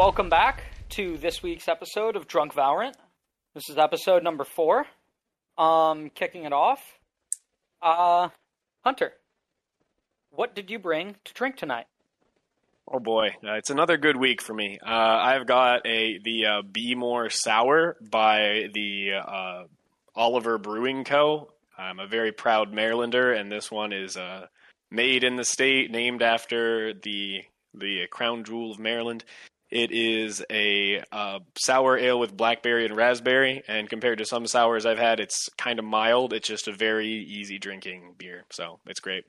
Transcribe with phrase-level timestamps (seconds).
[0.00, 2.94] welcome back to this week's episode of Drunk Valorant.
[3.52, 4.86] This is episode number four.
[5.58, 6.80] Um, kicking it off.
[7.82, 8.30] Uh,
[8.82, 9.12] Hunter,
[10.30, 11.84] what did you bring to drink tonight?
[12.88, 14.78] Oh boy, uh, it's another good week for me.
[14.82, 19.64] Uh, I've got a the uh, Be More Sour by the uh,
[20.14, 21.52] Oliver Brewing Co.
[21.76, 24.46] I'm a very proud Marylander, and this one is uh,
[24.90, 27.42] made in the state, named after the
[27.74, 29.26] the crown jewel of Maryland.
[29.70, 34.84] It is a uh, sour ale with blackberry and raspberry, and compared to some sours
[34.84, 36.32] I've had, it's kind of mild.
[36.32, 39.24] It's just a very easy drinking beer, so it's great.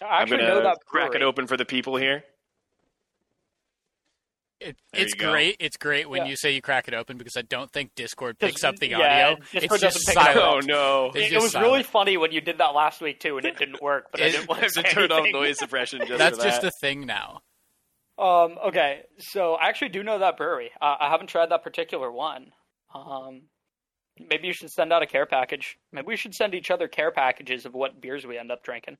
[0.00, 2.24] I I'm gonna crack it open for the people here.
[4.60, 5.30] It, it's you go.
[5.32, 5.56] great.
[5.60, 6.28] It's great when Yeah.
[6.30, 8.96] you say you crack it open because I don't think Discord picks up the yeah,
[9.32, 9.36] audio.
[9.52, 10.34] Discord it's just doesn't pick it up.
[10.34, 10.70] silent.
[10.70, 11.12] Oh no!
[11.14, 11.70] It, it was silent.
[11.70, 14.06] really funny when you did that last week too, and it didn't work.
[14.10, 15.32] But I It- didn't want to turn on anything.
[15.32, 17.42] noise suppression just That's for just a thing now.
[18.18, 20.70] Um, okay, so I actually do know that brewery.
[20.80, 22.52] Uh, I haven't tried that particular one.
[22.94, 23.42] Um,
[24.30, 25.78] maybe you should send out a care package.
[25.92, 28.98] Maybe we should send each other care packages of what beers we end up drinking.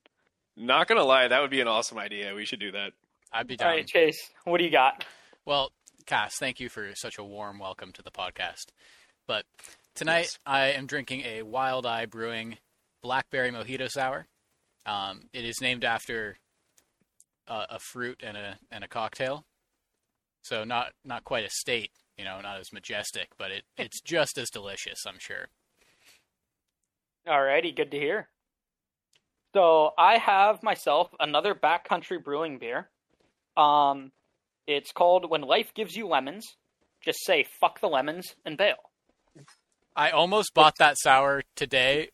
[0.56, 2.34] Not gonna lie, that would be an awesome idea.
[2.34, 2.93] We should do that.
[3.33, 3.77] I'd be All down.
[3.77, 5.05] right, Chase, what do you got?
[5.45, 5.71] Well,
[6.06, 8.67] Cass, thank you for such a warm welcome to the podcast.
[9.27, 9.45] But
[9.95, 10.39] tonight Yes.
[10.47, 12.59] I am drinking a Wild Eye Brewing
[13.03, 14.27] Blackberry Mojito Sour.
[14.87, 16.37] Um, it is named after
[17.48, 19.45] a, a fruit and a and a cocktail.
[20.42, 24.39] So not not quite a state, you know, not as majestic, but it, it's just
[24.39, 25.48] as delicious, I'm sure.
[27.27, 28.28] Alrighty, good to hear.
[29.55, 32.91] So I have myself another backcountry brewing beer.
[33.56, 34.12] Um,
[34.67, 36.56] it's called "When Life Gives You Lemons."
[37.03, 38.77] Just say "fuck the lemons" and bail.
[39.97, 42.09] I almost bought that sour today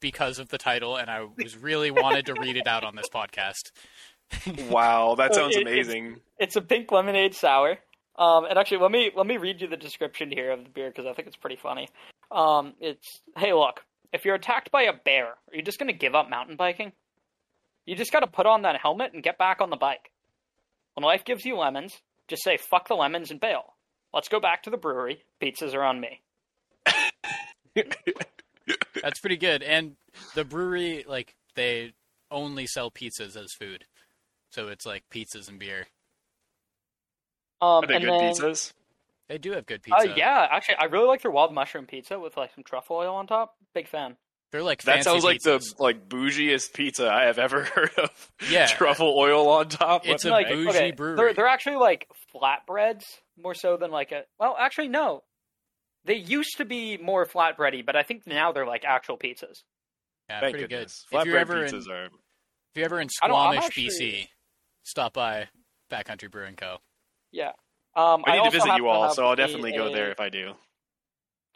[0.00, 3.08] because of the title, and I was really wanted to read it out on this
[3.08, 3.72] podcast.
[4.70, 6.20] Wow, that So sounds it- it's- amazing.
[6.38, 7.78] It's a pink lemonade sour.
[8.18, 10.88] Um, and actually, let me let me read you the description here of the beer
[10.90, 11.88] because I think it's pretty funny.
[12.30, 16.14] Um, it's hey, look, if you're attacked by a bear, are you just gonna give
[16.14, 16.92] up mountain biking?
[17.86, 20.10] You just gotta put on that helmet and get back on the bike.
[20.94, 23.74] When life gives you lemons, just say fuck the lemons and bail.
[24.14, 25.22] Let's go back to the brewery.
[25.42, 26.22] Pizzas are on me.
[29.02, 29.62] That's pretty good.
[29.62, 29.96] And
[30.34, 31.92] the brewery, like, they
[32.30, 33.84] only sell pizzas as food,
[34.56, 35.86] so it's like pizzas and beer.
[37.60, 38.72] Um, Are they and good then, pizzas?
[39.28, 42.36] They do have good Uh, yeah, actually, I really like their wild mushroom pizza with
[42.36, 43.56] like some truffle oil on top.
[43.74, 44.16] Big fan.
[44.52, 45.76] they're like That fancy sounds like pizzas.
[45.76, 48.32] the like bougiest pizza I have ever heard of.
[48.50, 48.66] Yeah.
[48.66, 50.06] truffle oil on top.
[50.06, 51.16] It's a like bougie okay, brewery.
[51.16, 53.04] They're they're actually like flatbreads
[53.36, 54.22] more so than like a.
[54.38, 55.22] Well, actually, no.
[56.04, 59.64] They used to be more flatbready, but I think now they're like actual pizzas.
[60.30, 61.04] yeah, Thank pretty goodness.
[61.10, 61.18] good.
[61.20, 62.04] If you're Flatbread ever in, pizzas are.
[62.06, 62.12] if
[62.76, 64.28] you're ever in I Squamish, actually- BC,
[64.86, 65.48] stop by
[65.90, 66.78] Backcountry Brewing Co.
[67.32, 67.52] Yeah.
[67.94, 70.28] Um, I need to visit you all, so I'll a- definitely go there if I
[70.28, 70.52] do.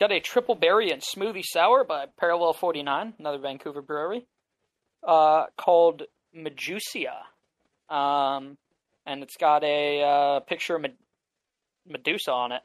[0.01, 4.27] Got a triple berry and smoothie sour by Parallel Forty Nine, another Vancouver brewery,
[5.07, 6.05] uh, called
[6.35, 7.13] Medusia,
[7.95, 8.57] um,
[9.05, 10.97] and it's got a uh, picture of Med-
[11.87, 12.63] Medusa on it.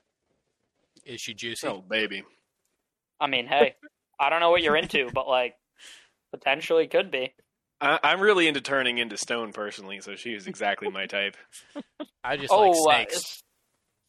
[1.05, 1.67] Is she juicy?
[1.67, 2.23] Oh baby,
[3.19, 3.75] I mean, hey,
[4.17, 5.55] I don't know what you're into, but like,
[6.31, 7.33] potentially could be.
[7.85, 11.37] I, I'm really into turning into stone personally, so she is exactly my type.
[12.23, 12.75] I just oh, like uh,
[13.11, 13.13] snakes.
[13.13, 13.41] it's-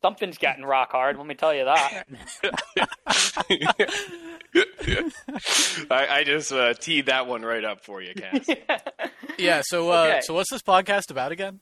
[0.02, 1.16] something's getting rock hard.
[1.18, 2.04] Let me tell you that.
[5.90, 8.46] I, I just uh, teed that one right up for you, Cass.
[9.38, 9.62] yeah.
[9.64, 10.20] So, uh, Okay.
[10.22, 11.60] so what's this podcast about again?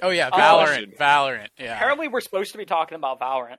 [0.00, 0.96] Oh yeah, Oh, Valorant.
[0.98, 1.48] Valorant.
[1.58, 1.76] Yeah.
[1.76, 3.58] Apparently, we're supposed to be talking about Valorant.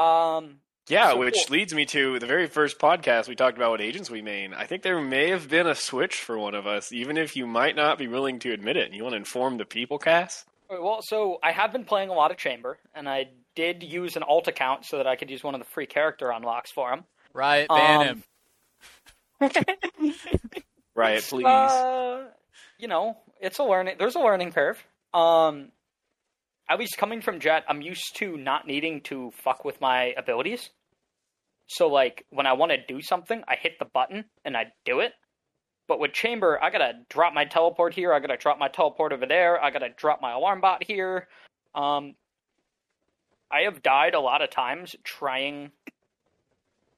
[0.00, 0.56] Um,
[0.88, 1.56] Yeah, So which cool.
[1.56, 4.52] leads me to the very first podcast we talked about what agents we main.
[4.52, 7.46] I think there may have been a switch for one of us, even if you
[7.46, 8.92] might not be willing to admit it.
[8.92, 10.44] You want to inform the people, Cass?
[10.68, 14.22] well, so I have been playing a lot of Chamber, and I did use an
[14.24, 17.04] alt account so that I could use one of the free character unlocks for him.
[17.32, 18.22] Riot ban Um,
[19.40, 19.64] him.
[20.96, 21.44] Right, please.
[21.44, 22.26] Uh,
[22.78, 23.96] you know, it's a learning.
[23.98, 24.82] There's a learning curve.
[25.12, 25.72] Um,
[26.68, 30.70] at least coming from Jett, I'm used to not needing to fuck with my abilities.
[31.66, 35.00] So like when I want to do something, I hit the button and I do
[35.00, 35.12] it.
[35.86, 38.12] But with Chamber, I gotta drop my teleport here.
[38.12, 39.62] I gotta drop my teleport over there.
[39.62, 41.28] I gotta drop my alarm bot here.
[41.74, 42.14] Um,
[43.50, 45.72] I have died a lot of times trying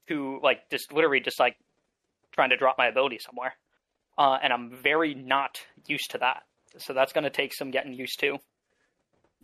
[0.08, 1.56] to like just literally just like
[2.30, 3.54] trying to drop my ability somewhere
[4.18, 6.42] uh, and I'm very not used to that.
[6.78, 8.38] So that's to take some getting used to.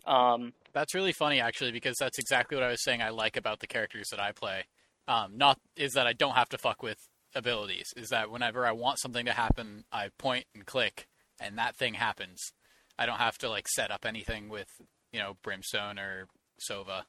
[0.05, 3.01] Um, That's really funny, actually, because that's exactly what I was saying.
[3.01, 4.65] I like about the characters that I play.
[5.07, 6.97] Um, not is that I don't have to fuck with
[7.35, 7.93] abilities.
[7.95, 11.07] Is that whenever I want something to happen, I point and click,
[11.39, 12.53] and that thing happens.
[12.97, 14.67] I don't have to like set up anything with
[15.11, 16.27] you know brimstone or
[16.59, 17.03] Sova.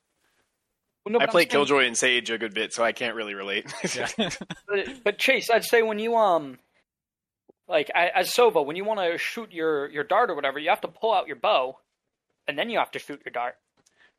[1.05, 3.35] Well, no, I but play Killjoy and Sage a good bit, so I can't really
[3.35, 3.73] relate.
[3.95, 4.09] Yeah.
[4.67, 6.59] But, but Chase, I'd say when you um,
[7.69, 10.81] like as Sova, when you want to shoot your your dart or whatever, you have
[10.81, 11.79] to pull out your bow,
[12.49, 13.57] and then you have to shoot your dart.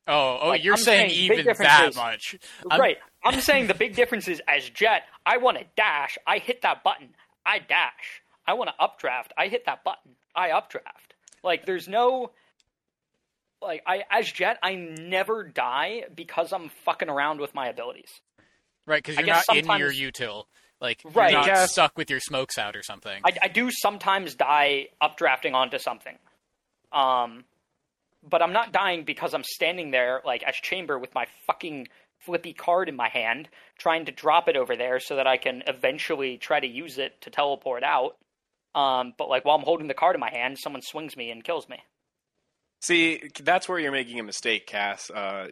[0.07, 2.36] oh, oh, Like, you're saying, saying big even difference that is- much?
[2.69, 2.98] I'm- Right.
[3.24, 6.83] I'm saying the big difference is as Jett, I want to dash, I hit that
[6.83, 8.22] button, I dash.
[8.48, 11.16] I want to updraft, I hit that button, I updraft.
[11.44, 12.31] Like there's no
[13.62, 18.22] like I as Jett, I never die because I'm fucking around with my abilities.
[18.86, 20.45] Right, because you're not in your util.
[20.80, 21.31] Like Right.
[21.31, 21.66] you're not Yeah.
[21.66, 23.22] stuck with your smokes out or something.
[23.25, 26.19] I, I do sometimes die updrafting onto something.
[26.92, 27.45] Um,
[28.30, 31.88] but I'm not dying because I'm standing there like as chamber with my fucking
[32.19, 35.63] flippy card in my hand, trying to drop it over there so that I can
[35.68, 38.18] eventually try to use it to teleport out.
[38.74, 41.44] Um, but like while I'm holding the card in my hand, someone swings me and
[41.44, 41.77] kills me.
[42.81, 45.10] See, that's where you're making a mistake, Cass.
[45.10, 45.48] Uh,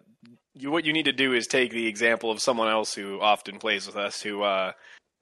[0.54, 3.60] you, what you need to do is take the example of someone else who often
[3.60, 4.74] plays with us, who uh,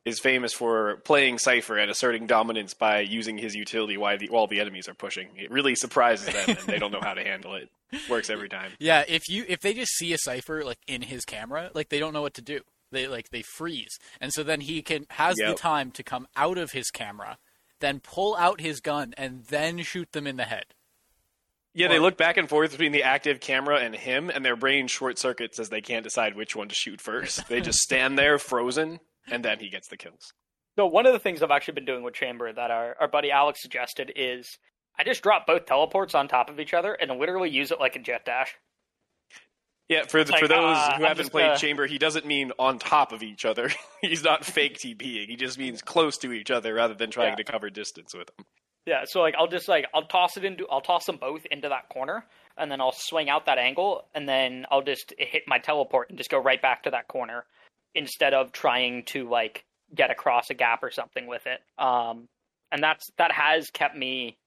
[0.06, 4.48] is famous for playing Cypher and asserting dominance by using his utility while the, while
[4.48, 5.30] the enemies are pushing.
[5.38, 7.69] It really surprises them, and they don't know how to handle it.
[8.09, 8.71] Works every time.
[8.80, 12.00] Yeah, if you if they just see a Cypher like in his camera, like they
[12.00, 12.62] don't know what to do.
[12.92, 16.57] They like they freeze, and so then he can has the time to come out
[16.57, 17.38] of his camera,
[17.80, 20.65] then pull out his gun and then shoot them in the head.
[21.74, 24.88] Yeah, they look back and forth between the active camera and him, and their brain
[24.88, 27.45] short circuits as they can't decide which one to shoot first.
[27.48, 30.33] They just stand there frozen, and then he gets the kills.
[30.77, 33.29] So one of the things I've actually been doing with Chamber that our, our buddy
[33.31, 34.57] Alex suggested is
[34.97, 37.95] I just drop both teleports on top of each other and literally use it like
[37.95, 38.56] a Jett dash.
[39.89, 42.25] Yeah, for the, Like, for those uh, who I'm haven't played uh, Chamber, he doesn't
[42.25, 43.69] mean on top of each other.
[44.01, 45.27] He's not fake TPing.
[45.27, 47.35] He just means close to each other rather than trying Yeah.
[47.35, 48.45] to cover distance with them.
[48.88, 51.69] Yeah, so like I'll just like I'll toss it into I'll toss them both into
[51.69, 52.25] that corner
[52.57, 56.17] and then I'll swing out that angle and then I'll just hit my teleport and
[56.17, 57.45] just go right back to that corner
[57.95, 61.59] instead of trying to like get across a gap or something with it.
[61.77, 62.27] Um
[62.71, 64.38] and that's that has kept me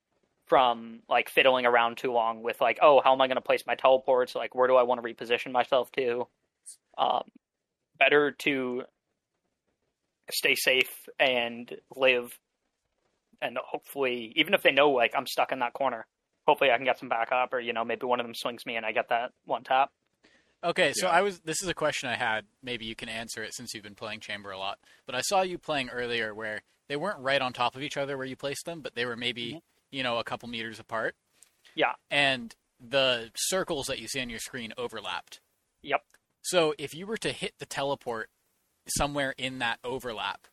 [0.46, 3.64] from like fiddling around too long with like oh how am I going to place
[3.66, 6.26] my teleports like where do I want to reposition myself to
[6.98, 7.22] um
[7.98, 8.82] better to
[10.30, 12.38] stay safe and live
[13.42, 16.06] and hopefully even if they know like I'm stuck in that corner,
[16.46, 18.76] hopefully I can get some backup or you know maybe one of them swings me
[18.76, 19.90] and I get that one tap.
[20.64, 21.12] Okay, so Yeah.
[21.12, 21.40] I was.
[21.40, 22.46] This is a question I had.
[22.62, 24.78] Maybe you can answer it since you've been playing Chamber a lot.
[25.04, 28.16] But I saw you playing earlier where they weren't right on top of each other
[28.16, 29.58] where you placed them, but they were maybe mm-hmm.
[29.90, 31.14] you know a couple meters apart.
[31.74, 31.92] Yeah.
[32.10, 35.40] And the circles that you see on your screen overlapped.
[35.82, 36.02] Yep.
[36.42, 38.30] So if you were to hit the teleport
[38.86, 40.46] somewhere in that overlap,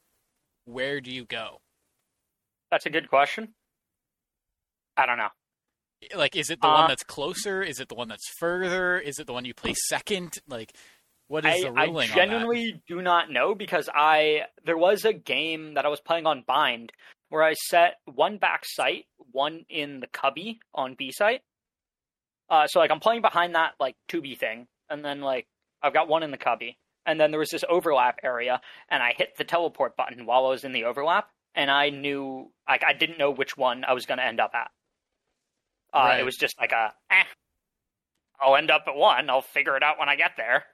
[0.66, 1.62] where do you go?
[2.70, 3.54] That's a good question.
[4.96, 5.30] I don't know.
[6.16, 7.62] Like, is it the Uh, one that's closer?
[7.62, 8.98] Is it the one that's further?
[8.98, 10.40] Is it the one you play second?
[10.48, 10.74] Like,
[11.28, 12.16] what is I, the I ruling on that?
[12.16, 16.44] genuinely do not know because I there was a game that I was playing on
[16.46, 16.92] Bind
[17.30, 21.42] where I set one back site, one in the cubby on B site.
[22.50, 25.48] Uh, so like I'm playing behind that like 2B thing, and then like
[25.82, 28.60] I've got one in the cubby, and then there was this overlap area,
[28.90, 32.52] and I hit the teleport button while I was in the overlap, and I knew
[32.68, 34.72] like I didn't know which one I was going to end up at.
[35.94, 36.20] Uh, Right.
[36.20, 37.24] It was just like a, eh,
[38.40, 39.30] I'll end up at one.
[39.30, 40.66] I'll figure it out when I get there.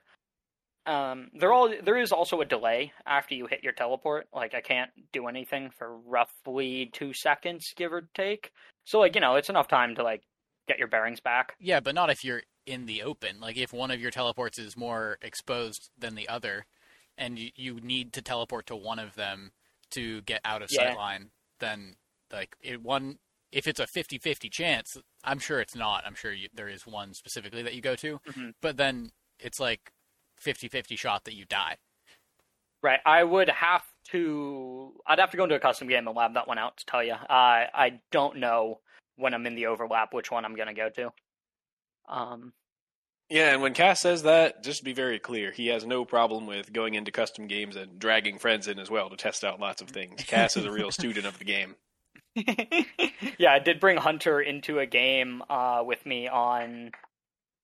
[0.86, 4.26] Um, there all there is also a delay after you hit your teleport.
[4.32, 8.52] Like I can't do anything for roughly two seconds, give or take.
[8.84, 10.22] So like you know, it's enough time to like
[10.66, 11.54] get your bearings back.
[11.60, 13.38] Yeah, but not if you're in the open.
[13.38, 16.64] Like if one of your teleports is more exposed than the other,
[17.18, 19.52] and you, you need to teleport to one of them
[19.90, 20.88] to get out of Yeah.
[20.88, 21.96] sight line, then
[22.32, 23.18] like it one
[23.52, 26.04] if it's a 50-50 chance, I'm sure it's not.
[26.06, 28.54] I'm sure you, there is one specifically that you go to, Mhm.
[28.60, 29.92] but then it's like
[30.40, 31.76] 50-50 shot that you die.
[32.82, 33.00] Right.
[33.04, 34.92] I would have to.
[35.06, 37.02] I'd have to go into a custom game and lab that one out to tell
[37.02, 37.14] you.
[37.14, 38.80] I I don't know
[39.16, 41.12] when I'm in the overlap which one I'm gonna go to.
[42.08, 42.52] Um.
[43.30, 46.46] Yeah, and when Cass says that, just to be very clear, he has no problem
[46.46, 49.82] with going into custom games and dragging friends in as well to test out lots
[49.82, 50.22] of things.
[50.24, 51.74] Cass is a real student of the game.
[53.38, 56.92] yeah, I did bring Hunter into a game uh, with me on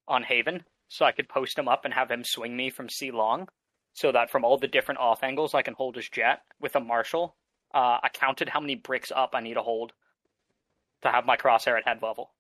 [0.09, 3.11] on Haven, so I could post him up and have him swing me from C
[3.11, 3.49] long,
[3.95, 6.81] so that from all the different off angles I can hold his Jett with a
[6.81, 7.37] marshal.
[7.73, 9.93] Uh, I counted how many bricks up I need to hold
[11.03, 12.31] to have my crosshair at head level.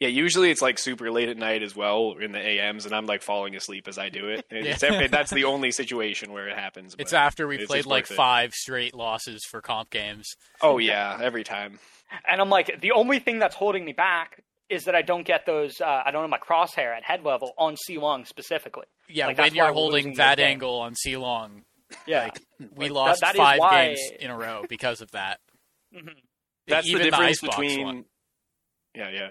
[0.00, 3.04] Yeah, usually it's like super late at night as well in the AMs, and I'm
[3.06, 4.46] like falling asleep as I do it.
[4.50, 4.76] And Yeah.
[4.82, 6.96] every- that's the only situation where it happens.
[6.98, 10.26] It's after we it's played like five straight losses for comp games.
[10.62, 11.78] Oh yeah, every time.
[12.26, 15.44] And I'm like, the only thing that's holding me back is that I don't get
[15.46, 15.80] those.
[15.80, 18.86] Uh, I don't have my crosshair at head level on C long specifically.
[19.08, 21.64] Yeah, Like, when that's why you're holding that angle on C long,
[22.06, 22.40] Yeah, Like,
[22.74, 25.40] we Like, lost that- that is five why- games in a row because of that.
[25.94, 26.14] Mhm.
[26.68, 27.84] That's Even the difference Icebox between.
[27.84, 28.04] one.
[28.94, 29.30] Yeah, yeah.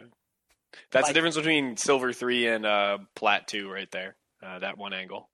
[0.92, 4.16] That's Like- the difference between Silver Three and uh, Plat Two, right there.
[4.44, 5.30] Uh, that one angle.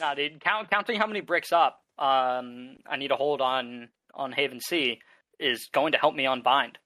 [0.00, 4.32] Nah, dude, count, counting how many bricks up um, I need to hold on on
[4.32, 5.00] Haven C
[5.38, 6.78] is going to help me on bind.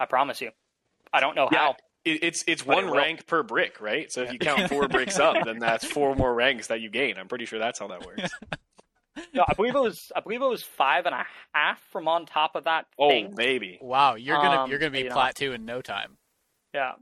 [0.00, 0.50] I promise you.
[1.12, 1.58] I don't know Yeah.
[1.58, 1.76] how.
[2.04, 4.10] It, it's it's But it one rank per brick, right?
[4.10, 7.18] So if you count four bricks up, then that's four more ranks that you gain.
[7.18, 8.30] I'm pretty sure that's how that works.
[9.34, 10.12] No, I believe it was.
[10.14, 13.34] I believe it was five and a half from on top of that Oh, thing.
[13.36, 13.76] maybe.
[13.82, 15.14] Wow, you're gonna Um, you're gonna be you know.
[15.14, 16.16] plat two in no time.
[16.78, 16.92] Yeah.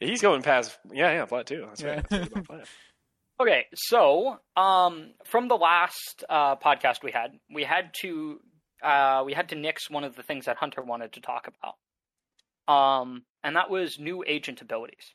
[0.00, 0.78] He's going past.
[0.92, 1.64] Yeah, yeah, Plat Two.
[1.66, 2.04] That's right.
[2.10, 2.24] Yeah.
[2.48, 2.70] That's
[3.40, 8.40] Okay, so um, from the last uh, podcast we had, we had to
[8.82, 12.72] uh, we had to nix one of the things that Hunter wanted to talk about,
[12.74, 15.14] um, and that was new agent abilities,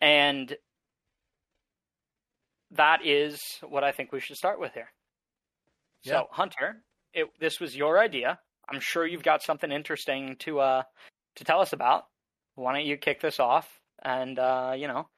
[0.00, 0.56] and
[2.70, 4.92] that is what I think we should start with here.
[6.04, 6.12] Yeah.
[6.12, 8.38] So, Hunter, it, this was your idea.
[8.68, 10.82] I'm sure you've got something interesting to uh,
[11.34, 12.04] to tell us about.
[12.54, 13.80] Why don't you kick this off?
[14.02, 15.08] And uh, you know,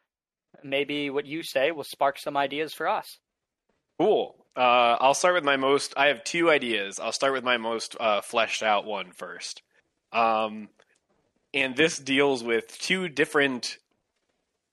[0.63, 3.19] maybe what you say will spark some ideas for us.
[3.99, 4.37] Cool.
[4.57, 5.95] Uh, I'll start with my most.
[5.97, 7.01] I have two ideas.
[7.01, 9.63] I'll start with my most uh, fleshed out one first.
[10.13, 10.69] Um,
[11.53, 13.79] and this deals with two different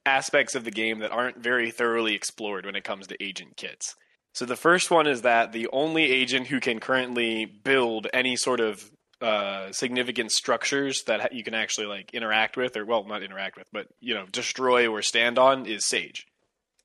[0.05, 3.95] aspects of the game that aren't very thoroughly explored when it comes to agent kits.
[4.33, 8.59] So the first one is that the only agent who can currently build any sort
[8.59, 8.89] of
[9.21, 13.67] uh, significant structures that you can actually like interact with, or well, not interact with,
[13.71, 16.25] but you know, destroy or stand on, is Sage.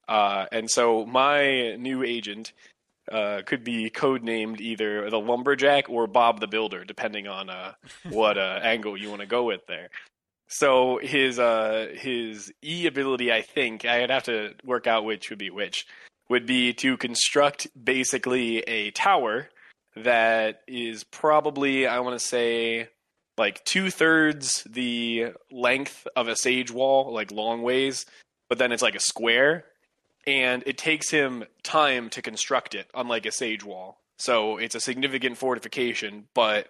[0.09, 2.53] Uh, and so my new agent
[3.11, 7.73] uh, could be codenamed either the Lumberjack or Bob the Builder, depending on uh,
[8.11, 9.89] what uh, angle you want to go with there.
[10.49, 15.39] So his uh, his E ability, I think I'd have to work out which would
[15.39, 15.87] be which,
[16.29, 19.49] would be to construct basically a tower
[19.97, 22.89] that is probably I want to say
[23.39, 28.07] like two thirds the length of a sage wall, like long ways,
[28.49, 29.65] but then it's like a square,
[30.27, 34.01] and it takes him time to construct it, unlike a sage wall.
[34.19, 36.69] So it's a significant fortification, but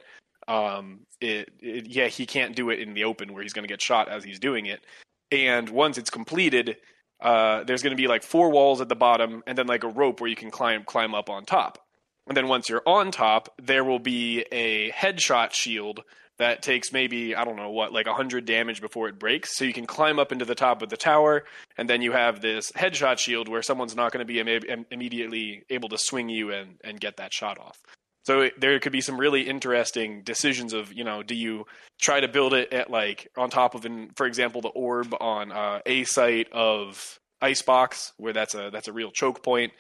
[0.49, 3.73] um, it, it yeah he can't do it in the open where he's going to
[3.73, 4.85] get shot as he's doing it.
[5.33, 6.77] And once it's completed,
[7.21, 9.89] uh, there's going to be like four walls at the bottom, and then like a
[9.89, 11.86] rope where you can climb climb up on top.
[12.27, 16.03] And then once you're on top, there will be a headshot shield
[16.39, 19.57] that takes maybe I don't know what like 100 damage before it breaks.
[19.57, 21.45] So you can climb up into the top of the tower,
[21.79, 24.87] and then you have this headshot shield where someone's not going to be im- im-
[24.91, 27.79] immediately able to swing you and and get that shot off.
[28.25, 31.65] So it, there could be some really interesting decisions of you know do you
[32.01, 35.53] try to build it at like on top of an for example the orb on
[35.53, 39.73] uh, a site of icebox where that's a that's a real choke point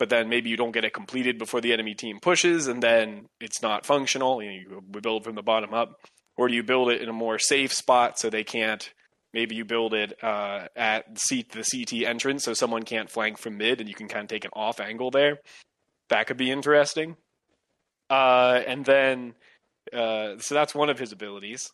[0.00, 3.26] but then maybe you don't get it completed before the enemy team pushes, and then
[3.38, 4.42] it's not functional.
[4.42, 5.92] You, know, you build from the bottom up,
[6.38, 8.94] or do you build it in a more safe spot so they can't?
[9.34, 13.78] Maybe you build it uh, at the CT entrance so someone can't flank from mid,
[13.78, 15.38] and you can kind of take an off angle there.
[16.08, 17.16] That could be interesting.
[18.08, 19.34] Uh, and then,
[19.92, 21.70] uh, so that's one of his abilities.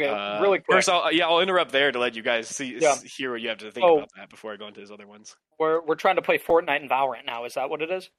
[0.00, 0.76] Okay, Uh, really quick.
[0.76, 2.96] First, I'll, yeah, I'll interrupt there to let you guys see Yeah.
[3.16, 3.98] hear what you have to think Oh.
[3.98, 5.36] about that before I go into his other ones.
[5.58, 7.44] we're we're trying to play Fortnite and Valorant now.
[7.44, 8.10] Is that what it is?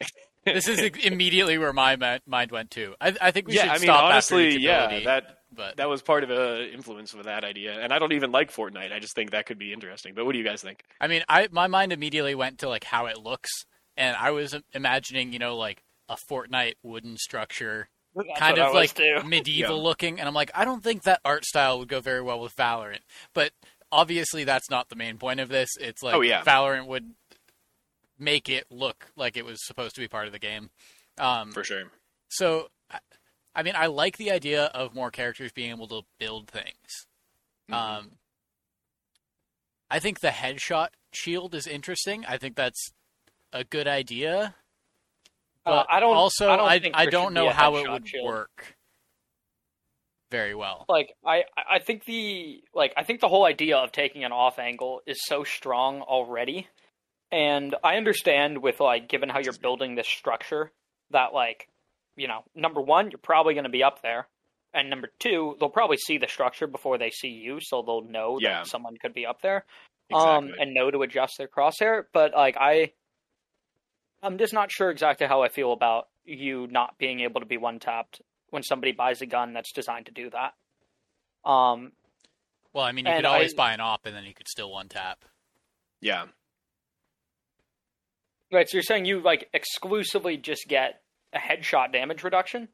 [0.44, 2.94] This is immediately where my mind went to.
[3.00, 5.76] I, I think we yeah, should I mean, stop honestly, after each yeah, that but
[5.76, 7.78] that was part of a influence for that idea.
[7.78, 8.92] And I don't even like Fortnite.
[8.92, 10.14] I just think that could be interesting.
[10.14, 10.82] But what do you guys think?
[11.00, 13.50] I mean, I my mind immediately went to like how it looks,
[13.96, 17.88] and I was imagining, you know, like a Fortnite wooden structure, That's
[18.36, 19.20] kind of like too.
[19.26, 19.82] medieval Yeah.
[19.82, 22.54] looking, and I'm like, I don't think that art style would go very well with
[22.56, 23.00] Valorant.
[23.34, 23.52] But
[23.90, 25.70] obviously, that's not the main point of this.
[25.80, 26.42] It's like Oh, yeah.
[26.42, 27.14] Valorant would
[28.18, 30.70] make it look like it was supposed to be part of the game.
[31.18, 31.84] Um, For sure.
[32.28, 32.98] so, I-
[33.54, 37.06] I mean, I like the idea of more characters being able to build things.
[37.70, 37.74] Mhm.
[37.74, 38.10] Um,
[39.90, 42.24] I think the headshot shield is interesting.
[42.26, 42.92] I think that's
[43.52, 44.54] a good idea.
[45.64, 46.16] Uh, I don't.
[46.16, 48.26] also, I don't, I, think I don't know how it would shield.
[48.26, 48.74] work
[50.30, 50.84] very well.
[50.88, 54.58] Like I, I think the like I think the whole idea of taking an off
[54.58, 56.68] angle is so strong already,
[57.30, 60.72] and I understand with like given how you're building this structure
[61.10, 61.68] that like,
[62.16, 64.26] you know, number one you're probably going to be up there,
[64.72, 68.38] and number two they'll probably see the structure before they see you, so they'll know
[68.40, 68.60] Yeah.
[68.62, 69.64] that someone could be up there.
[70.10, 70.50] Exactly.
[70.50, 72.02] um, and know to adjust their crosshair.
[72.12, 72.92] But like I,
[74.22, 77.56] I'm just not sure exactly how I feel about you not being able to be
[77.56, 80.54] one tapped when somebody buys a gun that's designed to do that.
[81.48, 81.92] Um,
[82.72, 84.70] Well, I mean, you could always I- buy an op and then you could still
[84.70, 85.24] one tap.
[86.00, 86.26] Yeah.
[88.52, 91.00] Right, so you're saying you like exclusively just get
[91.32, 92.68] a headshot damage reduction?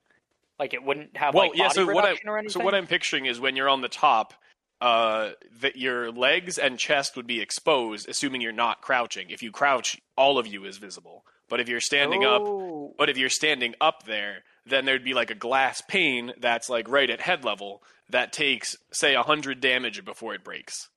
[0.58, 1.68] Like it wouldn't have Well, like yeah.
[1.68, 2.52] body So what I reduction or anything?
[2.60, 4.34] so what I'm picturing is when you're on the top,
[4.80, 9.30] uh, that your legs and chest would be exposed, assuming you're not crouching.
[9.30, 11.24] If you crouch, all of you is visible.
[11.48, 12.94] But if you're standing up, Oh.
[12.98, 16.88] but if you're standing up there, then there'd be like a glass pane that's like
[16.88, 20.88] right at head level that takes say hundred damage before it breaks.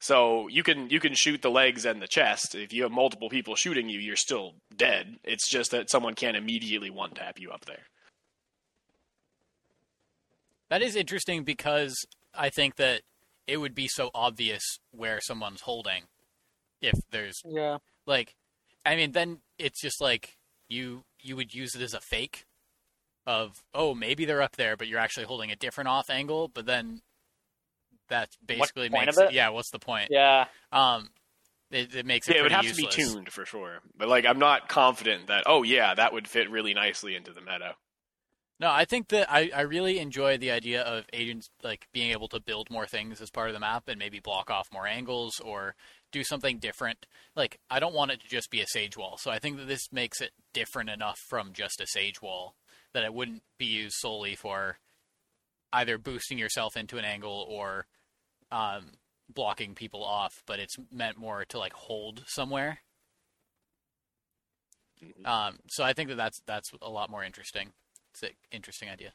[0.00, 2.54] So you can you can shoot the legs and the chest.
[2.56, 5.18] If you have multiple people shooting you, you're still dead.
[5.22, 7.84] It's just that someone can't immediately one tap you up there.
[10.70, 11.94] That is interesting because
[12.34, 13.02] I think that
[13.46, 16.04] it would be so obvious where someone's holding
[16.80, 17.78] if there's Yeah.
[18.06, 18.34] like
[18.84, 20.36] I mean then it's just like
[20.68, 22.44] you you would use it as a fake
[23.26, 26.66] of oh maybe they're up there but you're actually holding a different off angle but
[26.66, 27.02] then
[28.08, 29.32] that basically makes it?
[29.32, 30.46] yeah what's the point Yeah.
[30.72, 31.10] um
[31.72, 33.80] it, it makes it Yeah, it would have pretty to be tuned for sure.
[33.96, 35.44] But like, I'm not confident that.
[35.46, 37.76] Oh yeah, that would fit really nicely into the meta.
[38.60, 42.28] No, I think that I, I really enjoy the idea of agents like being able
[42.28, 45.40] to build more things as part of the map and maybe block off more angles
[45.40, 45.74] or
[46.12, 47.06] do something different.
[47.34, 49.68] Like I don't want it to just be a sage wall, so I think that
[49.68, 52.54] this makes it different enough from just a sage wall
[52.94, 54.78] that it wouldn't be used solely for
[55.72, 57.86] either boosting yourself into an angle or
[58.50, 58.92] um,
[59.32, 62.80] blocking people off, but it's meant more to like hold somewhere.
[65.24, 67.72] Um, so I think that that's that's a lot more interesting.
[68.12, 69.12] It's an interesting idea.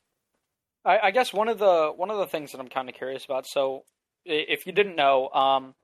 [0.83, 3.23] I, I guess one of the one of the things that I'm kind of curious
[3.25, 3.45] about.
[3.47, 3.83] So,
[4.25, 5.75] if you didn't know, um,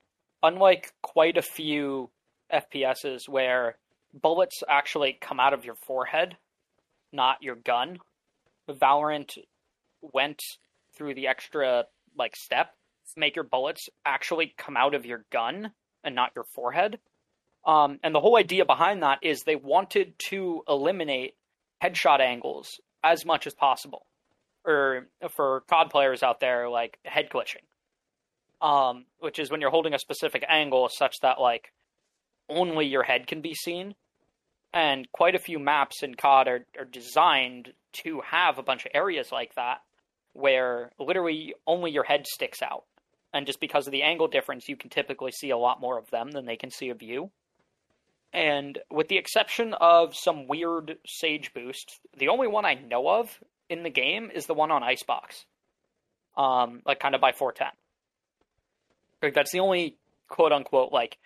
[0.44, 2.10] unlike quite a few
[2.54, 3.78] FPSs where
[4.14, 6.38] bullets actually come out of your forehead,
[7.12, 7.98] not your gun,
[8.70, 9.38] Valorant
[10.02, 10.42] went
[10.96, 11.86] through the extra
[12.18, 12.72] like step
[13.14, 15.72] to make your bullets actually come out of your gun
[16.04, 17.00] and not your forehead.
[17.66, 21.36] Um, and the whole idea behind that is they wanted to eliminate
[21.82, 24.06] headshot angles as much as possible
[24.66, 27.64] or for COD players out there, like head glitching,
[28.64, 31.74] um, which is when you're holding a specific angle such that like
[32.50, 33.94] only your head can be seen.
[34.74, 37.74] And quite a few maps in COD are, are designed
[38.04, 39.82] to have a bunch of areas like that
[40.32, 42.86] where literally only your head sticks out.
[43.34, 46.10] And just because of the angle difference, you can typically see a lot more of
[46.10, 47.30] them than they can see of you.
[48.32, 53.40] And with the exception of some weird Sage boost, the only one I know of
[53.70, 55.46] in the game is the one on Icebox.
[56.36, 57.74] Um, like kind of by 410.
[59.24, 61.18] Like that's the only quote unquote like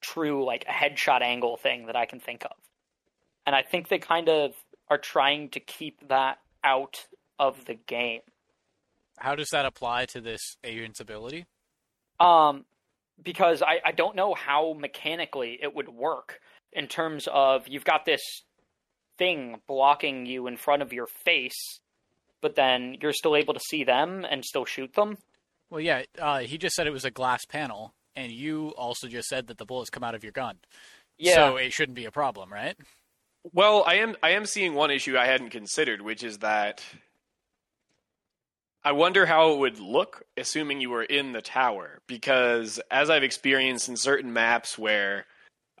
[0.00, 2.56] true like a headshot angle thing that I can think of.
[3.46, 4.52] And I think they kind of
[4.88, 7.06] are trying to keep that out
[7.38, 8.20] of the game.
[9.18, 11.46] How does that apply to this agent's ability?
[12.20, 12.64] Um,
[13.22, 16.40] because I, I don't know how mechanically it would work
[16.72, 18.22] in terms of you've got this
[19.18, 21.80] thing blocking you in front of your face,
[22.40, 25.18] but then you're still able to see them and still shoot them.
[25.70, 29.28] Well, yeah, uh, he just said it was a glass panel, and you also just
[29.28, 30.56] said that the bullets come out of your gun.
[31.18, 31.34] Yeah.
[31.34, 32.76] So it shouldn't be a problem, right?
[33.52, 36.82] Well, I am I am seeing one issue I hadn't considered, which is that
[38.84, 43.22] I wonder how it would look assuming you were in the tower because as I've
[43.22, 45.26] experienced in certain maps where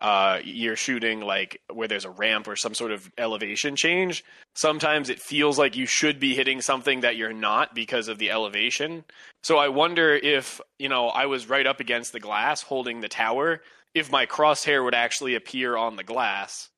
[0.00, 5.10] uh, you're shooting like where there's a ramp or some sort of elevation change, sometimes
[5.10, 9.04] it feels like you should be hitting something that you're not because of the elevation.
[9.42, 13.08] So I wonder if, you know, I was right up against the glass holding the
[13.08, 13.62] tower,
[13.94, 16.68] if my crosshair would actually appear on the glass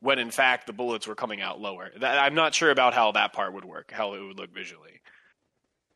[0.00, 1.90] when in fact the bullets were coming out lower.
[1.98, 5.00] That, I'm not sure about how that part would work, how it would look visually.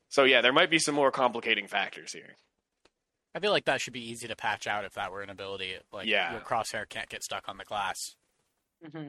[0.08, 2.36] So yeah, there might be some more complicating factors here.
[3.34, 5.74] I feel like that should be easy to patch out if that were an ability.
[5.92, 6.32] Like Yeah.
[6.32, 8.14] your crosshair can't get stuck on the glass.
[8.84, 9.08] Mm-hmm.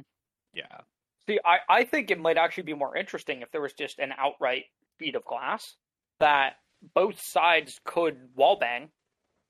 [0.54, 0.82] Yeah.
[1.28, 4.12] See, I, I think it might actually be more interesting if there was just an
[4.18, 5.76] outright speed of glass
[6.20, 6.54] that
[6.94, 8.90] both sides could wallbang,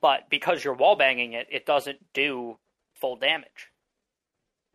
[0.01, 2.57] but because you're wallbanging it, it doesn't do
[2.99, 3.69] full damage.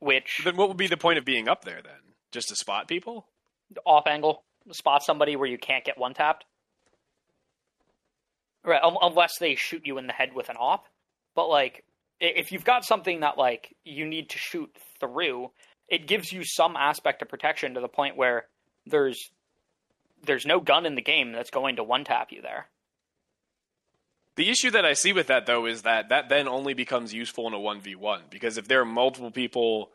[0.01, 2.15] Which Then what would be the point of being up there then?
[2.33, 3.27] Just to spot people?
[3.85, 6.45] off angle spot somebody where you can't get one tapped.
[8.69, 10.87] Right, un- unless they shoot you in the head with an op.
[11.35, 11.85] But like,
[12.21, 15.51] if you've got something that like you need to shoot through,
[15.89, 18.47] it gives you some aspect of protection to the point where
[18.87, 19.31] there's
[20.25, 22.67] there's no gun in the game that's going to one tap you there.
[24.37, 27.47] The issue that I see with that though is that that then only becomes useful
[27.47, 29.91] in a 1v1 because if there are multiple people,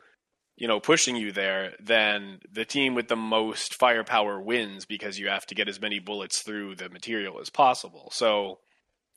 [0.58, 5.28] you know, pushing you there, then the team with the most firepower wins because you
[5.28, 8.10] have to get as many bullets through the material as possible.
[8.14, 8.60] So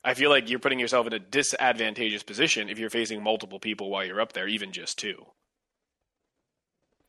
[0.07, 3.89] I feel like you're putting yourself in a disadvantageous position if you're facing multiple people
[3.89, 5.25] while you're up there, even just two.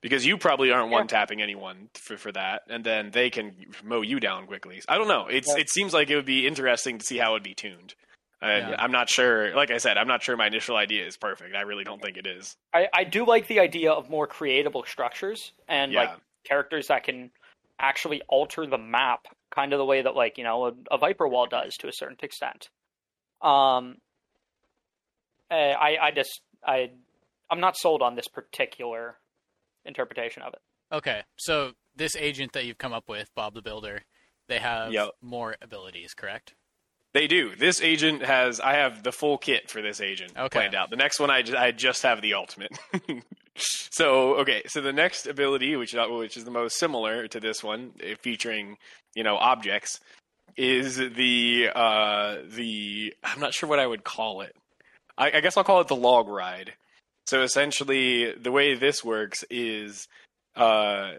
[0.00, 0.98] Because you probably aren't Yeah.
[0.98, 4.80] one tapping anyone for, for that, and then they can mow you down quickly.
[4.88, 5.26] I don't know.
[5.28, 5.58] It's Yeah.
[5.60, 7.94] it seems like it would be interesting to see how it would be tuned.
[8.40, 8.76] And Yeah.
[8.82, 9.54] I'm not sure.
[9.54, 11.54] Like I said, I'm not sure my initial idea is perfect.
[11.56, 12.56] I really don't think it is.
[12.72, 16.00] I, I do like the idea of more creatable structures and Yeah.
[16.02, 17.30] like characters that can
[17.80, 21.28] actually alter the map, kind of the way that like you know a, a Viper
[21.28, 22.70] Wall does to a certain extent.
[23.42, 23.96] Um,
[25.50, 26.90] eh, I I just I
[27.50, 29.16] I'm not sold on this particular
[29.84, 30.60] interpretation of it.
[30.92, 34.02] Okay, so this agent that you've come up with, Bob the Builder,
[34.48, 35.10] they have Yep.
[35.20, 36.54] more abilities, correct?
[37.14, 37.54] They do.
[37.56, 38.60] This agent has.
[38.60, 40.48] I have the full kit for this agent Okay.
[40.58, 40.90] planned out.
[40.90, 42.70] The next one, I just, I just have the ultimate.
[43.56, 44.62] so okay.
[44.66, 48.76] So the next ability, which which is the most similar to this one, eh, featuring
[49.14, 50.00] you know objects,
[50.58, 53.14] is the uh the.
[53.22, 54.54] I'm not sure what I would call it.
[55.16, 56.74] I, I guess I'll call it the log ride.
[57.26, 60.08] So essentially, the way this works is,
[60.56, 61.12] uh,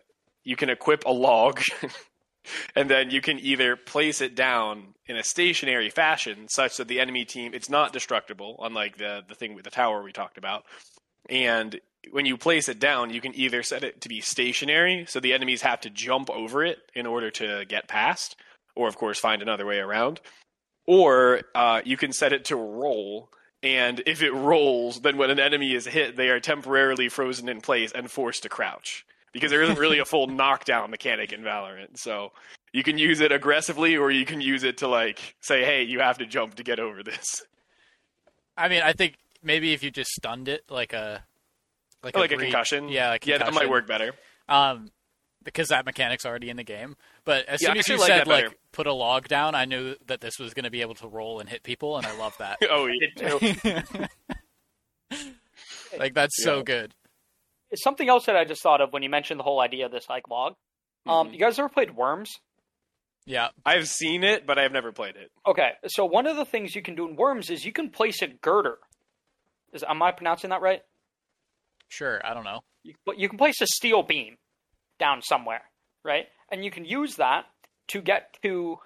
[0.44, 1.62] you can equip a log.
[2.76, 7.00] and then you can either place it down in a stationary fashion such that the
[7.00, 10.66] enemy team it's not destructible unlike the the thing with the tower we talked about
[11.30, 11.80] and
[12.12, 15.34] when you place it down you can either set it to be stationary so the
[15.34, 18.36] enemies have to jump over it in order to get past
[18.80, 20.20] or of course find another way around
[20.88, 23.30] or uh, you can set it to roll
[23.62, 27.62] and if it rolls then when an enemy is hit they are temporarily frozen in
[27.62, 31.98] place and forced to crouch because there isn't really a full knockdown mechanic in Valorant.
[31.98, 32.32] So
[32.74, 36.00] you can use it aggressively or you can use it to like say, "Hey, you
[36.00, 37.44] have to jump to get over this."
[38.58, 41.24] I mean, I think maybe if you just stunned it like a
[42.04, 42.90] like, like a brief- concussion.
[42.90, 44.14] yeah, like yeah, that might work better.
[44.48, 44.92] Um,
[45.54, 46.96] because that mechanic's already in the game.
[47.26, 49.96] But as Yeah, soon as you like said like put a log down, I knew
[50.08, 52.36] that this was going to be able to roll and hit people, and I love
[52.40, 52.60] that.
[52.70, 54.08] Oh, yeah.
[55.98, 56.94] like that's so good.
[57.76, 60.10] Something else that I just thought of when you mentioned the whole idea of this
[60.10, 60.54] like log.
[61.08, 61.34] Um, Mhm.
[61.34, 62.30] you guys ever played Worms?
[63.26, 65.30] Yeah, I've seen it, but I've never played it.
[65.46, 68.22] Okay, so one of the things you can do in Worms is you can place
[68.22, 68.80] a girder.
[69.72, 70.82] Is am I pronouncing that right?
[71.90, 72.22] sure.
[72.26, 72.62] I don't know.
[72.84, 74.38] You, but you can place a steel beam
[75.00, 75.62] down somewhere,
[76.04, 76.28] right?
[76.52, 77.46] And you can use that
[77.90, 78.78] to get to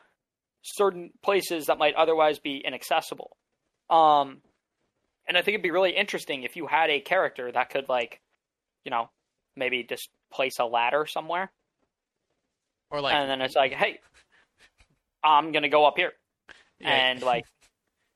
[0.62, 3.36] certain places that might otherwise be inaccessible.
[3.90, 4.42] Um,
[5.28, 8.22] and I think it'd be really interesting if you had a character that could, like,
[8.86, 9.10] you know,
[9.56, 11.52] maybe just place a ladder somewhere,
[12.90, 14.00] Or like and then it's like, hey,
[15.24, 16.14] I'm gonna go up here,
[16.80, 17.46] yeah, and like,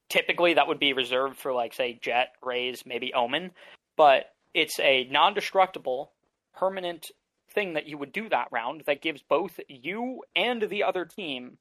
[0.10, 3.51] typically that would be reserved for like, say, Jett, Raze, maybe Omen,
[3.97, 6.12] but it's a non-destructible,
[6.55, 7.12] permanent
[7.57, 11.57] thing that you would do that round that gives both you and the other team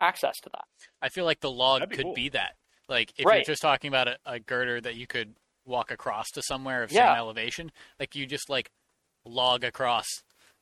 [0.00, 0.64] access to that.
[1.02, 2.14] I feel like the log That'd be could cool.
[2.14, 2.54] be that.
[2.88, 3.36] Like if Right.
[3.46, 5.34] you're just talking about a, a girder that you could
[5.66, 7.08] walk across to somewhere of Yeah.
[7.12, 8.70] same elevation, like you just like
[9.26, 10.06] log across.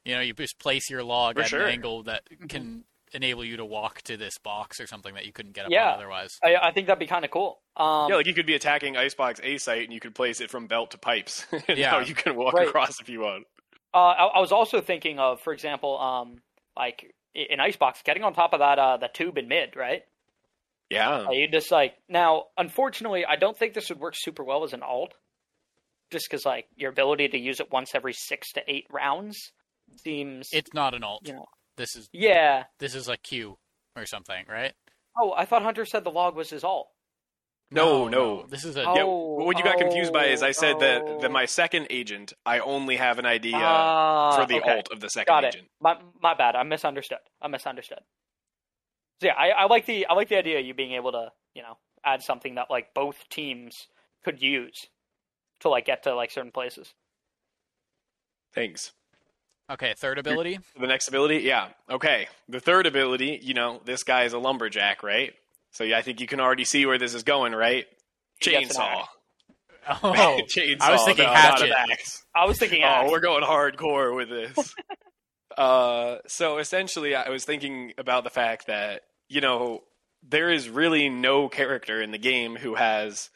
[0.04, 1.62] You know, you just place your log For at sure.
[1.64, 5.32] an angle that can enable you to walk to this box or something that you
[5.32, 5.88] couldn't get up Yeah.
[5.90, 6.38] on otherwise.
[6.42, 7.60] I, I think that'd be kind of cool.
[7.76, 10.50] Um, yeah, like you could be attacking Icebox A site and you could place it
[10.50, 11.46] from belt to pipes.
[11.52, 11.92] and Yeah.
[11.92, 12.66] now you can walk Right.
[12.68, 13.46] across if you want.
[13.94, 16.40] Uh, I, I was also thinking of, for example, um,
[16.76, 20.02] like i- in Icebox, getting on top of that uh, the tube in mid, right?
[20.90, 21.26] Yeah.
[21.26, 22.44] Uh, you just like now.
[22.56, 25.14] Unfortunately, I don't think this would work super well as an alt,
[26.10, 29.52] just because like your ability to use it once every six to eight rounds
[29.96, 30.48] seems.
[30.52, 31.22] It's not an alt.
[31.26, 31.46] you know.
[31.76, 32.64] This is Yeah.
[32.78, 33.56] this is a Q
[33.96, 34.72] or something, right?
[35.18, 36.88] Oh, I thought Hunter said the log was his alt.
[37.72, 38.46] No, no.
[38.46, 38.94] This is a Oh.
[38.94, 41.20] Yeah, what you got confused by is I said that, oh.
[41.20, 44.76] that my second agent, I only have an idea Ah, for the okay.
[44.76, 45.54] alt of the second Got it.
[45.56, 45.68] agent.
[45.80, 46.54] My my bad.
[46.56, 47.18] I misunderstood.
[47.40, 48.00] I misunderstood.
[49.20, 51.32] So yeah, I, I like the I like the idea of you being able to
[51.54, 53.88] you know add something that like both teams
[54.24, 54.86] could use
[55.60, 56.94] to like get to like certain places.
[58.54, 58.92] Thanks.
[59.70, 59.94] okay.
[59.96, 60.58] Third ability.
[60.78, 61.68] The next ability, yeah.
[61.90, 62.28] Okay.
[62.48, 65.32] The third ability, you know, this guy is a lumberjack, right?
[65.72, 67.86] So yeah, I think you can already see where this is going, right?
[68.40, 69.04] He gets Chainsaw.
[69.88, 70.80] Oh, Chainsaw.
[70.80, 71.72] I was thinking no, hatchet.
[72.34, 74.74] I was thinking, Oh, we're going hardcore with this.
[75.58, 79.80] uh, so essentially, I was thinking about the fact that you know
[80.22, 83.30] there is really no character in the game who has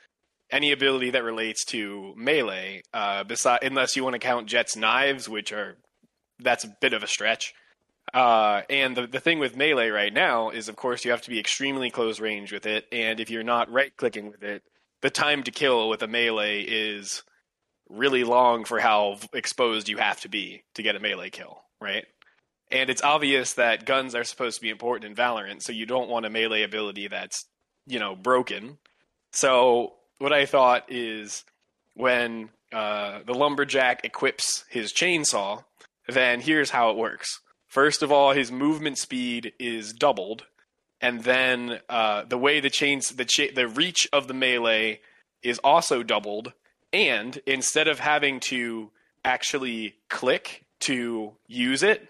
[0.51, 5.29] any ability that relates to melee, uh, beside unless you want to count Jett's knives,
[5.29, 5.77] which are
[6.38, 7.55] that's a bit of a stretch.
[8.14, 11.31] Uh, and the the thing with melee right now is, of course, you have to
[11.31, 14.62] be extremely close range with it, and if you're not right clicking with it,
[15.03, 17.23] the time to kill with a melee is
[17.88, 22.05] really long for how exposed you have to be to get a melee kill, right?
[22.71, 26.09] And it's obvious that guns are supposed to be important in Valorant, so you don't
[26.09, 27.45] want a melee ability that's
[27.87, 28.79] you know, broken.
[29.33, 31.45] So what I thought is
[31.95, 35.64] when uh, the lumberjack equips his chainsaw,
[36.09, 37.40] then here's how it works.
[37.68, 40.46] First of all, his movement speed is doubled,
[41.00, 45.00] and then uh, the way the chains the cha- the reach of the melee
[45.42, 46.52] is also doubled.
[46.92, 48.90] And instead of having to
[49.24, 52.09] actually click to use it,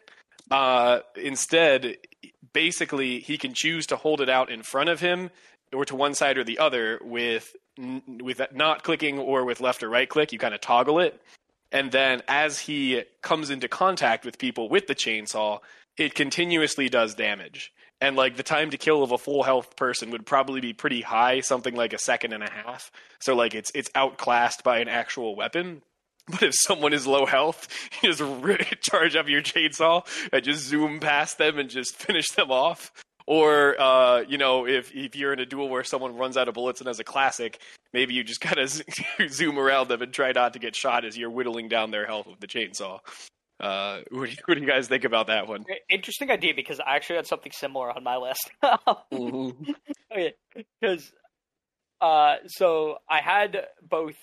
[0.51, 1.97] uh, instead,
[2.53, 5.31] basically, he can choose to hold it out in front of him
[5.73, 9.89] or to one side or the other with with not clicking or with left or
[9.89, 10.33] right click.
[10.33, 11.21] You kind of toggle it,
[11.77, 15.59] and then as he comes into contact with people with the chainsaw,
[15.99, 17.71] it continuously does damage.
[18.01, 21.03] And like the time to kill of a full health person would probably be pretty
[21.03, 22.91] high, something like a second and a half.
[23.19, 25.83] So like it's it's outclassed by an actual weapon.
[26.29, 27.69] But if someone is low health,
[28.03, 32.51] you just charge up your chainsaw and just zoom past them and just finish them
[32.51, 32.91] off.
[33.27, 36.55] Or, uh, you know, if, if you're in a duel where someone runs out of
[36.55, 37.61] bullets and has a classic,
[37.93, 38.83] maybe you just kind of
[39.29, 42.27] zoom around them and try not to get shot as you're whittling down their health
[42.27, 43.01] with the chainsaw.
[43.59, 45.65] Uh, what, do you, what do you guys think about that one?
[45.89, 48.51] Interesting idea because I actually had something similar on my list.
[48.65, 49.71] mm-hmm.
[50.13, 50.35] Okay,
[50.81, 51.11] because
[52.01, 54.15] uh, so I had both.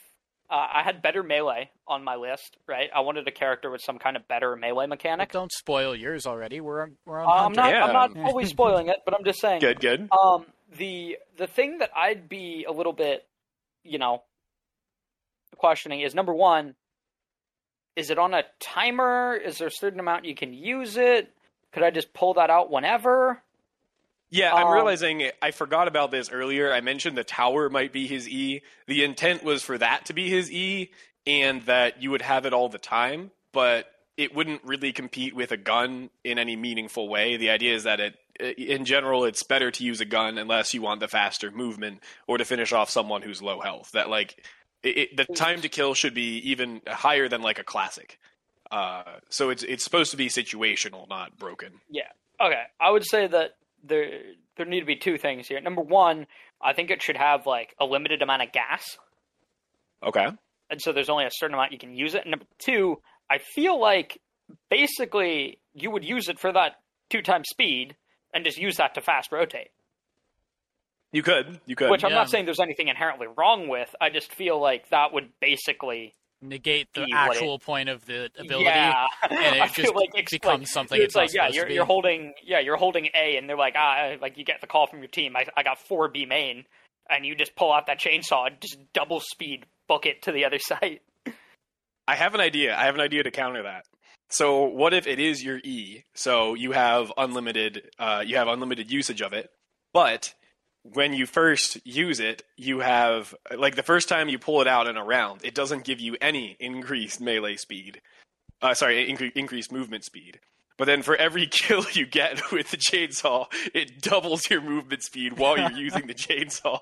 [0.54, 2.88] Uh, I had better melee on my list, right?
[2.96, 5.32] I wanted a character with some kind of better melee mechanic.
[5.34, 6.62] Well, don't spoil yours already.
[6.62, 7.28] We're we're on.
[7.28, 7.72] Uh, I'm not.
[7.72, 7.86] Yeah.
[7.86, 9.62] I'm not fully spoiling it, but I'm just saying.
[9.62, 10.10] Good, good.
[10.12, 10.46] Um,
[10.78, 13.26] the the thing that I'd be a little bit,
[13.84, 14.22] you know,
[15.58, 16.76] questioning is number one
[17.96, 19.36] is it on a timer?
[19.36, 21.32] Is there a certain amount you can use it?
[21.72, 23.42] Could I just pull that out whenever?
[24.34, 26.74] Yeah, I'm um, realizing I forgot about this earlier.
[26.74, 28.63] I mentioned the tower might be his E.
[28.88, 30.89] The intent was for that to be his E
[31.28, 33.86] and that you would have it all the time, but
[34.17, 37.38] it wouldn't really compete with a gun in any meaningful way.
[37.38, 38.15] The idea is that it
[38.58, 42.39] in general it's better to use a gun unless you want the faster movement or
[42.39, 43.91] to finish off someone who's low health.
[43.93, 44.43] That like
[44.82, 48.17] it, the time to kill should be even higher than like a classic.
[48.72, 51.74] Uh, so it's it's supposed to be situational, not broken.
[51.88, 52.10] Yeah.
[52.41, 52.63] Okay.
[52.82, 53.52] I would say that
[53.84, 54.08] there
[54.58, 55.60] there need to be two things here.
[55.62, 56.28] Number one,
[56.62, 58.98] I think it should have like a limited amount of gas.
[60.06, 60.28] Okay.
[60.69, 62.22] And so there's only a certain amount you can use it.
[62.22, 62.98] And number two,
[63.30, 64.19] I feel like
[64.69, 66.74] basically you would use it for that
[67.10, 67.96] two times speed
[68.34, 69.69] and just use that to fast rotate.
[71.12, 71.60] You could.
[71.67, 71.91] You could.
[71.91, 72.17] Which I'm yeah.
[72.17, 73.93] not saying there's anything inherently wrong with.
[74.02, 78.66] I just feel like that would basically negate the actual it, point of the ability.
[78.66, 79.08] Yeah.
[79.30, 82.34] and it just like it's becomes like, something it's, it's like yeah, you're you're holding
[82.44, 85.08] yeah, you're holding A and they're like, ah like you get the call from your
[85.08, 86.66] team, I I got four B main
[87.10, 90.46] and you just pull out that chainsaw and just double speed book it to the
[90.46, 91.00] other side.
[92.08, 92.76] I have an idea.
[92.76, 93.86] I have an idea to counter that.
[94.30, 96.04] So what if it is your E?
[96.16, 99.50] So you have unlimited uh, you have unlimited usage of it,
[99.94, 100.34] but
[100.84, 104.88] when you first use it, you have like the first time you pull it out
[104.88, 108.02] in a round, it doesn't give you any increased melee speed.
[108.62, 110.39] Uh, sorry, incre- increased movement speed.
[110.78, 115.38] But then for every kill you get with the chainsaw, it doubles your movement speed
[115.38, 116.80] while you're using the chainsaw.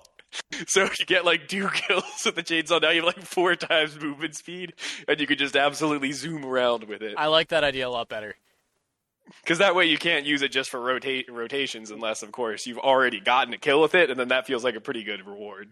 [0.67, 2.81] So if you get like two kills with the chainsaw.
[2.81, 4.73] Now you have like four times movement speed,
[5.07, 7.15] and you can just absolutely zoom around with it.
[7.17, 8.35] I like that idea a lot better
[9.43, 12.77] because that way you can't use it just for rotate rotations unless of course you've
[12.77, 15.69] already gotten a kill with it and then that feels like a pretty good reward.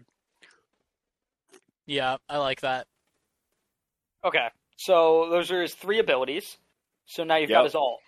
[1.86, 2.86] Yeah i like that.
[4.24, 6.56] Okay so those are his three abilities.
[7.06, 7.58] So now you've yep.
[7.58, 8.00] got his ult.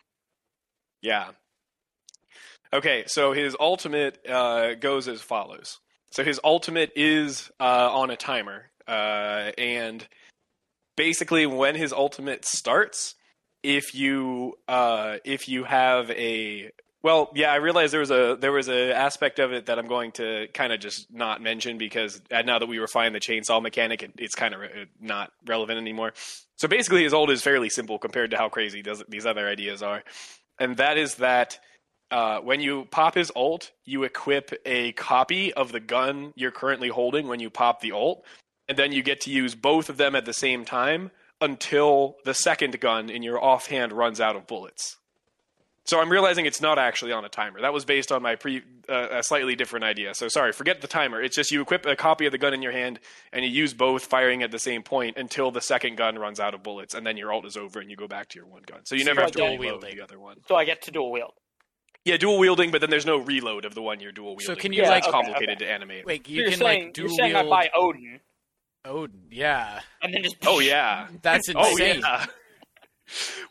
[1.01, 1.31] Yeah.
[2.73, 5.79] Okay so his ultimate uh, goes as follows.
[6.11, 10.07] So his ultimate is uh, on a timer uh, and
[10.97, 13.15] basically when his ultimate starts
[13.63, 16.71] if you uh, if you have a
[17.03, 19.87] well, yeah, I realize there was a there was a aspect of it that I'm
[19.87, 24.03] going to kind of just not mention because now that we refine the chainsaw mechanic,
[24.03, 26.13] it, it's kind of re- not relevant anymore.
[26.57, 29.83] So basically, his ult is fairly simple compared to how crazy does, these other ideas
[29.83, 30.05] are,
[30.61, 31.59] and that is that
[32.13, 36.89] uh, when you pop his ult, you equip a copy of the gun you're currently
[36.89, 38.25] holding when you pop the ult,
[38.69, 41.11] and then you get to use both of them at the same time
[41.43, 44.97] until the second gun in your offhand runs out of bullets.
[45.85, 47.61] So I'm realizing it's not actually on a timer.
[47.61, 50.15] That was based on my pre uh, a slightly different idea.
[50.15, 51.21] So sorry, forget the timer.
[51.21, 53.01] It's just you equip a copy of the gun in your hand
[53.33, 56.55] and you use both firing at the same point until the second gun runs out
[56.55, 58.63] of bullets, and then your ult is over and you go back to your one
[58.65, 58.81] gun.
[58.85, 60.37] So you so never have to reload the other one.
[60.47, 61.33] So I get to dual wield.
[62.05, 64.47] Yeah, dual wielding, but then there's no reload of the one you're dual wielding.
[64.47, 65.67] So can you yeah, like it's complicated okay.
[65.67, 66.07] to animate?
[66.07, 67.47] Wait, you so can saying, like dual you're saying wield.
[67.47, 68.21] I buy Odin
[68.85, 69.81] Odin, yeah.
[70.03, 71.09] And then just Oh yeah.
[71.23, 72.01] That's oh insane.
[72.01, 72.27] yeah.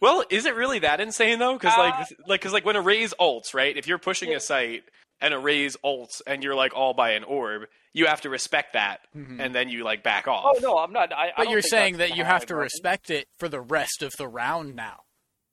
[0.01, 1.53] Well, is it really that insane though?
[1.53, 3.75] Because like, Uh, like, because like when a Raze ults, right?
[3.77, 4.37] If you're pushing Yeah.
[4.37, 4.83] a site
[5.19, 7.63] and a Raze ults and you're like all by an orb,
[7.93, 9.39] you have to respect that, Mhm.
[9.39, 10.43] and then you like back off.
[10.47, 11.13] Oh no, I'm not.
[11.13, 12.63] I, I But don't you're saying that you have to happen.
[12.63, 15.01] respect it for the rest of the round now.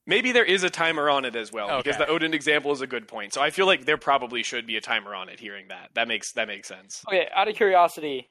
[0.07, 2.87] Maybe there is a timer on it as well because the Odin example is a
[2.87, 3.35] good point.
[3.35, 5.39] So I feel like there probably should be a timer on it.
[5.39, 7.05] Hearing that, that makes that makes sense.
[7.07, 8.31] Okay, out of curiosity,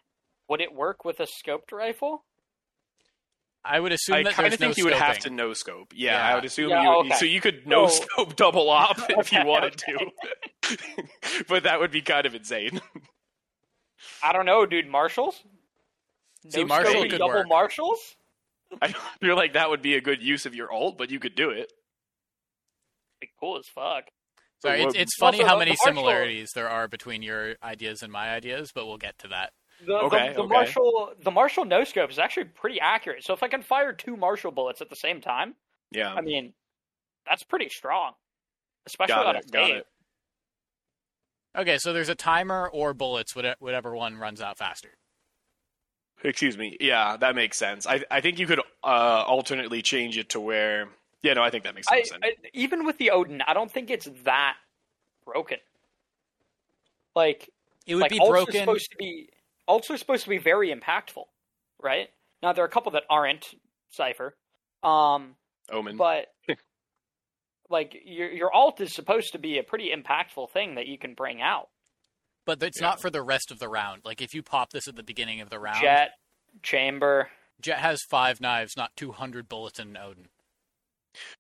[0.50, 2.24] would it work with a scoped rifle?
[3.66, 5.92] I would assume I that kind of think no you would have to no scope.
[5.94, 6.28] Yeah, Yeah.
[6.32, 7.16] I would assume Yeah, you would, okay.
[7.16, 10.12] so you could no So- scope double op if you wanted okay.
[10.62, 12.80] to, but that would be kind of insane.
[14.24, 14.88] I don't know, dude.
[14.88, 15.44] Marshals.
[16.50, 17.50] See, Marshall scoping could double work.
[17.50, 18.00] marshals.
[18.82, 21.36] I feel like that would be a good use of your ult, but you could
[21.36, 21.72] do it.
[23.20, 24.06] Be cool as fuck.
[24.62, 28.12] Sorry, Well, it's, it's funny how many the similarities there are between your ideas and
[28.12, 29.52] my ideas, but we'll get to that.
[29.86, 30.54] The, Okay, the, the okay.
[30.54, 33.24] Marshall the Marshall no scope is actually pretty accurate.
[33.24, 35.54] So if I can fire two Marshall bullets at the same time,
[35.92, 36.54] Yeah, I mean,
[37.28, 38.13] that's pretty strong,
[38.88, 39.46] especially got on it.
[39.48, 39.88] a Got it.
[41.56, 44.90] Okay, so there's a timer or bullets, whatever one runs out faster.
[46.24, 46.78] Excuse me.
[46.80, 47.86] Yeah, that makes sense.
[47.86, 50.90] I I think you could uh, alternately change it to where.
[51.22, 52.12] Yeah, no, I think that makes sense.
[52.24, 54.56] I, even with the Odin, I don't think it's that
[55.26, 55.58] broken.
[57.16, 57.50] Like
[57.86, 58.54] It would like be ults broken.
[58.62, 59.30] supposed to be
[59.67, 61.23] ults are supposed to be very impactful,
[61.82, 62.10] right?
[62.41, 63.45] Now there are a couple that aren't
[63.91, 64.36] Cypher,
[64.84, 65.36] um,
[65.71, 65.97] Omen.
[65.97, 66.27] but
[67.69, 71.13] like your your alt is supposed to be a pretty impactful thing that you can
[71.13, 71.69] bring out.
[72.45, 72.88] But it's Yeah.
[72.88, 74.03] not for the rest of the round.
[74.06, 76.12] Like if you pop this at the beginning of the round, Jett,
[76.63, 80.30] chamber, Jett has five knives, not 200 bullets in Odin.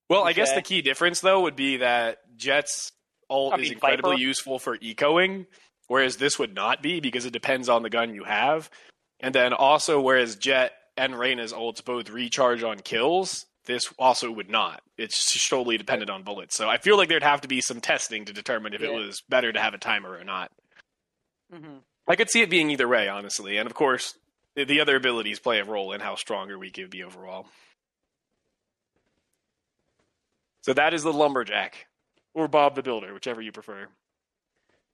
[0.09, 2.91] Well, I guess the key difference though would be that Jett's
[3.29, 4.21] ult I is incredibly Viper.
[4.21, 5.45] useful for ecoing,
[5.87, 8.69] whereas this would not be because it depends on the gun you have.
[9.19, 14.49] And then also, whereas Jett and Reyna's ults both recharge on kills, this also would
[14.49, 14.81] not.
[14.97, 16.55] It's solely dependent on bullets.
[16.55, 19.21] So I feel like there'd have to be some testing to determine if it was
[19.29, 20.51] better to have a timer or not.
[21.53, 21.77] mm-hmm.
[22.07, 23.57] I could see it being either way, honestly.
[23.57, 24.17] And of course,
[24.55, 27.03] the- the other abilities play a role in how strong or weak it would be
[27.03, 27.45] overall.
[30.61, 31.87] So that is the lumberjack,
[32.33, 33.87] or Bob the Builder, whichever you prefer.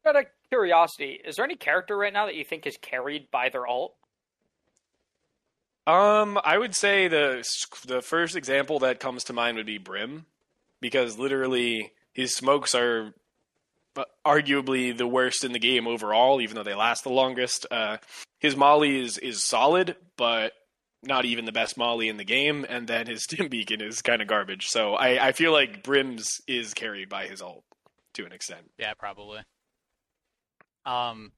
[0.06, 3.50] out of curiosity, is there any character right now that you think is carried by
[3.50, 3.96] their alt?
[5.88, 7.44] Um, I would say the
[7.88, 10.28] the first example that comes to mind would be Brim,
[10.80, 13.16] because literally his smokes are
[13.98, 17.66] uh, arguably the worst in the game overall, even though they last the longest.
[17.72, 17.98] Uh,
[18.40, 20.54] his molly is is solid, but
[21.02, 24.22] not even the best molly in the game, and then his stim beacon is kind
[24.22, 24.68] of garbage.
[24.68, 27.64] So I, I feel like Brim's is carried by his ult
[28.14, 28.70] to an extent.
[28.78, 29.40] Yeah, probably.
[30.86, 31.32] Um,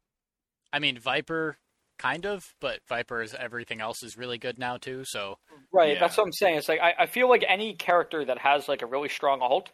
[0.73, 1.57] I mean Viper,
[1.97, 5.03] kind of, but Viper is everything else is really good now too.
[5.05, 5.37] So
[5.71, 5.99] Right, Yeah.
[5.99, 6.57] that's what I'm saying.
[6.57, 9.71] It's like I, I feel like any character that has like a really strong alt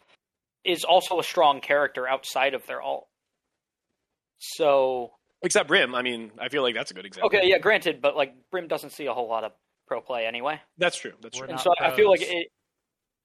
[0.64, 3.08] is also a strong character outside of their alt.
[4.38, 5.12] So
[5.44, 7.26] Except Brim, I mean, I feel like that's a good example.
[7.26, 9.52] okay, yeah, granted, but like Brim doesn't see a whole lot of
[9.88, 11.12] pro play anyway, that's true.
[11.20, 11.56] That's We're true.
[11.56, 12.48] and not so I feel like it, it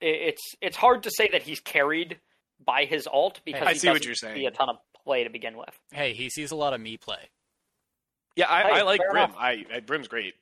[0.02, 2.20] it's it's hard to say that he's carried
[2.66, 4.36] by his alt because I he see what you're saying.
[4.36, 4.78] see a ton of
[5.08, 5.70] play to begin with.
[5.94, 7.30] hey, he sees a lot of me play.
[8.36, 9.16] Yeah, I, Hey, I like Brim.
[9.16, 9.36] enough.
[9.40, 10.36] I, I Brim's great.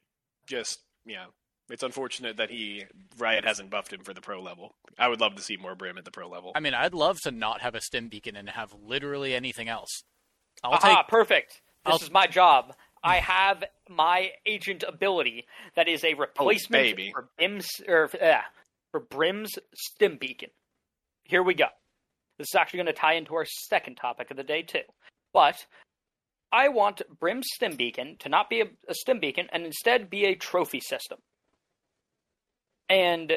[0.47, 1.25] Just yeah,
[1.69, 2.83] it's unfortunate that he
[3.19, 4.73] Riot hasn't buffed him for the pro level.
[4.97, 6.51] I would love to see more Brim at the pro level.
[6.55, 10.03] I mean, I'd love to not have a stim beacon and have literally anything else.
[10.63, 11.61] I'll Aha, take perfect.
[11.85, 12.73] This I'll- is my job.
[13.03, 18.41] I have my agent ability that is a replacement Oh, for Brim's or uh,
[18.91, 20.49] for Brim's stim beacon.
[21.23, 21.67] Here we go.
[22.37, 24.81] This is actually going to tie into our second topic of the day too.
[25.33, 25.65] But
[26.51, 30.25] I want Brim's stim beacon to not be a, a stim beacon and instead be
[30.25, 31.19] a trophy system.
[32.89, 33.33] And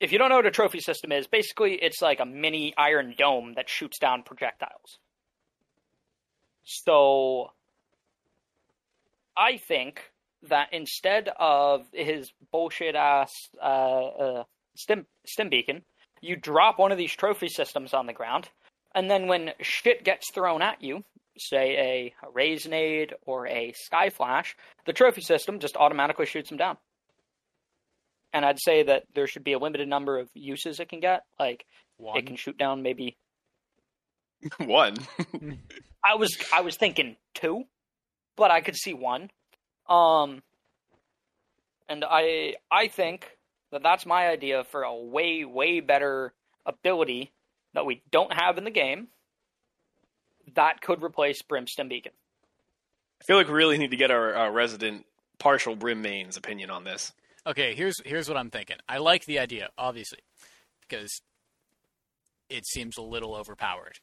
[0.00, 3.14] if you don't know what a trophy system is, basically it's like a mini iron
[3.16, 4.98] dome that shoots down projectiles.
[6.64, 7.52] So
[9.36, 10.00] I think
[10.48, 13.30] that instead of his bullshit ass
[13.62, 14.44] uh, uh,
[14.74, 15.82] stim stim beacon,
[16.22, 18.48] you drop one of these trophy systems on the ground,
[18.94, 21.04] and then when shit gets thrown at you,
[21.36, 21.76] say
[22.22, 24.56] a, a Raze nade or a Skye Flash,
[24.86, 26.76] the trophy system just automatically shoots them down.
[28.32, 31.22] And I'd say that there should be a limited number of uses it can get.
[31.38, 31.66] Like
[31.98, 32.16] one.
[32.16, 33.16] it can shoot down maybe.
[34.58, 34.96] One.
[36.04, 37.62] I was I was thinking two,
[38.36, 39.30] but I could see one.
[39.88, 40.42] Um,
[41.88, 43.28] and I I think
[43.72, 46.32] that that's my idea for a way way better
[46.64, 47.32] ability
[47.74, 49.08] that we don't have in the game.
[50.54, 52.12] That could replace Brimstone Beacon.
[53.20, 55.06] I feel like we really need to get our, our resident
[55.38, 57.12] partial Brim main's opinion on this.
[57.46, 58.76] Okay, here's here's what I'm thinking.
[58.88, 60.20] I like the idea, obviously,
[60.80, 61.22] because
[62.48, 63.98] it seems a little overpowered.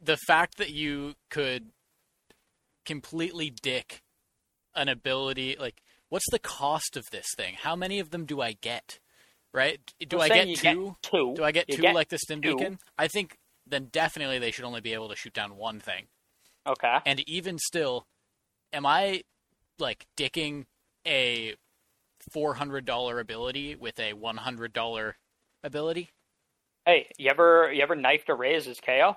[0.00, 1.70] the fact that you could
[2.84, 4.02] completely dick
[4.74, 7.54] an ability like what's the cost of this thing?
[7.58, 8.98] How many of them do I get?
[9.52, 9.80] Right?
[10.06, 10.96] Do I get two?
[11.02, 11.32] two.
[11.34, 12.56] Do I get You two get like the stim two.
[12.56, 12.78] beacon?
[12.98, 16.06] I think then definitely they should only be able to shoot down one thing.
[16.68, 16.98] Okay.
[17.06, 18.06] And even still,
[18.72, 19.22] am I
[19.78, 20.66] like dicking
[21.06, 21.54] a
[22.32, 25.16] four hundred dollar ability with a one hundred dollar
[25.64, 26.10] ability?
[26.86, 29.16] Hey, you ever you ever knifed a Raze as KO?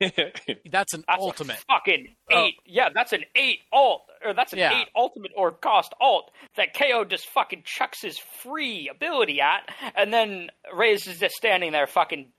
[0.70, 1.56] That's an That's ultimate.
[1.68, 2.44] fucking Oh.
[2.44, 2.54] eight.
[2.64, 4.80] Yeah, that's an eight alt, or that's an Yeah.
[4.80, 10.12] eight ultimate or cost alt that KO just fucking chucks his free ability at, and
[10.12, 12.32] then Raze is just standing there, fucking,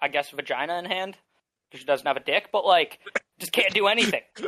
[0.00, 1.16] I guess, vagina in hand,
[1.68, 2.98] because she doesn't have a dick, but like,
[3.38, 4.22] just can't do anything.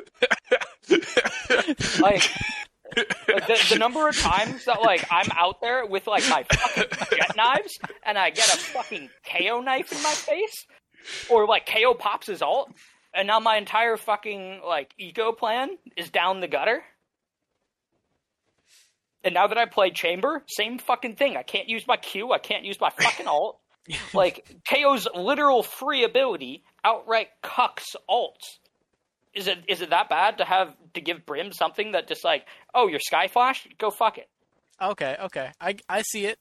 [2.01, 2.31] like,
[3.29, 6.85] like, the, the number of times that like I'm out there with like my fucking
[7.19, 10.65] Jett knives and I get a fucking KO knife in my face,
[11.31, 12.73] or like KO pops his alt,
[13.15, 16.83] and now my entire fucking like eco plan is down the gutter.
[19.25, 21.37] And now that I play chamber, same fucking thing.
[21.37, 22.33] I can't use my Q.
[22.33, 23.59] I can't use my fucking alt.
[24.15, 28.59] like KO's literal free ability outright cucks alts.
[29.35, 32.47] Is it is it that bad to have to give Brim something that just like,
[32.75, 34.29] oh, your Skye Flash, go fuck it.
[34.81, 36.39] Okay, okay, I I see it.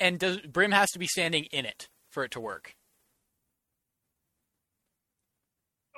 [0.00, 2.74] And does Brim has to be standing in it for it to work?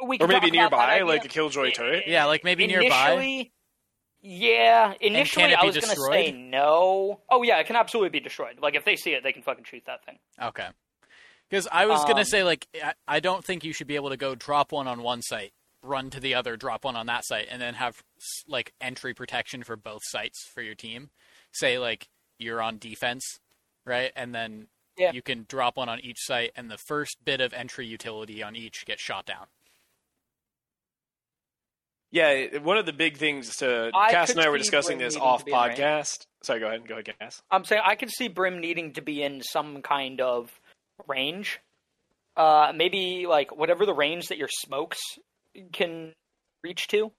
[0.07, 2.05] We or maybe talk about that nearby, like a Killjoy turret.
[2.07, 3.13] Yeah, like maybe nearby.
[3.13, 3.53] Initially,
[4.23, 4.95] yeah.
[5.01, 7.21] Initially, it I was gonna say no.
[7.31, 8.59] Oh yeah, it can absolutely be destroyed.
[8.61, 10.19] Like if they see it, they can fucking shoot that thing.
[10.43, 10.69] Okay.
[11.49, 14.11] Because I was gonna Um, say like I, I don't think you should be able
[14.11, 17.25] to go drop one on one site, run to the other, drop one on that
[17.25, 18.03] site, and then have
[18.47, 21.11] like entry protection for both sites for your team.
[21.53, 23.41] Say like you're on defense,
[23.85, 25.13] right, and then Yeah.
[25.13, 28.55] you can drop one on each site, and the first bit of entry utility on
[28.55, 29.47] each gets shot down.
[32.13, 35.17] Yeah, one of the big things to I Cass and I were discussing Brim this
[35.17, 35.79] off to be in range.
[35.79, 36.27] podcast.
[36.43, 36.87] Sorry, go ahead.
[36.89, 37.41] Go ahead, Cass.
[37.51, 40.51] I'm saying I could see Brim needing to be in some kind of
[41.07, 41.61] range.
[42.37, 44.99] Uh, maybe like whatever the range that your smokes
[45.73, 46.13] can
[46.65, 47.13] reach to.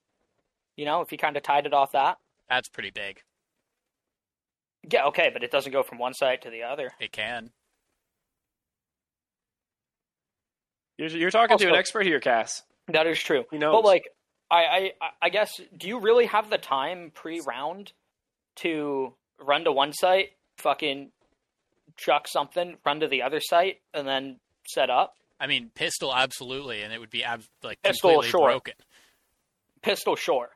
[0.76, 2.18] You know, if you kind of tied it off that.
[2.50, 3.22] That's pretty big.
[4.92, 6.92] Yeah, okay, but it doesn't go from one side to the other.
[7.00, 7.52] It can.
[10.98, 12.64] You're, you're talking to an expert here, Cass.
[12.88, 13.46] That is true.
[13.52, 14.04] You know, But like,
[14.52, 17.94] I, I, I guess, do you really have the time pre-round
[18.58, 21.12] to run to one site, fucking
[21.98, 25.16] chuck something, run to the other site, and then set up?
[25.40, 28.50] I mean, pistol absolutely, and it would be ab- like Pistol, completely sure.
[28.50, 28.74] broken.
[29.82, 30.50] Pistol, sure.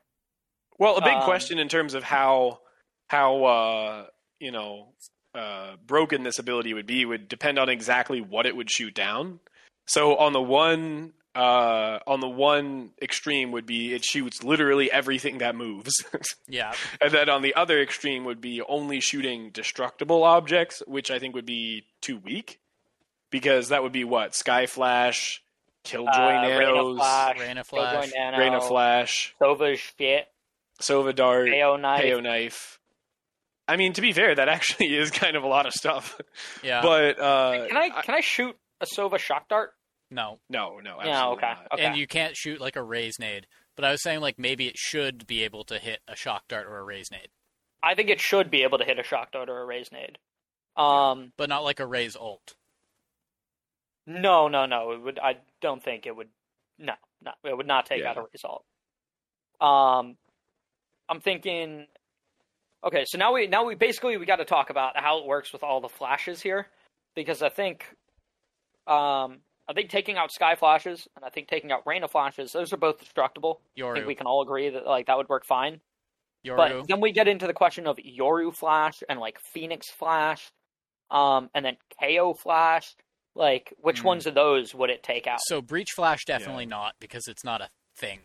[0.78, 2.60] Well, a big Um, question in terms of how
[3.08, 4.06] how uh,
[4.38, 4.92] you know
[5.34, 9.40] uh, broken this ability would be would depend on exactly what it would shoot down.
[9.86, 15.38] So on the one uh, on the one extreme would be it shoots literally everything
[15.38, 15.92] that moves,
[16.48, 21.18] Yeah, and then on the other extreme would be only shooting destructible objects, which I
[21.18, 22.58] think would be too weak
[23.30, 25.42] because that would be what Skye Flash,
[25.84, 28.10] Killjoy Uh, Rain Nanos, Flash, Reyna Flash.
[28.16, 30.26] Nano, Reyna Flash, Sova's shit,
[30.80, 32.02] Sova Dart, AO knife.
[32.02, 32.78] Peo knife.
[33.68, 36.18] I mean, to be fair, that actually is kind of a lot of stuff.
[36.62, 36.82] yeah.
[36.82, 39.72] But uh, Can I can I shoot a Sova shock dart?
[40.10, 41.46] No, no, no, absolutely Yeah, okay.
[41.46, 41.66] not.
[41.72, 41.84] Okay.
[41.84, 43.46] and you can't shoot like a Raze nade.
[43.74, 46.66] But I was saying like maybe it should be able to hit a shock dart
[46.66, 47.28] or a Raze nade,
[47.82, 50.18] I think it should be able to hit a shock dart or a Raze nade.
[50.76, 52.54] Um, but not like a Raze ult.
[54.06, 54.92] no, no, no.
[54.92, 55.18] It would.
[55.18, 56.28] I don't think it would.
[56.78, 58.10] No, no, it would not take Yeah.
[58.10, 58.64] out a Raze result.
[59.60, 60.16] Um,
[61.08, 61.86] I'm thinking.
[62.84, 65.52] Okay, so now we now we basically we got to talk about how it works
[65.52, 66.68] with all the flashes here,
[67.14, 67.84] because I think,
[68.86, 69.38] um,
[69.68, 72.76] I think taking out Skye flashes and I think taking out Reyna flashes, those are
[72.76, 73.60] both destructible.
[73.76, 75.80] I think we can all agree that like that would work fine.
[76.46, 76.56] Yoru.
[76.56, 80.52] But then we get into the question of Yoru Flash and like Phoenix Flash,
[81.10, 82.94] um, and then KO Flash.
[83.34, 84.06] Like, which Hmm.
[84.06, 85.40] ones of those would it take out?
[85.42, 88.20] so breach flash definitely not because it's not a thing.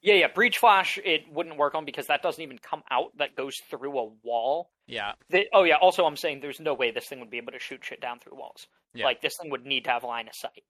[0.00, 0.28] Yeah, yeah.
[0.28, 3.16] Breach Flash it wouldn't work on because that doesn't even come out.
[3.16, 4.70] That goes through a wall.
[4.86, 5.76] Yeah, They, oh yeah.
[5.80, 8.18] Also, I'm saying there's no way this thing would be able to shoot shit down
[8.20, 8.66] through walls.
[8.92, 9.06] Yeah.
[9.06, 10.64] Like this thing would need to have line of sight.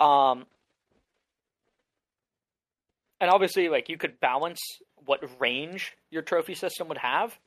[0.00, 0.46] Um,
[3.20, 4.60] and obviously, like you could balance
[5.04, 7.38] what range your trophy system would have.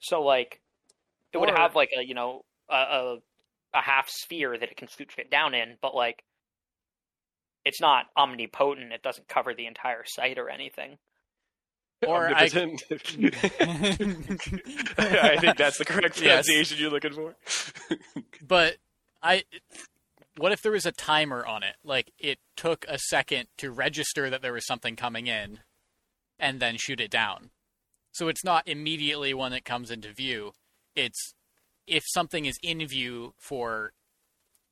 [0.00, 0.60] So like,
[1.32, 3.16] it would have like a you know a, a
[3.74, 6.22] a half sphere that it can shoot shit down in, but like.
[7.68, 8.92] It's not omnipotent.
[8.92, 10.98] It doesn't cover the entire site or anything.
[12.06, 12.82] Or I- Omnipotent.
[14.98, 16.46] I think that's the correct Yes.
[16.78, 17.34] you're looking for.
[18.46, 18.76] but
[19.22, 19.44] I
[20.36, 21.76] what if there was a timer on it?
[21.84, 25.60] Like it took a second to register that there was something coming in,
[26.38, 27.50] and then shoot it down.
[28.12, 30.52] So it's not immediately when it comes into view.
[30.94, 31.34] It's
[31.86, 33.92] if something is in view for,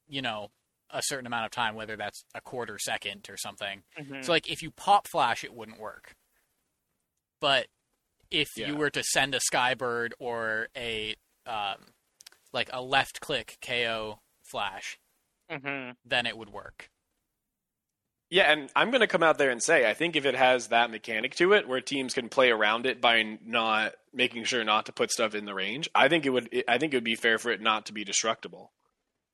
[0.09, 0.51] you know,
[0.91, 3.82] a certain amount of time, whether that's a quarter second or something.
[3.99, 4.24] Mhm.
[4.24, 6.14] So like if you pop flash, it wouldn't work.
[7.45, 7.66] But
[8.30, 8.68] if Yeah.
[8.68, 11.14] you were to send a skybird or a
[11.45, 11.92] um,
[12.55, 14.99] like a left click KO flash,
[15.51, 15.95] Mhm.
[16.07, 16.88] then it would work.
[18.30, 20.68] Yeah, and I'm going to come out there and say I think if it has
[20.68, 24.86] that mechanic to it, where teams can play around it by not making sure not
[24.86, 26.64] to put stuff in the range, I think it would.
[26.66, 28.72] I think it would be fair for it not to be destructible,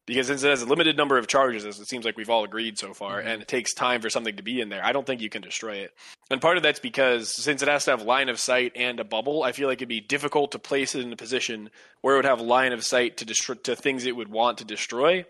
[0.07, 2.43] because since it has a limited number of charges, as it seems like we've all
[2.45, 3.27] agreed so far, Mhm.
[3.27, 5.43] and it takes time for something to be in there, I don't think you can
[5.43, 5.95] destroy it.
[6.31, 9.05] And part of that's because since it has to have line of sight and a
[9.05, 11.71] bubble, I feel like it'd be difficult to place it in a position
[12.01, 14.65] where it would have line of sight to destro- to things it would want to
[14.65, 15.25] destroy,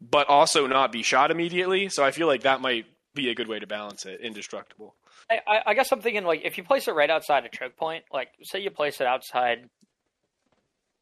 [0.00, 1.88] but also not be shot immediately.
[1.88, 4.20] So I feel like that might be a good way to balance it.
[4.20, 4.94] Indestructible.
[5.30, 7.76] I, I- I guess I'm thinking like if you place it right outside a choke
[7.76, 9.68] point, like say you place it outside.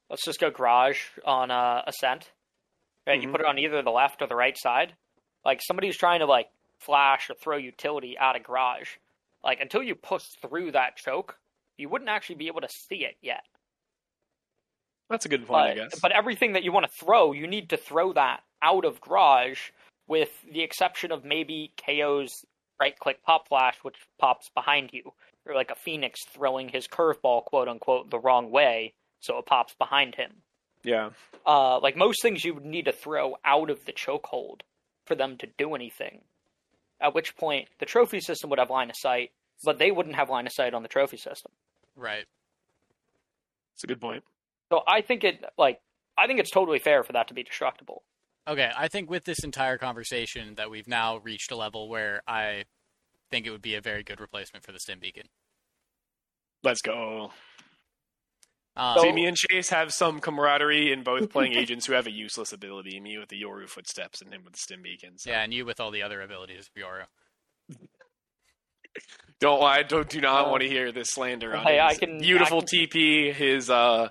[0.08, 2.30] Let's just go garage on uh, ascent.
[3.06, 3.32] Right, you Mhm.
[3.32, 4.96] put it on either the left or the right side.
[5.44, 8.96] Like somebody who's trying to like flash or throw utility out of garage,
[9.44, 11.38] like until you push through that choke,
[11.76, 13.44] you wouldn't actually be able to see it yet.
[15.08, 16.00] That's a good point, I guess.
[16.00, 19.70] but everything that you want to throw, you need to throw that out of garage,
[20.08, 22.44] with the exception of maybe KO's
[22.80, 27.44] right click pop flash, which pops behind you, or like a Phoenix throwing his curveball,
[27.44, 30.42] quote unquote, the wrong way, so it pops behind him.
[30.86, 31.10] Yeah.
[31.44, 34.60] Uh, like most things, you would need to throw out of the chokehold
[35.04, 36.20] for them to do anything.
[37.00, 39.32] At which point, the trophy system would have line of sight,
[39.64, 41.52] but they wouldn't have line of sight on the trophy system.
[41.96, 42.24] Right.
[43.74, 44.22] It's a good point.
[44.70, 45.80] So I think it like
[46.16, 48.02] I think it's totally fair for that to be destructible.
[48.48, 52.64] Okay, I think with this entire conversation that we've now reached a level where I
[53.30, 55.26] think it would be a very good replacement for the Stim Beacon.
[56.62, 57.32] Let's go.
[58.76, 62.10] Um, See, me and Chase have some camaraderie in both playing agents who have a
[62.10, 63.00] useless ability.
[63.00, 65.22] Me with the Yoru footsteps and him with the stim beacons.
[65.22, 65.30] So.
[65.30, 67.04] yeah, and you with all the other abilities of Yoru.
[69.40, 71.98] Don't I don't do not Uh, want to hear this slander on hey, I his
[71.98, 74.08] can- beautiful I can- TP, his uh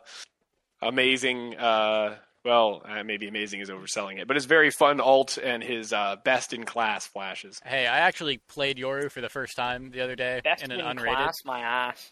[0.81, 5.63] amazing uh well, uh, maybe amazing is overselling it, but his very fun alt and
[5.63, 7.59] his uh, best in class flashes.
[7.65, 10.79] Hey, I actually played Yoru for the first time the other day Best in in,
[10.79, 11.15] an unrated.
[11.15, 12.11] class, my ass.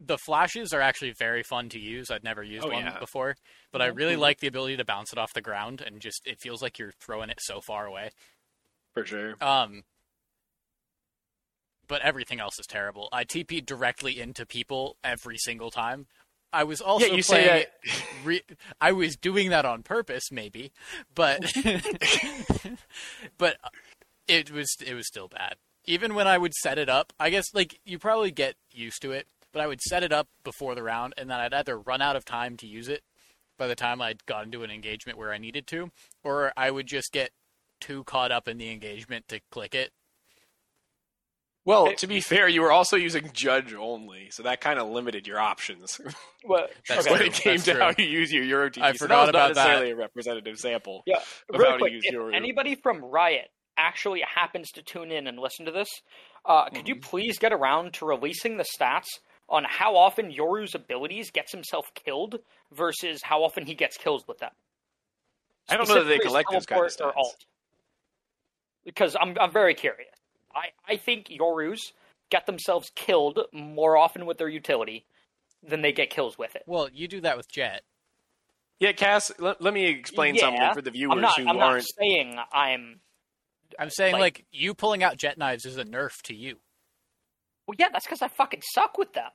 [0.00, 2.10] The flashes are actually very fun to use.
[2.10, 2.98] I'd never used Oh, one yeah.
[2.98, 3.36] before,
[3.70, 4.20] but I really Mhm.
[4.20, 6.92] like the ability to bounce it off the ground and just it feels like you're
[7.00, 8.10] throwing it so far away.
[8.94, 9.34] For sure.
[9.42, 9.84] Um,
[11.86, 13.08] but everything else is terrible.
[13.12, 16.06] I TP directly into people every single time.
[16.52, 17.66] I was also yeah, you playing say
[18.24, 18.42] re-
[18.80, 20.72] I was doing that on purpose, maybe,
[21.14, 21.52] but
[23.38, 23.56] but
[24.28, 25.56] it was it was still bad.
[25.86, 29.12] Even when I would set it up, I guess like you probably get used to
[29.12, 32.02] it, but I would set it up before the round, and then I'd either run
[32.02, 33.02] out of time to use it
[33.58, 35.90] by the time I'd got into an engagement where I needed to,
[36.24, 37.30] or I would just get
[37.80, 39.90] too caught up in the engagement to click it.
[41.66, 45.26] Well, to be fair, you were also using judge only, so that kind of limited
[45.26, 46.00] your options
[46.44, 47.12] Well, That's okay.
[47.12, 47.80] when it came that's to true.
[47.82, 48.82] how you use your Yoru TP.
[48.82, 49.60] I so forgot that was not about that.
[49.60, 51.02] necessarily a representative sample.
[51.06, 51.16] Yeah,
[51.52, 52.34] of real how to quick, use if Yoru.
[52.34, 55.88] anybody from Riot actually happens to tune in and listen to this,
[56.46, 56.86] uh, could Mm-hmm.
[56.88, 59.06] you please get around to releasing the stats
[59.50, 62.38] on how often Yoru's abilities gets himself killed
[62.72, 64.52] versus how often he gets kills with them?
[65.68, 67.24] I don't know that they collect those kind of teleport or stats.
[67.24, 67.44] alt.
[68.84, 70.08] Because I'm I'm very curious.
[70.54, 71.92] I, I think Yorus
[72.30, 75.04] get themselves killed more often with their utility
[75.62, 76.62] than they get kills with it.
[76.66, 77.82] Well, you do that with Jett.
[78.78, 81.56] Yeah, Cass, let, let me explain Yeah, something for the viewers I'm not who I'm
[81.58, 81.86] not aren't.
[82.00, 83.00] saying I'm
[83.78, 86.56] I'm saying Like- like, you pulling out Jett knives is a nerf to you.
[87.70, 89.30] Well yeah, that's because I fucking suck with them.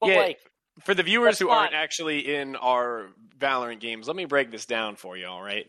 [0.00, 0.40] But Yeah, like
[0.84, 4.64] For the viewers who not- aren't actually in our Valorant games, let me break this
[4.64, 5.66] down for you, all right?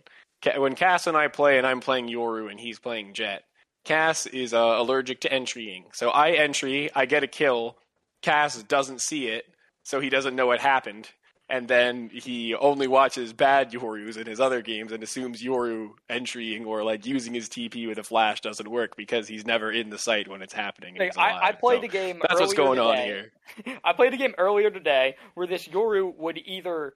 [0.56, 3.44] When Cass and I play, and I'm playing Yoru and he's playing Jett,
[3.84, 5.86] Cass is uh, allergic to entrying.
[5.92, 7.78] So I entry, I get a kill.
[8.22, 9.46] Cass doesn't see it,
[9.84, 11.10] so he doesn't know what happened.
[11.48, 16.66] And then he only watches bad Yorus in his other games and assumes Yoru entrying
[16.66, 20.00] or like using his TP with a flash doesn't work because he's never in the
[20.00, 20.96] site when it's happening.
[20.98, 22.20] Like, I, I played So a game.
[22.28, 23.32] That's what's earlier going on here.
[23.84, 26.94] I played a game earlier today where this Yoru would either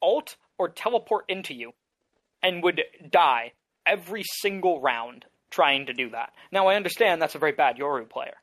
[0.00, 1.72] alt or teleport into you,
[2.42, 2.80] and would
[3.10, 3.52] die
[3.84, 6.32] every single round trying to do that.
[6.50, 8.34] Now I understand that's a very bad Yoru player.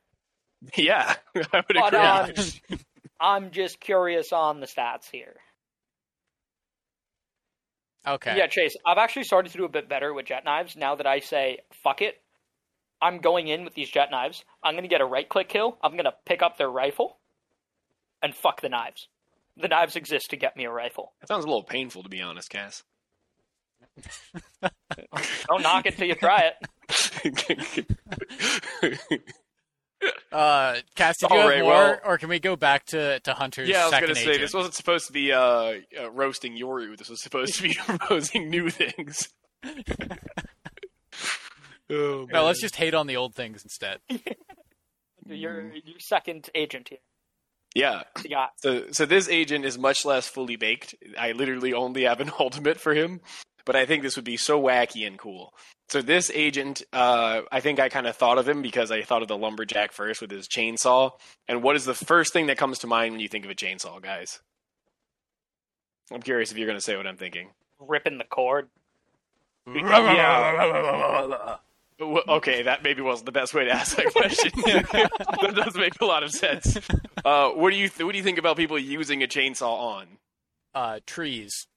[0.75, 2.49] Yeah, I would But agree.
[2.71, 2.79] um,
[3.19, 5.35] I'm just curious on the stats here.
[8.07, 8.37] Okay.
[8.37, 11.05] Yeah, Chase, I've actually started to do a bit better with Jett knives now that
[11.05, 12.21] I say, fuck it.
[13.01, 14.43] I'm going in with these Jett knives.
[14.63, 15.77] I'm going to get a right click kill.
[15.83, 17.17] I'm going to pick up their rifle
[18.23, 19.07] and fuck the knives.
[19.57, 21.13] The knives exist to get me a rifle.
[21.19, 22.83] That sounds a little painful, to be honest, Cass.
[25.47, 26.55] Don't knock it till you try it.
[30.31, 33.19] Uh, Cass, did you All have right, more, well- or can we go back to
[33.21, 34.41] to Hunter's yeah, I was gonna say agent?
[34.41, 35.39] this wasn't supposed to be uh,
[35.99, 36.97] uh, roasting Yoru.
[36.97, 39.29] This was supposed to be proposing new things.
[41.89, 43.99] oh, No, let's just hate on the old things instead.
[45.25, 46.99] You're your second agent here.
[47.75, 48.03] yeah.
[48.23, 48.47] Yeah.
[48.57, 50.95] So, so this agent is much less fully baked.
[51.17, 53.19] I literally only have an ultimate for him,
[53.67, 55.53] but I think this would be so wacky and cool.
[55.89, 59.21] So this agent, uh, I think I kind of thought of him because I thought
[59.21, 61.11] of the lumberjack first with his chainsaw.
[61.49, 63.55] And what is the first thing that comes to mind when you think of a
[63.55, 64.39] chainsaw, guys?
[66.11, 67.49] I'm curious if you're going to say what I'm thinking.
[67.79, 68.69] Ripping the cord.
[69.67, 71.57] Yeah.
[71.99, 74.51] Okay, that maybe wasn't the best way to ask that question.
[74.63, 76.77] that does make a lot of sense.
[77.25, 80.07] Uh, what do you th- what do you think about people using a chainsaw on?
[80.73, 81.67] Uh, trees.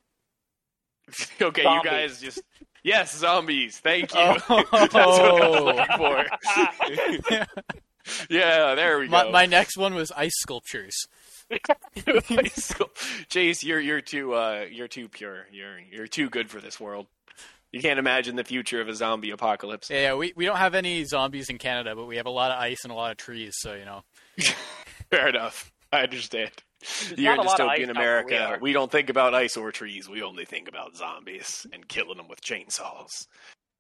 [1.41, 1.85] Okay, Zombies.
[1.85, 2.43] you guys just
[2.83, 3.79] yes, zombies.
[3.79, 4.21] Thank you.
[4.21, 4.65] Oh.
[4.73, 7.47] That's what I was looking for.
[8.31, 9.31] yeah, there we My, go.
[9.33, 11.07] my next one was ice sculptures.
[13.29, 15.47] Chase, you're you're too uh, you're too pure.
[15.53, 17.07] You're you're too good for this world.
[17.73, 19.91] You can't imagine the future of a zombie apocalypse.
[19.91, 22.51] Yeah, yeah, we we don't have any zombies in Canada, but we have a lot
[22.51, 23.55] of ice and a lot of trees.
[23.59, 24.03] So you know,
[25.11, 25.73] Fair enough.
[25.93, 26.51] I understand.
[27.17, 28.59] You're in not a lot of ice dystopian out where we America.
[28.61, 30.09] We don't think about ice or trees.
[30.09, 33.27] We only think about zombies and killing them with chainsaws.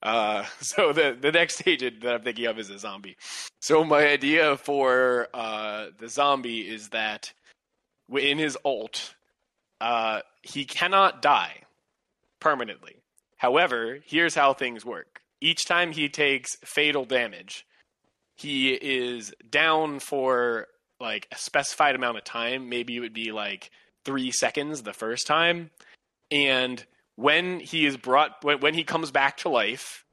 [0.02, 3.16] Uh, so the the next agent that I'm thinking of is a zombie.
[3.60, 7.32] So my idea for uh, the zombie is that
[8.12, 9.14] in his ult,
[9.80, 11.62] uh, he cannot die
[12.40, 12.96] permanently.
[13.36, 15.22] However, here's how things work.
[15.40, 17.64] Each time he takes fatal damage,
[18.34, 20.66] he is down for
[21.00, 22.68] like a specified amount of time.
[22.68, 23.70] Maybe it would be like
[24.04, 25.70] three seconds the first time.
[26.30, 26.84] And
[27.16, 30.04] when he is brought, when, when he comes back to life,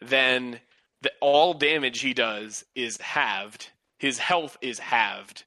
[0.00, 0.60] then
[1.02, 3.70] the, all damage he does is halved.
[3.98, 5.44] His health is halved.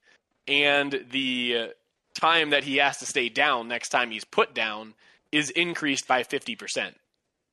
[0.48, 1.72] And the
[2.14, 4.94] time that he has to stay down next time he's put down
[5.32, 6.94] is increased by 50%.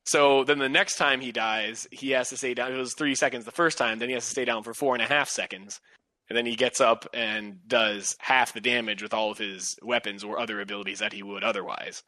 [0.04, 2.72] So then the next time he dies, he has to stay down.
[2.72, 3.98] It was three seconds the first time.
[3.98, 5.80] Then he has to stay down for four and a half seconds.
[6.28, 10.22] And then he gets up and does half the damage with all of his weapons
[10.22, 12.02] or other abilities that he would otherwise.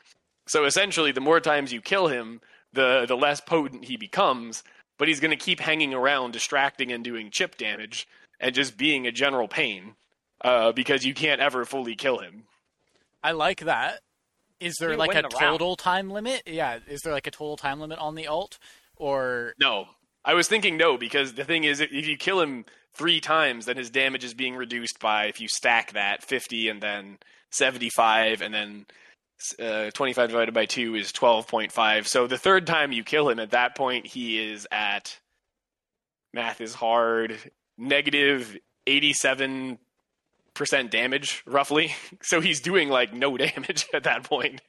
[0.46, 2.40] So essentially, the more times you kill him,
[2.72, 4.62] the the less potent he becomes.
[4.98, 8.06] But he's going to keep hanging around, distracting and doing chip damage,
[8.38, 9.94] and just being a general pain
[10.42, 12.42] uh, because you can't ever fully kill him.
[13.22, 14.00] I like that.
[14.60, 15.32] Is there You like a the round.
[15.58, 16.42] total time limit?
[16.44, 18.58] Yeah, is there like a total time limit on the alt,
[18.96, 19.86] or No.
[20.24, 22.64] I was thinking no, because the thing is, if you kill him
[22.94, 26.82] three times, then his damage is being reduced by, if you stack that, 50 and
[26.82, 27.18] then
[27.50, 28.86] 75, and then
[29.58, 32.06] uh, 25 divided by 2 is 12.5.
[32.06, 35.18] So the third time you kill him, at that point, he is at,
[36.34, 37.38] math is hard,
[37.78, 39.78] negative 87%
[40.90, 41.94] damage, roughly.
[42.22, 44.60] So he's doing, like, no damage at that point.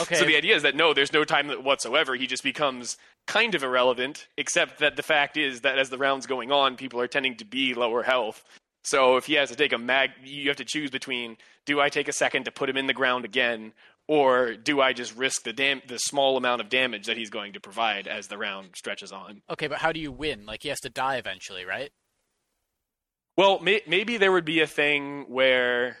[0.00, 0.16] okay?
[0.16, 2.16] So the idea is that no, there's no time whatsoever.
[2.16, 2.96] He just becomes
[3.26, 7.00] kind of irrelevant, except that the fact is that as the round's going on, people
[7.00, 8.44] are tending to be lower health.
[8.82, 11.88] So if he has to take a mag, you have to choose between: do I
[11.88, 13.72] take a second to put him in the ground again,
[14.06, 17.54] or do I just risk the dam- the small amount of damage that he's going
[17.54, 19.42] to provide as the round stretches on?
[19.50, 20.44] okay, but how do you win?
[20.44, 21.90] Like he has to die eventually, right?
[23.36, 25.96] Well, may- maybe there would be a thing where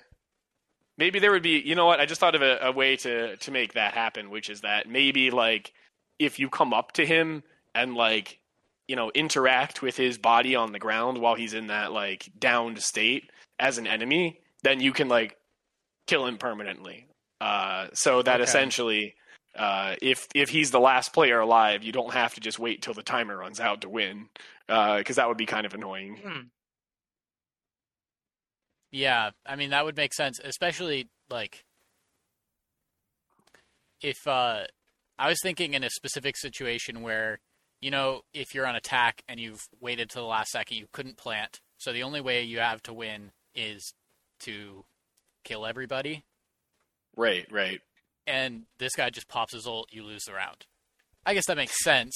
[0.98, 1.60] maybe there would be.
[1.60, 2.00] You know what?
[2.00, 4.88] I just thought of a, a way to to make that happen, which is that
[4.88, 5.72] maybe like
[6.18, 7.42] if you come up to him
[7.74, 8.38] and like
[8.88, 12.80] you know interact with his body on the ground while he's in that like downed
[12.80, 15.36] state as an enemy, then you can like
[16.06, 17.06] kill him permanently.
[17.40, 18.42] Uh, so that Okay.
[18.42, 19.14] essentially.
[19.56, 22.92] Uh, if if he's the last player alive, you don't have to just wait till
[22.92, 24.28] the timer runs out to win,
[24.66, 26.16] because that would be kind of annoying.
[26.16, 26.40] Hmm.
[28.90, 31.64] Yeah, I mean that would make sense, especially like
[34.00, 34.64] if uh
[35.18, 37.40] I was thinking in a specific situation where
[37.80, 41.16] you know if you're on attack and you've waited to the last second you couldn't
[41.16, 43.94] plant, so the only way you have to win is
[44.40, 44.84] to
[45.44, 46.24] kill everybody,
[47.16, 47.80] Right, right.
[48.26, 50.66] and this guy just pops his ult, you lose the round.
[51.26, 52.14] I guess that makes sense.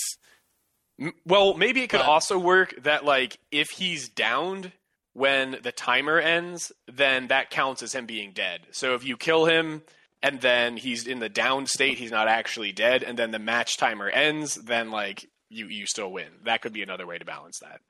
[1.24, 4.72] Well, maybe it could But- also work that like if he's downed
[5.12, 8.66] when the timer ends, then that counts as him being dead.
[8.72, 9.82] So if you kill him
[10.22, 13.76] and then he's in the down state, he's not actually dead, and then the match
[13.76, 16.28] timer ends, then like you you still win.
[16.44, 17.80] That could be another way to balance that.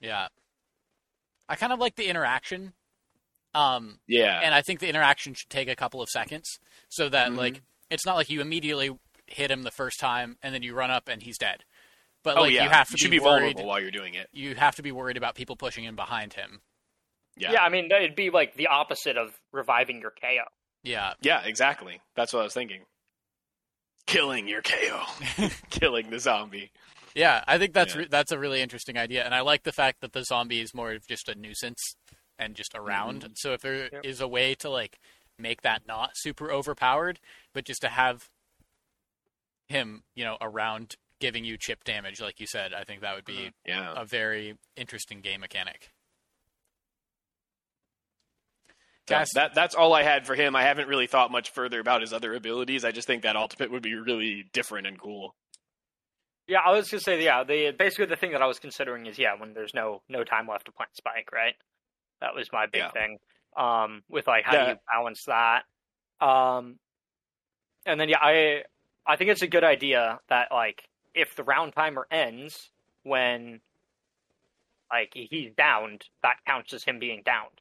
[0.00, 0.28] Yeah.
[1.48, 2.72] I kind of like the interaction.
[3.54, 4.40] Um, Yeah.
[4.42, 6.58] and I think the interaction should take a couple of seconds
[6.88, 7.36] so that Mhm.
[7.36, 8.96] like it's not like you immediately
[9.26, 11.64] hit him the first time and then you run up and he's dead.
[12.22, 13.40] But oh like yeah, you have to you should be, be worried.
[13.56, 14.28] vulnerable while you're doing it.
[14.32, 16.62] You have to be worried about people pushing in behind him.
[17.36, 17.52] Yeah.
[17.52, 20.44] Yeah, I mean it'd be like the opposite of reviving your KO.
[20.82, 21.14] Yeah.
[21.20, 22.00] Yeah, exactly.
[22.16, 22.82] That's what I was thinking.
[24.06, 25.02] Killing your KO.
[25.70, 26.72] Killing the zombie.
[27.14, 28.00] Yeah, I think that's Yeah.
[28.02, 30.72] re- that's a really interesting idea, and I like the fact that the zombie is
[30.74, 31.96] more of just a nuisance
[32.38, 33.22] and just around.
[33.22, 33.32] Mm-hmm.
[33.36, 34.24] So if there is Yep.
[34.24, 34.98] a way to like
[35.38, 37.18] make that not super overpowered,
[37.52, 38.28] but just to have
[39.68, 43.24] him, you know, around giving you chip damage, like you said, I think that would
[43.24, 43.92] be Yeah.
[43.96, 45.90] a very interesting game mechanic.
[49.10, 50.54] Yeah, Cass- that that's all I had for him.
[50.56, 52.84] I haven't really thought much further about his other abilities.
[52.84, 55.34] I just think that ultimate would be really different and cool.
[56.46, 57.44] Yeah, I was gonna say yeah.
[57.44, 60.46] The basically the thing that I was considering is yeah when there's no no time
[60.48, 61.54] left to plant spike, right?
[62.20, 62.90] That was my big Yeah.
[62.90, 63.18] thing.
[63.56, 65.64] Um, with like how do you balance that?
[66.20, 66.78] Um,
[67.86, 68.64] and then yeah, I
[69.06, 72.70] I think it's a good idea that like if the round timer ends
[73.02, 73.60] when
[74.92, 77.60] like he's downed, that counts as him being downed.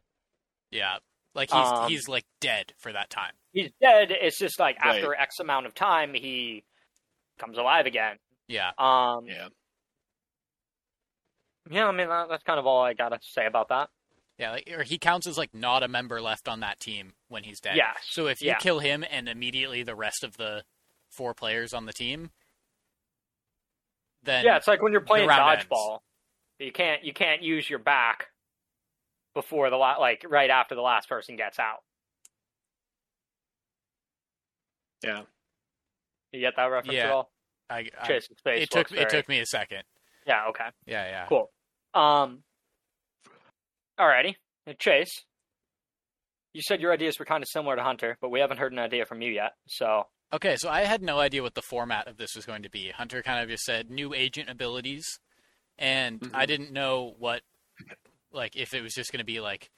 [0.71, 0.97] Yeah,
[1.39, 3.33] like he's Um, he's like dead for that time.
[3.53, 4.11] He's dead.
[4.11, 4.97] It's just like Right.
[4.97, 6.63] after X amount of time he
[7.39, 8.17] comes alive again.
[8.47, 9.47] Yeah, Um, Yeah.
[11.69, 13.89] yeah, I mean that, that's kind of all I gotta say about that.
[14.37, 17.43] yeah, like, or he counts as like not a member left on that team when
[17.43, 17.75] he's dead.
[17.77, 17.93] Yeah.
[18.03, 18.57] So if you Yeah.
[18.57, 20.63] kill him and immediately the rest of the
[21.09, 22.31] four players on the team,
[24.23, 25.65] then Yeah, it's like when you're playing round ends.
[25.69, 25.99] dodgeball.
[26.59, 28.27] You can't you can't use your back
[29.41, 31.79] before the la- like right after the last person gets out.
[35.03, 35.21] Yeah.
[36.31, 37.05] You get that reference Yeah.
[37.05, 37.31] at all?
[37.69, 38.63] I, I- Chase space.
[38.63, 39.83] it took looks it took me a second.
[40.27, 40.47] Yeah.
[40.49, 40.65] Okay.
[40.85, 41.25] Yeah, yeah.
[41.27, 41.49] Cool.
[41.93, 42.43] Um.
[43.99, 44.35] Alrighty,
[44.79, 45.23] Chase.
[46.53, 48.79] You said your ideas were kind of similar to Hunter, but we haven't heard an
[48.79, 49.53] idea from you yet.
[49.67, 52.69] So Okay, so I had no idea what the format of this was going to
[52.69, 52.91] be.
[52.95, 55.05] Hunter kind of just said new agent abilities,
[55.77, 56.31] and Mhm.
[56.35, 57.41] I didn't know what,
[58.31, 59.69] like, if it was just going to be like,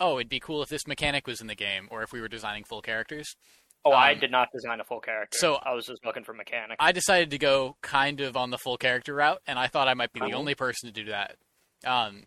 [0.00, 2.28] oh, it'd be cool if this mechanic was in the game, or if we were
[2.28, 3.36] designing full characters.
[3.84, 5.36] Oh, I Um, did not design a full character.
[5.38, 6.76] so- I was just looking for mechanics.
[6.80, 9.94] I decided to go kind of on the full character route, and I thought I
[9.94, 10.38] might be the Oh.
[10.38, 11.36] only person to do that.
[11.84, 12.26] Um,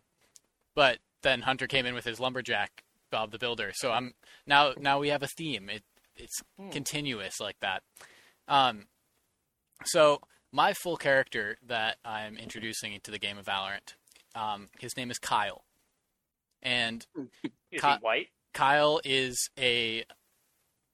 [0.75, 4.13] but then Hunter came in with his lumberjack Bob the Builder, so I'm
[4.45, 5.69] now now we have a theme.
[5.69, 5.83] It
[6.15, 6.69] it's Hmm.
[6.69, 7.81] continuous like that.
[8.47, 8.87] Um,
[9.85, 10.21] so
[10.51, 13.95] my full character that I'm introducing into the game of Valorant,
[14.35, 15.63] um, his name is Kyle,
[16.61, 17.05] and
[17.71, 18.27] Is Ka- he white?
[18.53, 20.03] Kyle is a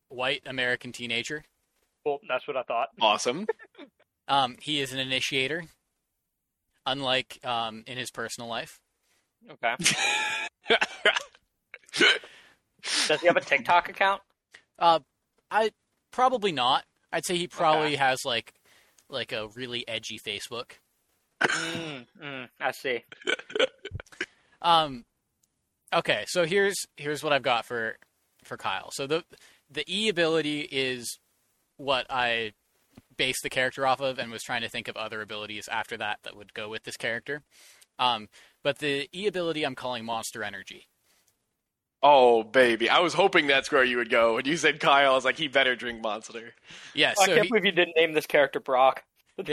[0.10, 1.44] white American teenager.
[2.06, 2.90] Well, that's what I thought.
[3.02, 3.48] Awesome.
[4.26, 5.66] Um, he is an initiator,
[6.86, 8.80] unlike um, in his personal life.
[9.52, 9.76] Okay.
[13.08, 14.22] Does he have a TikTok account?
[14.80, 15.00] Uh,
[15.52, 15.72] I
[16.12, 16.86] probably not.
[17.12, 18.54] I'd say he probably has like
[19.10, 20.72] like a really edgy Facebook.
[21.42, 23.04] mm, mm, I see.
[24.62, 25.04] Um,
[25.94, 27.98] okay, so here's here's what I've got for
[28.44, 28.90] for Kyle.
[28.92, 29.24] So the
[29.70, 31.20] the E ability is
[31.78, 32.54] what I
[33.16, 36.20] based the character off of, and was trying to think of other abilities after that
[36.24, 37.42] that would go with this character.
[38.00, 38.28] Um,
[38.64, 40.88] but the E ability I'm calling Monster Energy.
[42.02, 44.36] oh baby, I was hoping that's where you would go.
[44.36, 46.54] When you said Kyle, I was like, he better drink Monster.
[46.94, 49.04] Yeah, I can't he- believe you didn't name this character Brock.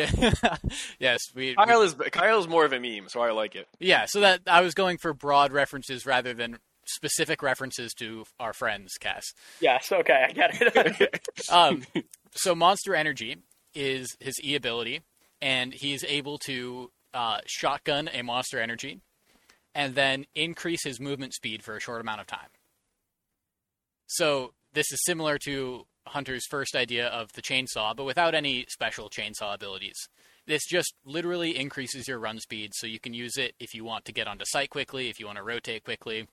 [0.99, 3.67] yes, we, we Kyle is Kyle's more of a meme, so I like it.
[3.79, 8.53] Yeah, so that I was going for broad references rather than specific references to our
[8.53, 9.33] friends, Cass.
[9.61, 11.31] Yes, okay, I get it.
[11.51, 11.85] Um,
[12.33, 13.39] so Monster Energy
[13.75, 15.01] is his E ability,
[15.41, 19.01] and he's able to uh, shotgun a Monster Energy,
[19.75, 22.49] and then increase his movement speed for a short amount of time.
[24.07, 29.09] So this is similar to Hunter's first idea of the chainsaw, but without any special
[29.11, 29.97] chainsaw abilities.
[30.47, 34.05] This just literally increases your run speed, so you can use it if you want
[34.07, 36.27] to get onto site quickly, if you want to rotate quickly.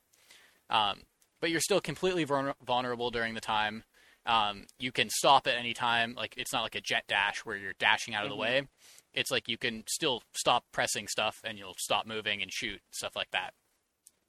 [0.69, 1.01] Um,
[1.39, 3.83] but you're still completely vulner- vulnerable during the time.
[4.25, 6.13] Um, you can stop at any time.
[6.15, 8.39] Like it's not like a Jett dash where you're dashing out of the Mhm.
[8.39, 8.67] way.
[9.13, 13.15] It's like you can still stop pressing stuff and you'll stop moving and shoot stuff
[13.15, 13.53] like that.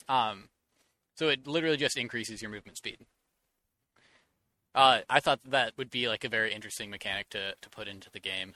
[0.09, 0.51] Um,
[1.16, 3.07] so it literally just increases your movement speed.
[4.75, 8.11] Uh, I thought that would be like a very interesting mechanic to to put into
[8.11, 8.55] the game.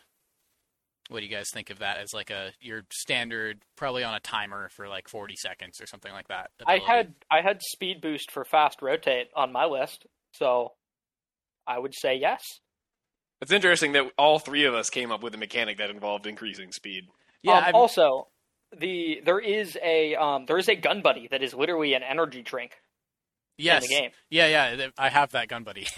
[1.09, 4.21] What do you guys think of that as like a your standard, probably on a
[4.21, 6.51] timer for like 40 seconds or something like that?
[6.67, 10.73] I had I had speed boost for fast rotate on my list, so
[11.67, 12.43] I would say yes.
[13.41, 16.71] It's interesting that all three of us came up with a mechanic that involved increasing
[16.71, 17.05] speed.
[17.43, 17.59] Yeah.
[17.59, 18.29] Um, also,
[18.79, 22.43] the there is a um, there is a gun buddy that is literally an energy
[22.43, 22.73] drink
[23.59, 23.83] yes.
[23.85, 24.11] in the game.
[24.31, 24.87] Yeah, yeah.
[24.99, 25.87] I have that gun buddy.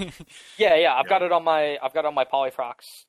[0.58, 0.94] Yeah, yeah.
[0.94, 1.08] I've Yeah.
[1.08, 3.04] got it on my I've got it on my Polyfrox,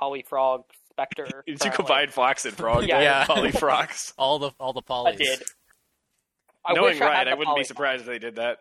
[0.00, 1.24] Polyfrog Spectre.
[1.46, 1.70] Did you currently.
[1.76, 2.84] combine Fox and Frog?
[2.86, 3.00] Yeah.
[3.00, 3.24] Yeah.
[3.28, 4.12] Polyfrox.
[4.18, 5.42] all the all the I did.
[6.64, 8.58] I Knowing wish I, right, I, wouldn't be surprised if they did that.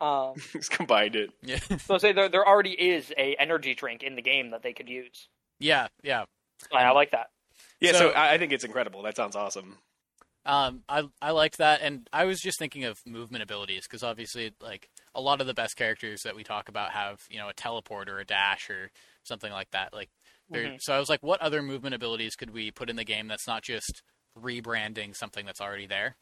[0.00, 1.30] Um, Just combined it.
[1.42, 1.58] Yeah.
[1.86, 4.88] so say there there already is a energy drink in the game that they could
[4.88, 5.28] use.
[5.58, 6.24] yeah, yeah.
[6.72, 7.28] And I like that.
[7.80, 9.02] Yeah, so, So- I I think it's incredible.
[9.02, 9.76] That sounds awesome.
[10.46, 14.52] Um, I I liked that, and I was just thinking of movement abilities because obviously,
[14.60, 17.54] like a lot of the best characters that we talk about have you know a
[17.54, 18.90] teleport or a dash or
[19.24, 19.92] something like that.
[19.92, 20.10] Like,
[20.50, 20.80] Mhm.
[20.80, 23.46] so I was like, what other movement abilities could we put in the game that's
[23.46, 24.02] not just
[24.38, 26.16] rebranding something that's already there?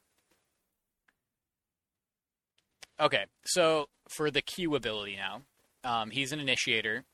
[3.01, 5.43] Okay, so for the Q ability now,
[5.85, 7.05] um, he's an initiator,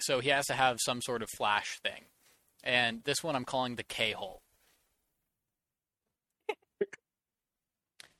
[0.00, 2.06] so he has to have some sort of flash thing,
[2.64, 4.43] and this one I'm calling the K hole.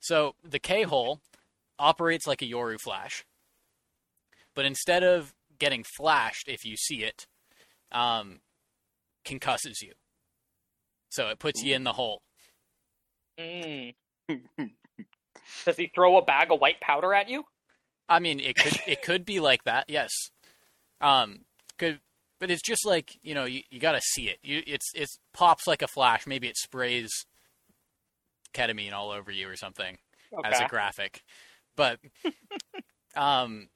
[0.04, 1.22] So the K hole
[1.78, 3.24] operates like a Yoru flash,
[4.54, 7.26] but instead of getting flashed if you see it,
[7.90, 8.40] um,
[9.24, 9.92] concusses you.
[11.08, 12.20] So it puts you in the hole.
[13.40, 13.94] Mm.
[15.64, 17.44] Does he throw a bag of white powder at you?
[18.06, 20.10] I mean, it could it could be like that, yes.
[21.00, 21.46] Um,
[21.78, 22.00] could,
[22.40, 24.36] but it's just like you know, you, you got to see it.
[24.42, 26.26] You it's it pops like a flash.
[26.26, 27.24] Maybe it sprays
[28.54, 29.98] ketamine all over you or something.
[30.44, 31.22] as a graphic.
[31.76, 31.98] But
[33.16, 33.68] um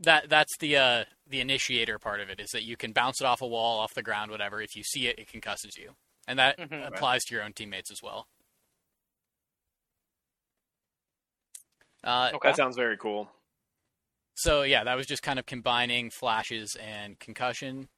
[0.00, 3.24] that that's the uh the initiator part of it is that you can bounce it
[3.26, 4.60] off a wall, off the ground, whatever.
[4.62, 5.92] If you see it, it concusses you.
[6.26, 6.86] And that Mhm.
[6.86, 8.28] applies to your own teammates as well.
[12.04, 12.48] Uh, Okay.
[12.50, 13.28] That sounds very cool.
[14.34, 17.88] so yeah, that was just kind of combining flashes and concussion.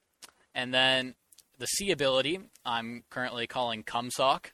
[0.55, 1.15] And then
[1.59, 4.53] the C ability, I'm currently calling Cumsock.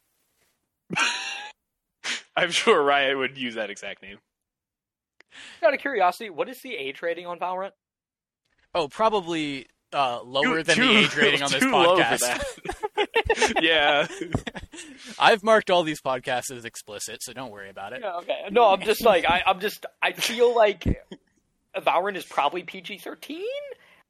[2.37, 4.19] I'm sure Riot would use that exact name.
[5.63, 7.73] Out of curiosity, what is the age rating on Valorant?
[8.75, 12.03] Oh, probably uh, lower Too- than too- the age rating on this too low for
[12.03, 12.21] podcast.
[12.95, 13.53] that.
[13.63, 14.07] yeah.
[15.19, 18.01] I've marked all these podcasts as explicit, so don't worry about it.
[18.03, 18.43] Yeah, okay.
[18.51, 20.85] No, I'm just like I, I'm just I feel like
[21.77, 23.45] Valorant is probably PG thirteen.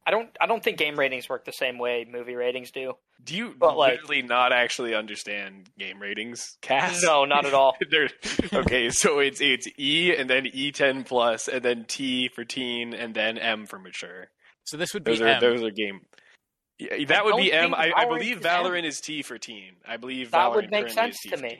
[0.06, 2.94] I don't I don't think game ratings work the same way movie ratings do.
[3.24, 7.02] Do you But, like- literally not actually understand game ratings, Cass?
[7.02, 7.76] No, not at all.
[8.52, 13.14] Okay, so it's it's E and then E10 plus and then T for teen and
[13.14, 14.28] then M for mature.
[14.64, 15.40] So this would be Those are M.
[15.40, 16.00] those are game.
[16.78, 17.70] Yeah, that would be M.
[17.70, 19.72] think I, I Valorant believe is Valorant is T for teen.
[19.86, 21.48] I believe That Valorant would make sense to me.
[21.48, 21.58] teen.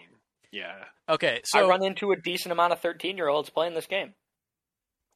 [0.52, 0.74] Yeah.
[1.08, 3.86] Okay, so I so run into a decent amount of thirteen year olds playing this
[3.86, 4.14] game.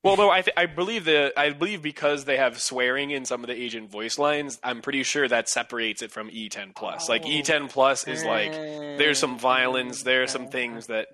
[0.02, 3.42] Well, though I th- I believe the I believe because they have swearing in some
[3.44, 7.08] of the agent voice lines, I'm pretty sure that separates it from E10 plus.
[7.08, 7.28] Like Oh.
[7.28, 11.08] E10 plus is like there's some violence, there are some things that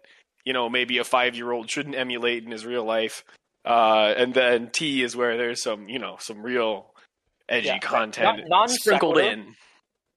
[0.44, 3.24] you know maybe a five year old shouldn't emulate in his real life,
[3.64, 6.94] uh, and then T is where there's some you know some real
[7.48, 9.32] edgy Yeah, content non- non sprinkled sequitur.
[9.32, 9.38] in.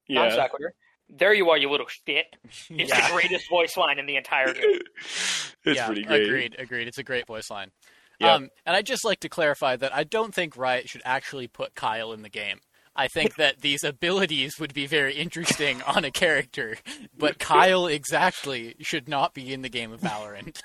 [0.10, 0.74] Non Yeah, sequitur.
[1.12, 2.28] There you are, you little shit.
[2.70, 3.08] It's Yeah.
[3.08, 4.80] the greatest voice line in the entire game.
[5.02, 6.24] it's yeah, pretty great.
[6.28, 6.88] agreed, agreed.
[6.88, 7.72] It's a great voice line.
[8.20, 8.34] Yeah.
[8.36, 11.76] Um, and I'd just like to clarify that I don't think Riot should actually put
[11.76, 12.60] Kyle in the game.
[12.96, 16.76] I think that these abilities would be very interesting on a character,
[17.18, 20.60] but Kyle exactly should not be in the game of Valorant.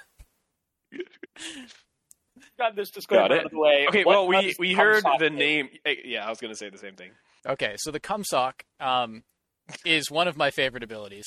[2.58, 3.86] Got this disclaimer Got out of the way.
[3.88, 5.36] Okay, What well we we heard the do?
[5.36, 5.68] name.
[5.84, 7.10] eh, Yeah, I was gonna say the same thing.
[7.46, 9.22] Okay, so the Cumsock um,
[9.84, 11.26] is one of my favorite abilities.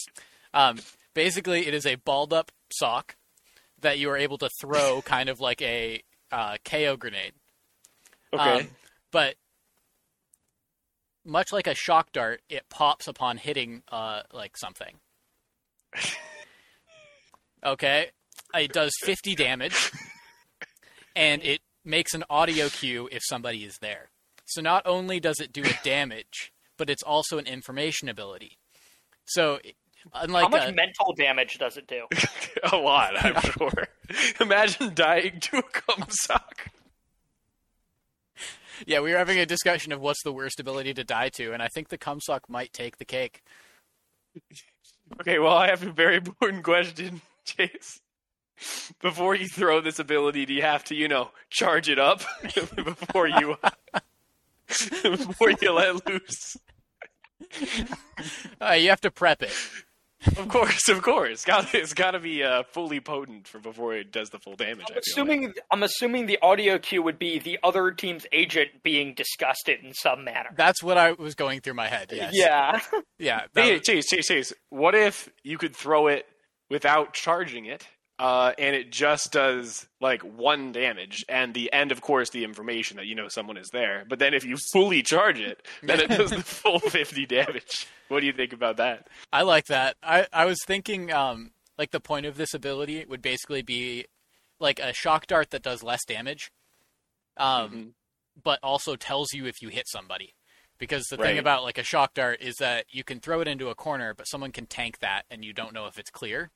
[0.53, 0.79] Um,
[1.13, 3.15] basically, it is a balled up sock
[3.81, 6.01] that you are able to throw kind of like a
[6.31, 7.33] uh, KO grenade.
[8.33, 8.59] Okay.
[8.61, 8.67] Um,
[9.11, 9.35] but
[11.25, 14.95] much like a shock dart, it pops upon hitting uh, like something.
[17.65, 18.11] Okay,
[18.53, 19.91] it does 50 damage,
[21.15, 24.09] and it makes an audio cue if somebody is there.
[24.45, 28.57] So not only does it do a damage, but it's also an information ability.
[29.25, 29.59] So
[30.13, 32.05] unlike How much a- mental damage does it do?
[32.71, 33.87] a lot, I'm sure.
[34.39, 36.67] Imagine dying to a cum sock.
[38.85, 41.61] yeah, we were having a discussion of what's the worst ability to die to, and
[41.63, 43.41] I think the Cumsock might take the cake.
[45.21, 47.99] Okay, well, I have a very important question, Chase.
[49.01, 53.27] Before you throw this ability, do you have to, you know, charge it up before
[53.27, 53.55] you
[55.03, 56.57] before you let loose?
[58.59, 59.53] Uh, you have to prep it.
[60.25, 61.45] Of course, of course.
[61.45, 64.85] Got it's got to be uh, fully potent for before it does the full damage.
[64.89, 65.59] I'm assuming like.
[65.71, 70.23] I'm assuming the audio cue would be the other team's agent being disgusted in some
[70.23, 70.49] manner.
[70.55, 72.11] That's what I was going through my head.
[72.11, 72.31] Yes.
[72.33, 72.79] Yeah.
[73.19, 73.41] Yeah.
[73.53, 74.53] that Hey, was- Chase, Chase, Chase.
[74.69, 76.25] What if you could throw it
[76.69, 77.87] without charging it,
[78.19, 82.97] uh, and it just does like one damage, and the end, of course, the information
[82.97, 84.05] that you know someone is there.
[84.09, 87.87] But then if you fully charge it, then it does the full fifty damage.
[88.07, 89.07] What do you think about that?
[89.31, 89.97] I like that.
[90.01, 94.05] I, I was thinking, um, like the point of this ability would basically be
[94.59, 96.51] like a shock dart that does less damage,
[97.37, 97.91] um, Mhm.
[98.43, 100.33] but also tells you if you hit somebody.
[100.79, 103.69] Because the thing about like a shock dart is that you can throw it into
[103.69, 106.51] a corner, but someone can tank that, and you don't know if it's clear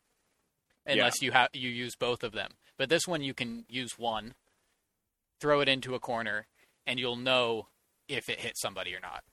[0.85, 2.51] unless you have you use both of them.
[2.77, 4.33] But this one you can use one,
[5.39, 6.47] throw it into a corner,
[6.85, 7.67] and you'll know
[8.07, 9.23] if it hits somebody or not.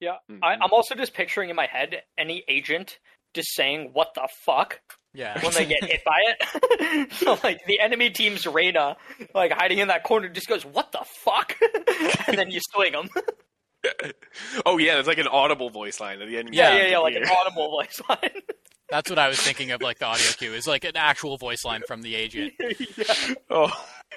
[0.00, 0.16] Yeah.
[0.30, 0.40] Mhm.
[0.42, 2.98] I, I'm also just picturing in my head any agent
[3.34, 4.80] just saying "What the fuck"
[5.14, 5.40] Yeah.
[5.42, 7.12] when they get hit by it.
[7.14, 8.96] so like the enemy team's Reyna,
[9.34, 11.54] like hiding in that corner, just goes "What the fuck,"
[12.28, 13.08] and then you swing them.
[14.66, 16.50] oh yeah, it's like an audible voice line at the end.
[16.52, 18.42] yeah, Yeah, yeah, yeah, like an audible voice line.
[18.88, 21.64] That's what I was thinking of, like the audio cue is like an actual voice
[21.64, 22.52] line from the agent.
[22.96, 23.34] yeah.
[23.50, 23.72] Oh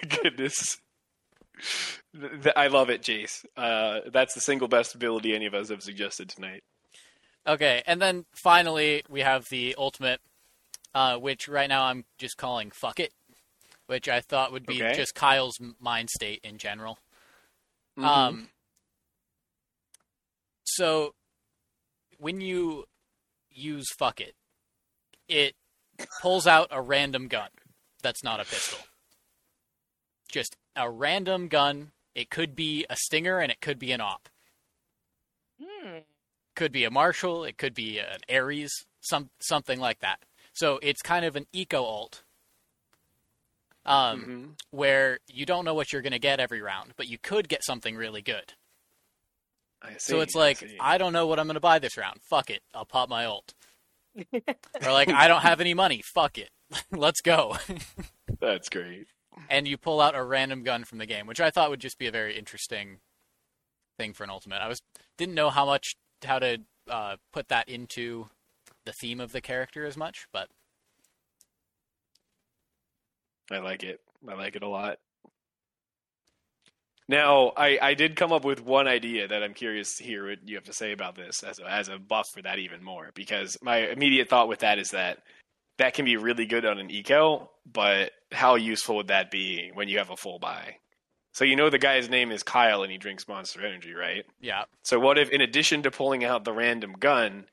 [0.07, 0.79] goodness.
[2.55, 3.43] I love it, Jace.
[3.57, 6.63] Uh, that's the single best ability any of us have suggested tonight.
[7.47, 10.21] Okay, and then finally we have the ultimate,
[10.93, 13.11] uh, which right now I'm just calling "fuck it,"
[13.87, 14.95] which I thought would be Okay.
[14.95, 16.99] just Kyle's mind state in general.
[17.97, 18.05] Mm-hmm.
[18.07, 18.49] Um,
[20.63, 21.15] so
[22.19, 22.85] when you
[23.49, 24.35] use "fuck it,"
[25.29, 25.55] it
[26.21, 27.49] pulls out a random gun
[28.01, 28.79] that's not a pistol.
[30.31, 31.91] Just a random gun.
[32.15, 34.27] It could be a stinger and it could be an op.
[35.61, 35.99] Hmm.
[36.55, 40.19] could be a Marshal, it could be an Ares, some something like that.
[40.53, 42.23] So it's kind of an eco alt,
[43.85, 44.59] um, Mhm.
[44.71, 47.63] where you don't know what you're going to get every round, but you could get
[47.63, 48.53] something really good.
[49.81, 50.77] I So it's like see.
[50.79, 52.21] I don't know what I'm going to buy this round.
[52.29, 53.53] Fuck it, I'll pop my alt.
[54.33, 56.01] Or like I don't have any money.
[56.03, 56.49] Fuck it,
[56.91, 57.57] let's go.
[58.39, 59.07] that's great.
[59.49, 61.97] and you pull out a random gun from the game, which I thought would just
[61.97, 62.99] be a very interesting
[63.97, 64.61] thing for an ultimate.
[64.61, 64.81] I was
[65.17, 66.59] didn't know how much how to
[66.89, 68.29] uh, put that into
[68.85, 70.49] the theme of the character as much, but
[73.51, 73.99] I like it.
[74.27, 74.99] I like it a lot.
[77.09, 80.47] Now, I, I did come up with one idea that I'm curious to hear what
[80.47, 83.09] you have to say about this as a, as a buff for that even more.
[83.15, 85.17] Because my immediate thought with that is that
[85.79, 89.89] that can be really good on an eco, but how useful would that be when
[89.89, 90.75] you have a full buy?
[91.33, 94.25] So you know the guy's name is Kyle and he drinks Monster Energy, right?
[94.39, 97.45] yeah, So what if, in addition to pulling out the random gun,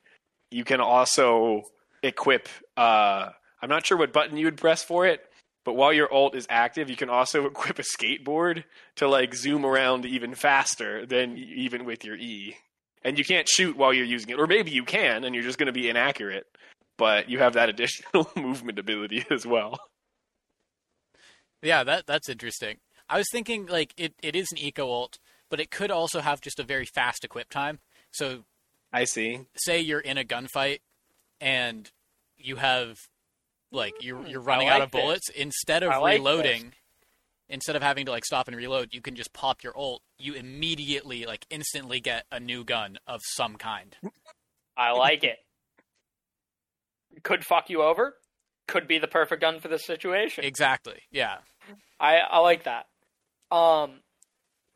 [0.51, 1.63] you can also
[2.03, 2.47] equip?
[2.75, 3.29] Uh,
[3.59, 5.21] I'm not sure what button you would press for it,
[5.67, 8.63] but while your alt is active, you can also equip a skateboard
[8.95, 12.55] to like zoom around even faster than even with your E.
[13.03, 15.57] And you can't shoot while you're using it, or maybe you can, and you're just
[15.57, 16.45] going to be inaccurate.
[16.97, 19.77] But you have that additional movement ability as well.
[21.61, 22.77] yeah, that that's interesting.
[23.09, 26.39] I was thinking like it, it is an eco ult, but it could also have
[26.39, 27.79] just a very fast equip time.
[28.11, 28.45] So
[28.93, 29.41] I see.
[29.57, 30.79] say you're in a gunfight
[31.41, 31.91] and
[32.37, 33.09] you have
[33.71, 36.73] like you're you're running I out like of bullets instead of like reloading
[37.49, 40.33] instead of having to like stop and reload you can just pop your ult you
[40.33, 43.95] immediately like instantly get a new gun of some kind
[44.77, 45.37] I like it.
[47.23, 48.13] Could fuck you over.
[48.67, 50.43] Could be the perfect gun for this situation.
[50.43, 51.37] exactly yeah
[51.99, 52.85] I I like that.
[53.51, 54.01] Um.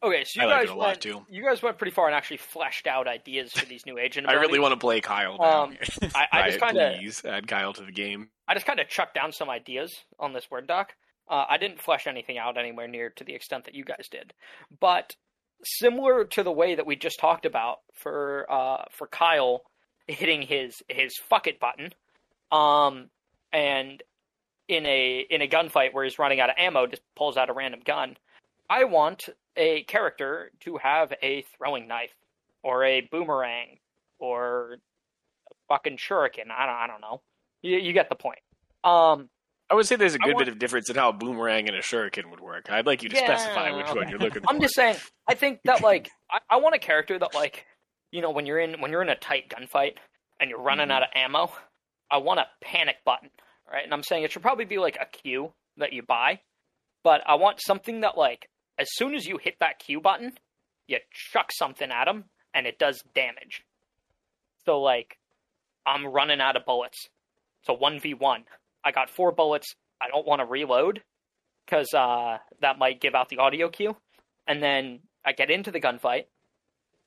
[0.03, 1.01] Okay, so you I like guys it a lot, went.
[1.01, 1.25] too.
[1.29, 4.27] You guys went pretty far and actually fleshed out ideas for these new agent.
[4.29, 5.63] I really want to play Kyle now.
[5.63, 5.77] Um,
[6.15, 8.29] I, I just kind of, please add Kyle to the game.
[8.47, 10.93] I just kind of chucked down some ideas on this word doc.
[11.29, 14.33] Uh, I didn't flesh anything out anywhere near to the extent that you guys did,
[14.79, 15.15] but
[15.63, 19.61] similar to the way that we just talked about for uh, for Kyle
[20.07, 21.93] hitting his his fuck it button,
[22.51, 23.09] um,
[23.53, 24.01] and
[24.67, 27.53] in a in a gunfight where he's running out of ammo, just pulls out a
[27.53, 28.17] random gun.
[28.69, 32.13] I want a character to have a throwing knife
[32.63, 33.77] or a boomerang
[34.19, 36.51] or a fucking shuriken.
[36.55, 37.21] I don't I don't know.
[37.61, 38.39] You, you get the point.
[38.83, 39.29] Um,
[39.69, 41.77] I would say there's a good want- bit of difference in how a boomerang and
[41.77, 42.69] a shuriken would work.
[42.71, 44.49] I'd like you to Yeah, specify which one you're looking for.
[44.49, 44.97] I'm just saying.
[45.27, 47.65] I think that like I, I want a character that like
[48.11, 49.95] you know when you're in when you're in a tight gunfight
[50.39, 50.91] and you're running Mhm.
[50.91, 51.51] out of ammo,
[52.09, 53.29] I want a panic button,
[53.71, 53.83] right?
[53.83, 56.39] And I'm saying it should probably be like a Q that you buy,
[57.03, 60.33] but I want something that like as soon as you hit that Q button,
[60.87, 63.63] you chuck something at them and it does damage.
[64.65, 65.17] So like
[65.85, 67.09] I'm running out of bullets.
[67.61, 68.43] It's a 1v1.
[68.83, 69.75] I got four bullets.
[70.01, 71.03] I don't want to reload
[71.65, 73.95] because uh, that might give out the audio cue.
[74.47, 76.25] And then I get into the gunfight,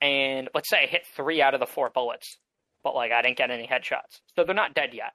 [0.01, 2.39] and let's say I hit three out of the four bullets,
[2.83, 5.13] but like I didn't get any headshots, so they're not dead yet.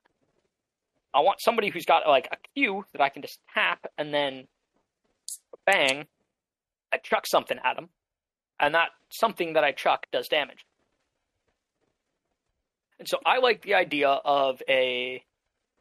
[1.14, 4.48] I want somebody who's got like a cue that I can just tap and then
[5.66, 6.06] bang,
[6.94, 7.90] I chuck something at them,
[8.60, 10.66] and that something that I chuck does damage.
[13.00, 15.24] And so I like the idea of a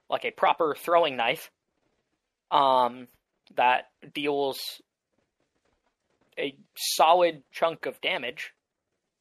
[0.09, 1.51] like a proper throwing knife
[2.51, 3.09] um,
[3.57, 4.59] that deals
[6.39, 8.53] a solid chunk of damage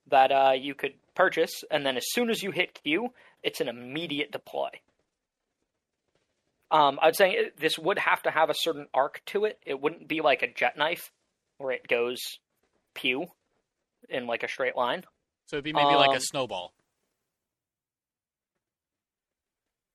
[0.09, 3.09] that uh, you could purchase, and then as soon as you hit Q,
[3.43, 4.69] it's an immediate deploy.
[6.69, 9.57] Um, I'd say this would have to have a certain arc to it.
[9.65, 11.11] It wouldn't be like a Jett knife
[11.57, 12.39] where it goes
[12.93, 13.27] pew
[14.09, 15.03] in like a straight line.
[15.47, 16.73] So it'd be maybe like a Um, snowball.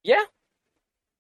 [0.05, 0.23] Yeah,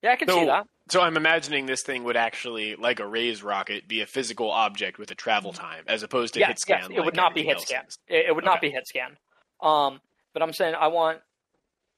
[0.03, 0.66] yeah, I can see that.
[0.90, 4.99] So I'm imagining this thing would actually, like a Raze rocket, be a physical object
[4.99, 6.78] with a travel time, as opposed to yes, hit scan.
[6.80, 7.84] yes, it like would not be everything hit scan.
[7.86, 7.99] is.
[8.09, 8.66] It, it would not Okay.
[8.68, 9.16] be hit scan.
[9.61, 10.01] Um,
[10.32, 11.20] but I'm saying I want,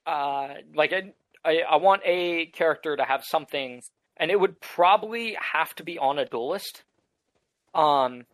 [0.06, 3.80] uh, like I, I, I want a character to have something,
[4.18, 6.82] and it would probably have to be on a duelist.
[7.74, 8.26] Um,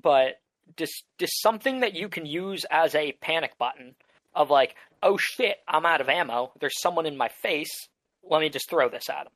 [0.00, 0.40] but
[0.76, 3.94] just just something that you can use as a panic button
[4.34, 6.52] of like, oh shit, I'm out of ammo.
[6.60, 7.88] There's someone in my face.
[8.22, 9.32] Let me just throw this at him.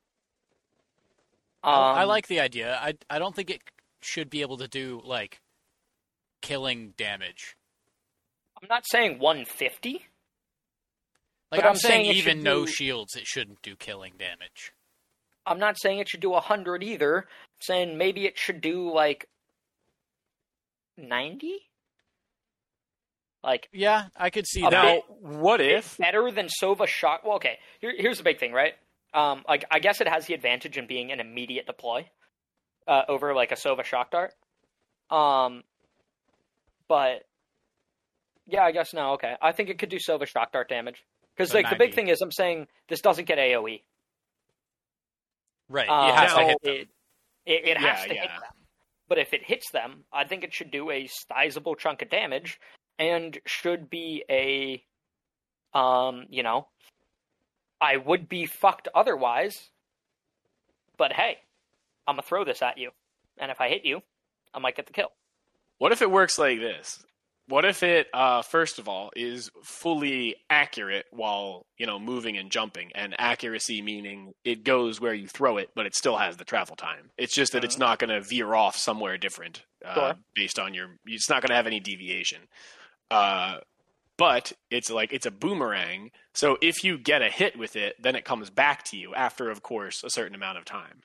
[1.63, 2.77] Um, I like the idea.
[2.81, 3.61] I I don't think it
[4.01, 5.41] should be able to do like
[6.41, 7.55] killing damage.
[8.61, 10.05] I'm not saying 150.
[11.51, 14.73] Like I'm, I'm saying, saying even should no do- shields, it shouldn't do killing damage.
[15.45, 17.19] I'm not saying it should do 100 either.
[17.19, 19.27] I'm saying maybe it should do like
[20.97, 21.59] 90?
[23.43, 24.71] Like Yeah, I could see that.
[24.71, 25.97] Now, what if?
[25.97, 27.21] better than Sova shock.
[27.23, 27.59] Well, okay.
[27.79, 28.73] Here, here's the big thing, right?
[29.13, 32.09] Um, like I guess it has the advantage in being an immediate deploy
[32.87, 34.33] uh, over like a Sova shock dart.
[35.09, 35.63] Um,
[36.89, 37.23] but
[38.45, 39.13] yeah, I guess no.
[39.13, 41.03] Okay, I think it could do Sova shock dart damage
[41.35, 43.81] because So like the big thing is I'm saying this doesn't get AOE.
[45.69, 46.73] Right, Um, it has so to hit them.
[46.73, 46.87] It,
[47.45, 48.41] it, it has Yeah, to hit them.
[49.07, 52.59] But if it hits them, I think it should do a sizable chunk of damage
[52.99, 54.83] and should be a,
[55.77, 56.67] um, you know,
[57.79, 59.69] I would be fucked otherwise.
[60.97, 61.37] But hey,
[62.07, 62.91] I'm gonna throw this at you,
[63.37, 64.01] and if I hit you,
[64.53, 65.11] I might get the kill.
[65.77, 67.05] What if it works like this?
[67.49, 72.51] What if it, uh, first of all, is fully accurate while you know moving and
[72.51, 76.43] jumping, and accuracy meaning it goes where you throw it, but it still has the
[76.43, 77.09] travel time.
[77.17, 80.13] It's just that it's not going to veer off somewhere different uh, Sure.
[80.35, 80.87] based on your.
[81.05, 82.41] It's not going to have any deviation.
[83.09, 83.59] Uh,
[84.17, 86.11] but it's like it's a boomerang.
[86.33, 89.49] So if you get a hit with it, then it comes back to you after,
[89.49, 91.03] of course, a certain amount of time.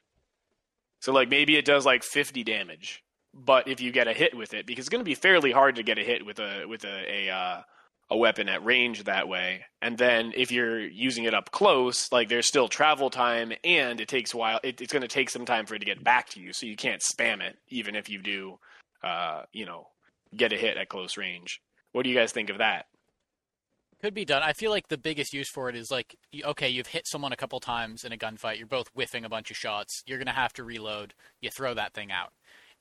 [1.01, 3.03] So like maybe it does like 50 damage,
[3.35, 5.76] but if you get a hit with it, because it's going to be fairly hard
[5.76, 7.62] to get a hit with a with a a, uh,
[8.11, 9.64] a weapon at range that way.
[9.80, 14.09] And then if you're using it up close, like there's still travel time, and it
[14.09, 14.61] takes a while.
[14.62, 16.66] It, it's going to take some time for it to get back to you, so
[16.66, 18.59] you can't spam it, even if you do,
[19.03, 19.89] uh, you know,
[20.37, 21.61] get a hit at close range.
[21.93, 22.87] What do you guys think of that?
[24.03, 24.43] Could be done.
[24.43, 27.36] I feel like the biggest use for it is like, okay, you've hit someone a
[27.36, 28.59] couple times in a gunfight.
[28.59, 30.02] You're both whiffing a bunch of shots.
[30.06, 31.15] You're gonna have to reload.
[31.40, 32.32] You throw that thing out,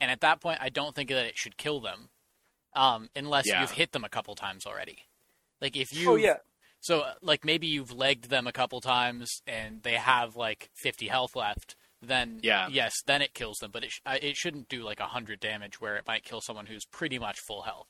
[0.02, 2.10] and at that point, I don't think that it should kill them,
[2.74, 3.62] um, unless Yeah.
[3.62, 5.06] you've hit them a couple times already.
[5.62, 6.38] Like if you, Oh yeah,
[6.82, 11.08] So uh, like maybe you've legged them a couple times and they have like 50
[11.08, 11.76] health left.
[12.02, 12.68] Then Yeah.
[12.72, 13.70] yes, then it kills them.
[13.72, 16.66] But it sh- uh, it shouldn't do like hundred damage where it might kill someone
[16.66, 17.90] who's pretty much full health.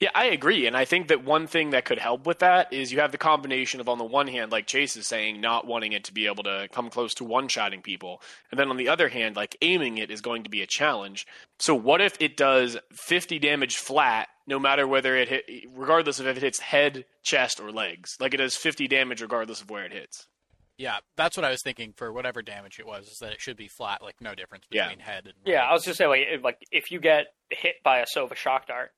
[0.00, 0.66] Yeah, I agree.
[0.66, 3.18] And I think that one thing that could help with that is you have the
[3.18, 6.26] combination of, on the one hand, like Chase is saying, not wanting it to be
[6.26, 8.22] able to come close to one shotting people.
[8.52, 11.26] And then on the other hand, like aiming it is going to be a challenge.
[11.58, 15.44] So what if it does 50 damage flat, no matter whether it hit,
[15.74, 18.16] regardless of if it hits head, chest, or legs?
[18.20, 20.28] Like it does 50 damage regardless of where it hits.
[20.76, 23.08] Yeah, that's what I was thinking for whatever damage it was.
[23.08, 24.86] Is that it should be flat, like no difference Yeah.
[24.86, 25.62] between head and yeah.
[25.64, 28.68] I was just saying like if, like if you get hit by a Sova shock
[28.68, 28.92] dart,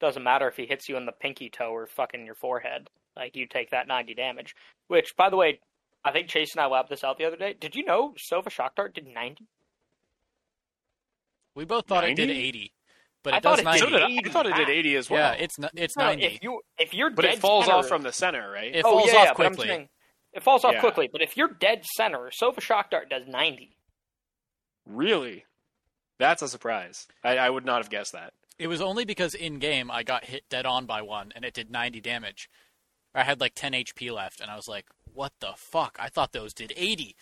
[0.00, 2.88] doesn't matter if he hits you in the pinky toe or fucking your forehead.
[3.16, 4.54] Like you take that 90 damage.
[4.88, 5.60] Which, by the way,
[6.04, 7.54] I think Chase and I labbed this out the other day.
[7.58, 9.46] Did you know Sova shock dart did 90?
[11.54, 12.72] We both thought it did 80,
[13.22, 13.80] but I it thought does 90.
[13.80, 14.06] So did I.
[14.06, 15.20] I 80 thought it did 80 as well.
[15.34, 16.24] Yeah, it's n- it's No, 90.
[16.24, 18.74] If you if you're but dead it falls center, off from the center, right?
[18.74, 19.66] It oh falls yeah, off yeah, quickly.
[19.68, 19.88] saying
[20.34, 20.80] it falls off Yeah.
[20.80, 21.08] quickly.
[21.10, 23.74] But if you're dead center, Sova shock dart does 90.
[24.86, 25.46] Really?
[26.18, 27.06] That's a surprise.
[27.24, 28.32] I, I would not have guessed that.
[28.58, 31.52] It was only because in game I got hit dead on by one and it
[31.54, 32.48] did 90 damage.
[33.14, 35.96] I had like 10 HP left, and I was like, "What the fuck?
[35.98, 37.16] I thought those did 80."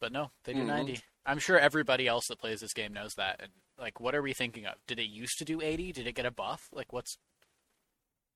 [0.00, 0.66] But no, they do Mhm.
[0.66, 1.00] 90.
[1.24, 3.40] I'm sure everybody else that plays this game knows that.
[3.40, 4.74] And like, what are we thinking of?
[4.88, 5.92] Did it used to do 80?
[5.92, 6.68] Did it get a buff?
[6.72, 7.16] Like, what's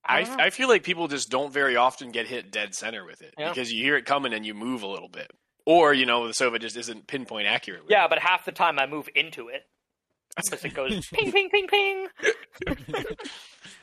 [0.05, 0.41] I, don't.
[0.41, 3.49] I feel like people just don't very often get hit dead center with it Yeah.
[3.51, 5.31] because you hear it coming and you move a little bit,
[5.67, 7.83] or you know the Sova just isn't pinpoint accurate.
[7.83, 9.69] With Yeah, but half the time I move into it
[10.51, 12.09] because it goes ping, ping, ping, ping.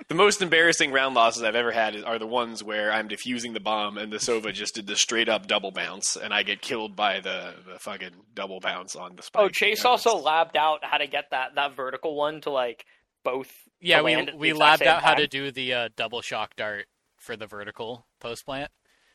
[0.08, 3.60] the most embarrassing round losses I've ever had are the ones where I'm defusing the
[3.60, 6.96] bomb and the Sova just did the straight up double bounce and I get killed
[6.96, 9.44] by the, the fucking double bounce on the spike.
[9.44, 12.50] Oh, Chase Yeah, also it's- labbed out how to get that that vertical one to
[12.52, 12.86] like
[13.24, 13.52] both.
[13.82, 15.74] Yeah, to we land at the we exact labbed same out how to do the
[15.74, 16.86] uh, double shock dart
[17.18, 18.72] for the vertical post plant.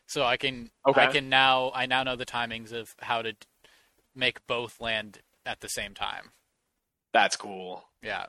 [0.07, 1.01] So I can Okay.
[1.01, 3.33] I can now I now know the timings of how to
[4.13, 6.31] make both land at the same time.
[7.13, 7.83] That's cool.
[8.01, 8.25] Yeah.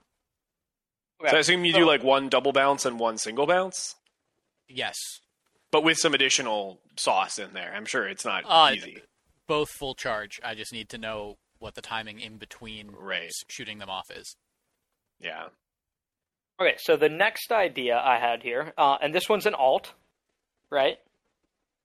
[1.28, 3.94] So I assume you do like one double bounce and one single bounce,
[4.68, 4.96] Yes.
[5.70, 7.72] but with some additional sauce in there.
[7.74, 9.02] I'm sure it's not Uh, easy.
[9.46, 10.40] Both full charge.
[10.42, 13.30] I just need to know what the timing in between Right.
[13.48, 14.36] shooting them off is.
[15.20, 15.50] Yeah.
[16.60, 19.94] Okay, so the next idea I had here, uh, and this one's an alt,
[20.70, 20.98] right?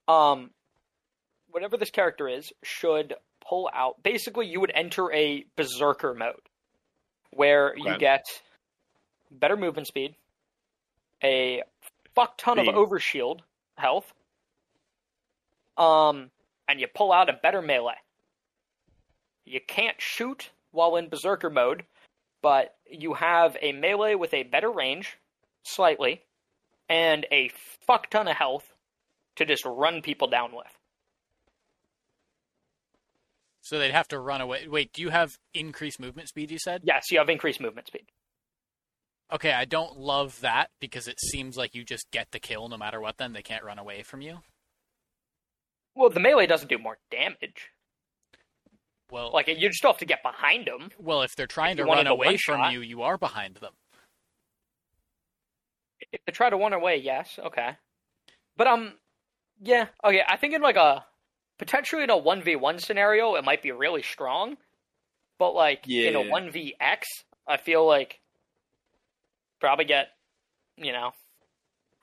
[0.08, 0.52] Um,
[1.48, 4.02] whatever this character is should pull out.
[4.02, 6.47] Basically, you would enter a berserker mode,
[7.30, 8.26] where you get
[9.30, 10.14] better movement speed,
[11.22, 11.62] a
[12.14, 12.68] fuck ton Speed.
[12.68, 13.40] of overshield
[13.76, 14.12] health,
[15.76, 16.30] um,
[16.68, 17.94] and you pull out a better melee.
[19.44, 21.84] You can't shoot while in berserker mode,
[22.42, 25.16] but you have a melee with a better range,
[25.62, 26.22] slightly,
[26.88, 27.50] and a
[27.86, 28.74] fuck ton of health
[29.36, 30.77] to just run people down with.
[33.68, 34.66] So they'd have to run away.
[34.66, 36.50] Wait, do you have increased movement speed?
[36.50, 36.80] You said.
[36.84, 38.06] Yes, you have increased movement speed.
[39.30, 42.78] Okay, I don't love that because it seems like you just get the kill no
[42.78, 43.18] matter what.
[43.18, 44.38] Then they can't run away from you.
[45.94, 47.68] Well, the melee doesn't do more damage.
[49.10, 50.88] Well, Like you still have to get behind them.
[50.98, 53.74] well, if they're trying you to run away from you, you are behind them.
[56.10, 57.76] If they try to run away, yes, okay.
[58.56, 58.94] But um,
[59.60, 60.22] yeah, okay.
[60.26, 61.04] I think in like a
[61.58, 64.56] potentially in a one v one scenario, it might be really strong.
[65.38, 66.30] But like in a Yeah.
[66.30, 67.06] one v x,
[67.46, 68.20] I feel like
[69.60, 70.08] probably get,
[70.76, 71.12] you know,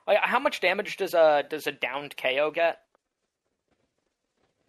[0.06, 2.80] like how much damage does a does a downed KAY/O get?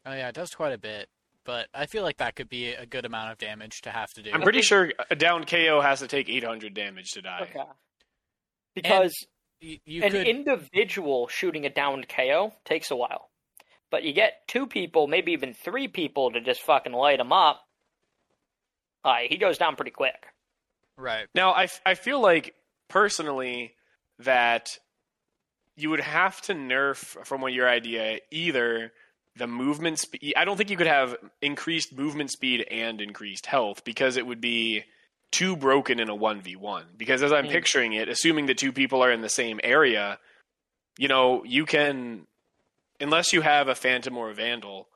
[0.05, 1.09] Oh yeah, it does quite a bit,
[1.43, 4.22] but I feel like that could be a good amount of damage to have to
[4.23, 4.31] do.
[4.34, 7.39] I'm pretty sure a down KAY/O has to take 800 damage to die.
[7.49, 7.69] Okay.
[8.73, 9.14] Because
[9.59, 10.27] you, you an could.
[10.27, 13.30] individual shooting a downed KAY/O takes a while.
[13.89, 17.61] But you get two people, maybe even three people to just fucking light him up.
[19.03, 20.27] Uh, he goes down pretty quick.
[20.97, 21.27] Right.
[21.34, 22.53] Now, I, f- I feel like
[22.89, 23.76] personally
[24.19, 24.77] that
[25.76, 28.91] you would have to nerf from what your idea either
[29.38, 30.34] the movement speed.
[30.35, 34.41] I don't think you could have increased movement speed and increased health because it would
[34.41, 34.84] be
[35.31, 36.84] too broken in a 1v1.
[36.97, 37.51] Because as I'm Hmm.
[37.51, 40.19] picturing it, assuming the two people are in the same area,
[40.97, 42.26] you know, you can,
[42.99, 44.88] unless you have a Phantom or a Vandal,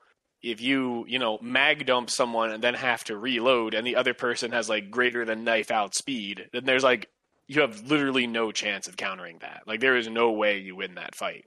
[0.42, 4.14] if you, you know, mag dump someone and then have to reload and the other
[4.14, 7.08] person has like greater than knife out speed, then there's like,
[7.46, 9.62] you have literally no chance of countering that.
[9.66, 11.44] Like, there is no way you win that fight.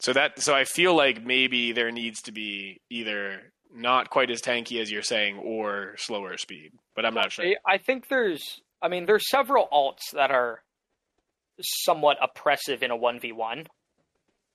[0.00, 4.42] So that, so I feel like maybe there needs to be either not quite as
[4.42, 7.46] tanky as you're saying or slower speed, but I'm not sure.
[7.66, 10.62] I- think there's, I mean, there's several alts that are
[11.60, 13.66] somewhat oppressive in a 1v1.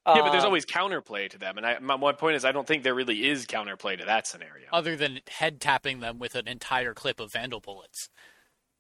[0.07, 2.53] Yeah, but there's Um, always counterplay to them, and I, my, my point is, I
[2.53, 4.67] don't think there really is counterplay to that scenario.
[4.71, 8.09] Other than head tapping them with an entire clip of Vandal bullets.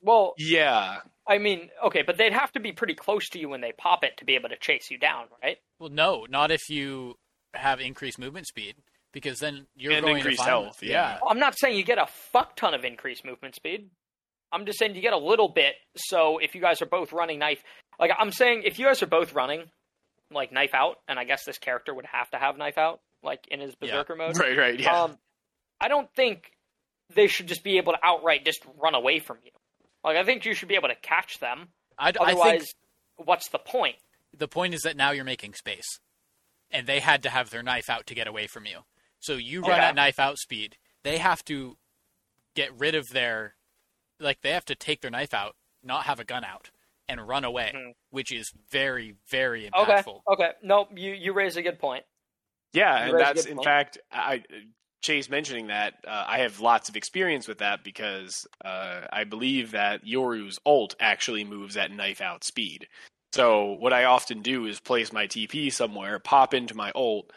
[0.01, 3.61] Well, yeah, I mean, okay, but they'd have to be pretty close to you when
[3.61, 5.57] they pop it to be able to chase you down, right?
[5.79, 7.15] Well, no, not if you
[7.53, 8.75] have increased movement speed,
[9.11, 11.19] because then you're And going increased to find, health, yeah.
[11.27, 13.89] I'm not saying you get a fuck ton of increased movement speed.
[14.51, 15.75] I'm just saying you get a little bit.
[15.97, 17.63] So if you guys are both running knife,
[17.99, 19.63] like I'm saying, if you guys are both running
[20.31, 23.47] like knife out, and I guess this character would have to have knife out, like
[23.49, 23.87] in his Yeah.
[23.87, 24.37] berserker mode.
[24.37, 25.03] right, right, yeah.
[25.03, 25.17] Um,
[25.79, 26.51] I don't think
[27.15, 29.51] they should just be able to outright just run away from you.
[30.03, 31.69] Like I think you should be able to catch them.
[31.97, 32.59] I, I Otherwise,
[33.17, 33.95] think what's the point?
[34.37, 35.99] the point is that now you're making space,
[36.71, 38.79] and they had to have their knife out to get away from you.
[39.19, 39.81] So you run Okay.
[39.81, 40.77] at knife out speed.
[41.03, 41.77] They have to
[42.55, 43.55] get rid of their,
[44.19, 46.69] like they have to take their knife out, not have a gun out,
[47.09, 47.93] and run away, Mhm.
[48.09, 50.21] which is very, very Okay, impactful.
[50.27, 50.53] okay, Okay.
[50.61, 52.05] no, you you raise a good point.
[52.73, 53.65] Yeah, You and that's in point.
[53.65, 54.43] fact, I
[55.01, 59.71] Chase mentioning that uh, I have lots of experience with that because uh, I believe
[59.71, 62.87] that Yoru's ult actually moves at knife out speed.
[63.33, 67.31] So what I often do is place my TP somewhere, pop into my ult,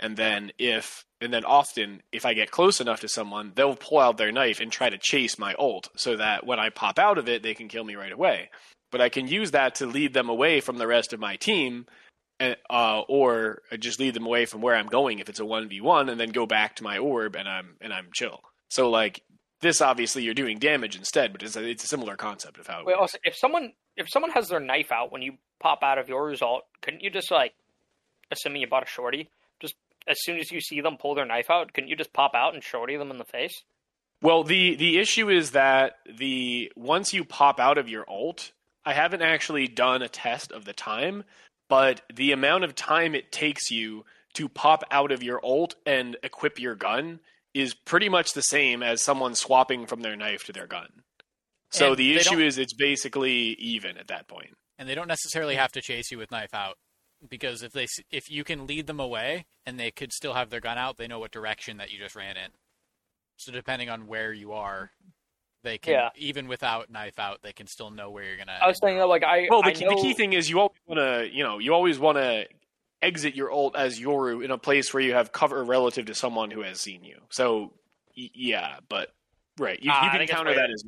[0.00, 4.00] and then if and then often if I get close enough to someone, they'll pull
[4.00, 7.16] out their knife and try to chase my ult so that when I pop out
[7.16, 8.50] of it, they can kill me right away.
[8.94, 11.86] But I can use that to lead them away from the rest of my team
[12.38, 15.68] and, uh, or just lead them away from where I'm going if it's a one
[15.68, 18.40] v one, and then go back to my orb and I'm and I'm chill.
[18.68, 19.24] So like
[19.62, 22.82] this, obviously you're doing damage instead, but it's a, it's a similar concept of how.
[22.82, 23.00] It Wait, works.
[23.00, 26.24] also, if someone if someone has their knife out when you pop out of your
[26.24, 27.54] result, couldn't you just like,
[28.30, 29.28] assuming you bought a shorty,
[29.60, 29.74] just
[30.06, 32.54] as soon as you see them pull their knife out, couldn't you just pop out
[32.54, 33.64] and shorty them in the face?
[34.22, 38.52] Well, the the issue is that the once you pop out of your ult,
[38.84, 41.24] I haven't actually done a test of the time,
[41.68, 44.04] but the amount of time it takes you
[44.34, 47.20] to pop out of your ult and equip your gun
[47.54, 50.88] is pretty much the same as someone swapping from their knife to their gun.
[51.70, 54.54] So And the issue is it's basically even at that point.
[54.78, 56.76] and they don't necessarily have to chase you with knife out
[57.28, 60.60] because if they if you can lead them away and they could still have their
[60.60, 62.50] gun out, they know what direction that you just ran in.
[63.36, 64.90] So depending on where you are,
[65.64, 66.10] they can Yeah.
[66.14, 68.56] even without knife out, they can still know where you're gonna.
[68.62, 70.48] I was saying that like I Well, the, I key, know, the key thing is
[70.48, 72.46] you always want to, you know, you always want to
[73.02, 76.50] exit your ult as Yoru in a place where you have cover relative to someone
[76.52, 77.18] who has seen you.
[77.30, 77.72] So,
[78.16, 79.12] y- yeah, but
[79.58, 80.84] right, you, Ah, you I can think counter that as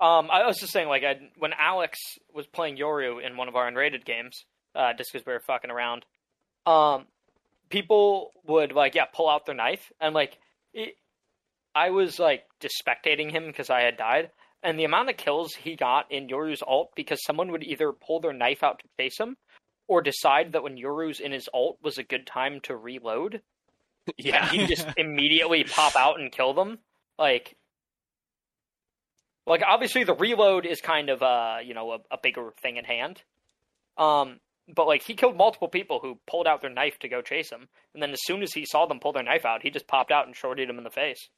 [0.00, 1.98] Um, I was just saying, like, I, when Alex
[2.32, 4.44] was playing Yoru in one of our unrated games,
[4.74, 6.06] uh, just because we were fucking around,
[6.64, 7.06] um,
[7.68, 10.38] people would like, yeah, pull out their knife, and like,
[10.72, 10.94] it,
[11.74, 14.30] I was like just spectating him because I had died,
[14.62, 18.20] and the amount of kills he got in Yoru's alt because someone would either pull
[18.20, 19.36] their knife out to chase him,
[19.88, 23.42] or decide that when Yoru's in his alt was a good time to reload,
[24.16, 24.48] yeah.
[24.48, 26.78] he just immediately pop out and kill them.
[27.18, 27.56] Like,
[29.46, 32.86] like obviously the reload is kind of uh you know a, a bigger thing at
[32.86, 33.22] hand.
[33.98, 34.40] Um,
[34.74, 37.68] but like he killed multiple people who pulled out their knife to go chase him,
[37.94, 40.12] and then as soon as he saw them pull their knife out, he just popped
[40.12, 41.28] out and shorted him in the face.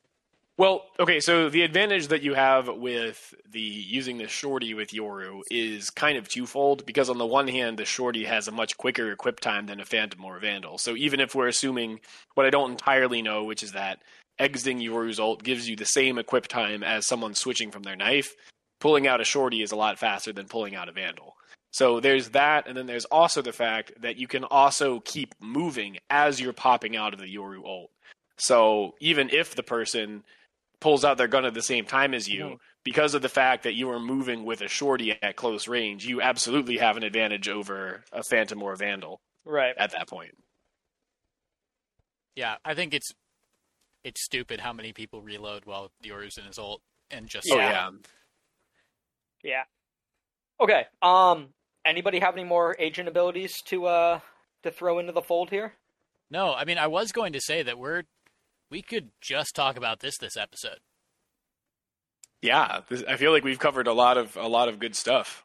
[0.58, 5.40] Well, okay, so the advantage that you have with the using the shorty with Yoru
[5.50, 9.10] is kind of twofold because on the one hand, the shorty has a much quicker
[9.10, 10.76] equip time than a Phantom or a Vandal.
[10.76, 12.00] So even if we're assuming
[12.34, 14.02] what I don't entirely know, which is that
[14.38, 18.34] exiting Yoru's ult gives you the same equip time as someone switching from their knife,
[18.78, 21.34] pulling out a shorty is a lot faster than pulling out a Vandal.
[21.70, 25.96] So there's that, and then there's also the fact that you can also keep moving
[26.10, 27.90] as you're popping out of the Yoru ult.
[28.36, 30.24] So even if the person
[30.82, 32.58] pulls out their gun at the same time as you, Mhm.
[32.84, 36.20] because of the fact that you are moving with a shorty at close range, you
[36.20, 39.74] absolutely have an advantage over a phantom or a vandal Right.
[39.78, 40.36] at that point.
[42.34, 43.12] yeah, I think it's
[44.04, 47.70] it's stupid how many people reload while Yoru's in his ult and just Oh Yeah.
[47.70, 47.90] yeah.
[49.44, 49.64] Yeah.
[50.60, 50.86] Okay.
[51.00, 51.54] Um.
[51.84, 54.20] Anybody have any more agent abilities to uh
[54.62, 55.74] to throw into the fold here?
[56.30, 58.04] No, I mean I was going to say that we're
[58.72, 60.78] we could just talk about this this episode.
[62.40, 65.44] Yeah, this, I feel like we've covered a lot of a lot of good stuff.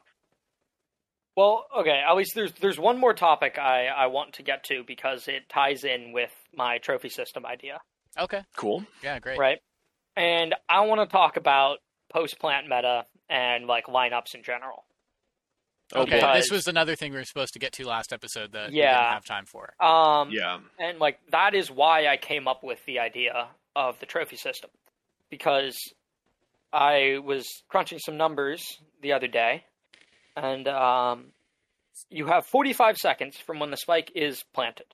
[1.36, 2.02] Well, okay.
[2.08, 5.48] At least there's there's one more topic I I want to get to because it
[5.48, 7.78] ties in with my trophy system idea,
[8.18, 8.84] Okay, Cool.
[9.04, 9.38] yeah, great.
[9.38, 9.58] right?
[10.16, 11.78] And I want to talk about
[12.12, 14.84] post plant meta and like lineups in general.
[15.94, 16.34] Okay, boy.
[16.34, 18.92] this was another thing we were supposed to get to last episode that we didn't
[18.92, 19.72] have time for.
[19.82, 20.30] Um.
[20.30, 20.58] Yeah.
[20.78, 24.70] and like that is why I came up with the idea of the trophy system
[25.30, 25.76] because
[26.72, 29.64] I was crunching some numbers the other day,
[30.36, 31.26] and um,
[32.10, 34.86] you have 45 seconds from when the spike is planted.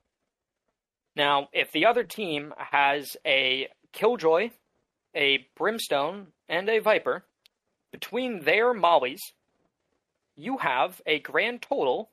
[1.16, 4.50] Now, if the other team has a Killjoy,
[5.14, 7.24] a Brimstone, and a Viper,
[7.92, 9.20] between their mollies,
[10.36, 12.10] you have a grand total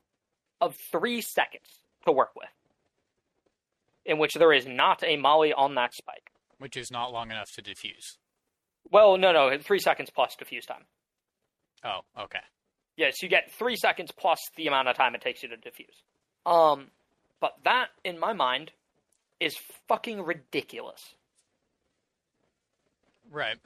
[0.60, 1.68] of three seconds
[2.06, 2.48] to work with
[4.04, 6.30] in which there is not a molly on that spike.
[6.58, 8.18] which is not long enough to diffuse.
[8.90, 10.84] Well, no, no, three seconds plus diffuse time.
[11.84, 12.40] Oh, okay.
[12.96, 16.02] Yes, you get three seconds plus the amount of time it takes you to diffuse.
[16.44, 16.88] Um,
[17.40, 18.72] but that, in my mind,
[19.40, 19.56] is
[19.88, 21.14] fucking ridiculous.
[23.30, 23.56] Right.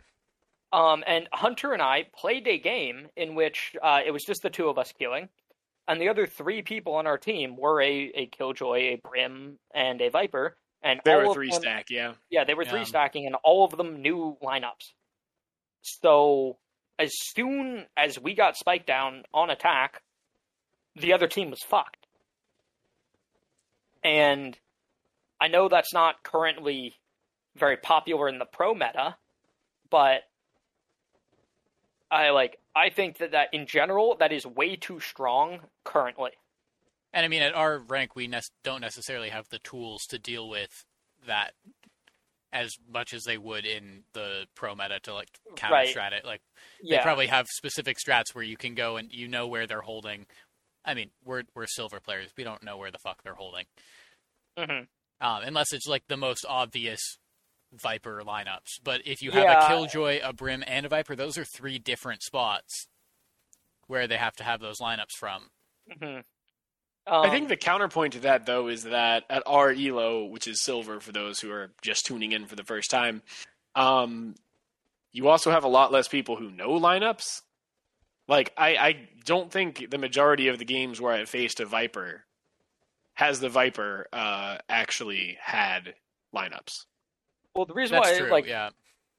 [0.76, 4.50] Um, and Hunter and I played a game in which uh, it was just the
[4.50, 5.30] two of us killing,
[5.88, 10.02] and the other three people on our team were a, a Killjoy, a Brim, and
[10.02, 10.56] a Viper.
[10.82, 12.12] And They were three them- stack, yeah.
[12.28, 12.84] Yeah, they were three Yeah.
[12.84, 14.92] stacking, and all of them knew lineups.
[15.80, 16.58] So
[16.98, 20.02] as soon as we got spiked down on attack,
[20.94, 22.06] the other team was fucked.
[24.04, 24.58] And
[25.40, 26.94] I know that's not currently
[27.56, 29.16] very popular in the pro meta,
[29.90, 30.22] but
[32.16, 32.58] I like.
[32.74, 36.30] I think that that in general that is way too strong currently.
[37.12, 40.48] And I mean, at our rank, we ne- don't necessarily have the tools to deal
[40.48, 40.84] with
[41.26, 41.52] that
[42.52, 45.94] as much as they would in the pro meta to like counter Right.
[45.94, 46.24] strat it.
[46.24, 46.40] Like
[46.82, 46.98] Yeah.
[46.98, 50.26] they probably have specific strats where you can go and you know where they're holding.
[50.84, 52.30] I mean, we're we're silver players.
[52.36, 53.66] We don't know where the fuck they're holding,
[54.58, 54.82] hmm
[55.20, 57.00] um, unless it's like the most obvious
[57.72, 58.80] Viper lineups.
[58.82, 59.64] But if you have Yeah.
[59.64, 62.88] a Killjoy, a Brim, and a Viper, those are three different spots
[63.86, 65.50] where they have to have those lineups from.
[66.00, 66.20] hmm
[67.08, 70.98] I think the counterpoint to that, though, is that at our elo, which is silver
[70.98, 73.22] for those who are just tuning in for the first time,
[73.76, 74.34] um,
[75.12, 77.42] you also have a lot less people who know lineups.
[78.26, 82.24] Like, I, I don't think the majority of the games where I faced a Viper
[83.14, 85.94] has the Viper uh, actually had
[86.34, 86.86] lineups.
[87.56, 88.30] Well, the reason That's why true.
[88.30, 88.70] like yeah.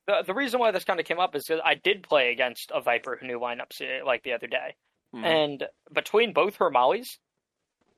[0.07, 2.72] the the reason why this kind of came up is because I did play against
[2.73, 4.76] a Viper who knew lineups uh, like the other day,
[5.14, 5.26] Mhm.
[5.26, 7.19] and between both her mollies,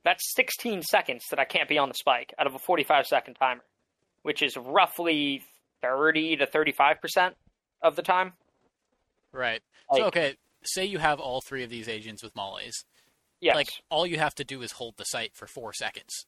[0.04, 3.34] that's 16 seconds that I can't be on the spike out of a 45 second
[3.34, 3.64] timer,
[4.22, 5.42] which is roughly
[5.82, 7.36] 30 to 35 percent
[7.82, 8.32] of the time.
[9.32, 9.62] Right.
[9.90, 12.84] Like, so okay, say you have all three of these agents with mollies.
[13.40, 13.54] Yes.
[13.54, 16.26] Like all you have to do is hold the site for four seconds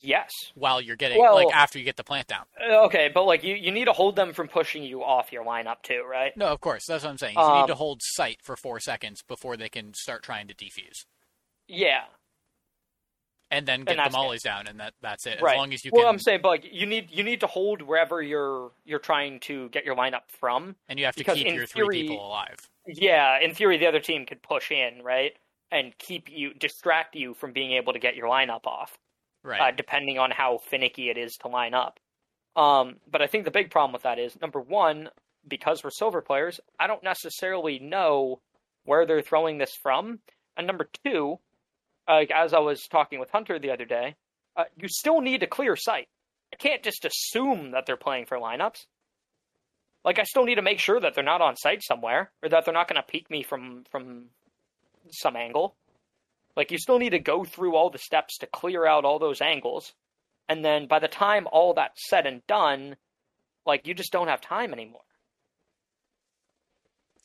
[0.00, 0.30] yes.
[0.54, 2.44] while you're getting Well- like after you get the plant down.
[2.60, 5.44] Uh, Okay, but like you, you need to hold them from pushing you off your
[5.44, 6.36] lineup too, right?
[6.36, 7.34] No, of course, that's what I'm saying.
[7.36, 10.54] You Um, need to hold sight for four seconds before they can start trying to
[10.54, 11.04] defuse,
[11.66, 12.04] Yeah.
[13.50, 14.18] and then get the that's it.
[14.18, 15.36] mollies down, and that that's it.
[15.36, 15.56] As right.
[15.56, 15.96] long as you can.
[15.98, 18.98] well, can, I'm saying, but like, you need you need to hold wherever you're you're
[18.98, 20.76] trying to get your lineup from.
[20.88, 22.56] and you have to keep your three people alive.
[22.86, 25.36] Yeah, in theory, the other team could push in, right,
[25.70, 28.98] and keep you distract you from being able to get your lineup off,
[29.48, 29.60] Right.
[29.60, 31.98] uh, depending on how finicky it is to line up.
[32.56, 35.08] Um, but I think the big problem with that is number one,
[35.46, 38.40] because we're silver players, I don't necessarily know
[38.84, 40.18] where they're throwing this from,
[40.56, 41.38] and number two,
[42.08, 44.16] like as I was talking with Hunter the other day,
[44.56, 46.08] uh, you still need a clear sight.
[46.52, 48.86] I can't just assume that they're playing for lineups.
[50.04, 52.64] Like I still need to make sure that they're not on site somewhere, or that
[52.64, 54.26] they're not going to peek me from from
[55.10, 55.76] some angle.
[56.58, 59.40] Like you still need to go through all the steps to clear out all those
[59.40, 59.94] angles,
[60.48, 62.96] and then by the time all that's said and done,
[63.64, 65.02] like you just don't have time anymore.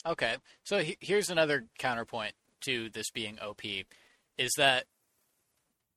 [0.05, 3.85] Okay, so he- here's another counterpoint to this being OP,
[4.37, 4.85] is that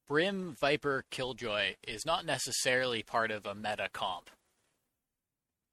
[0.08, 4.30] Brim, Viper, Killjoy is not necessarily part of a meta comp.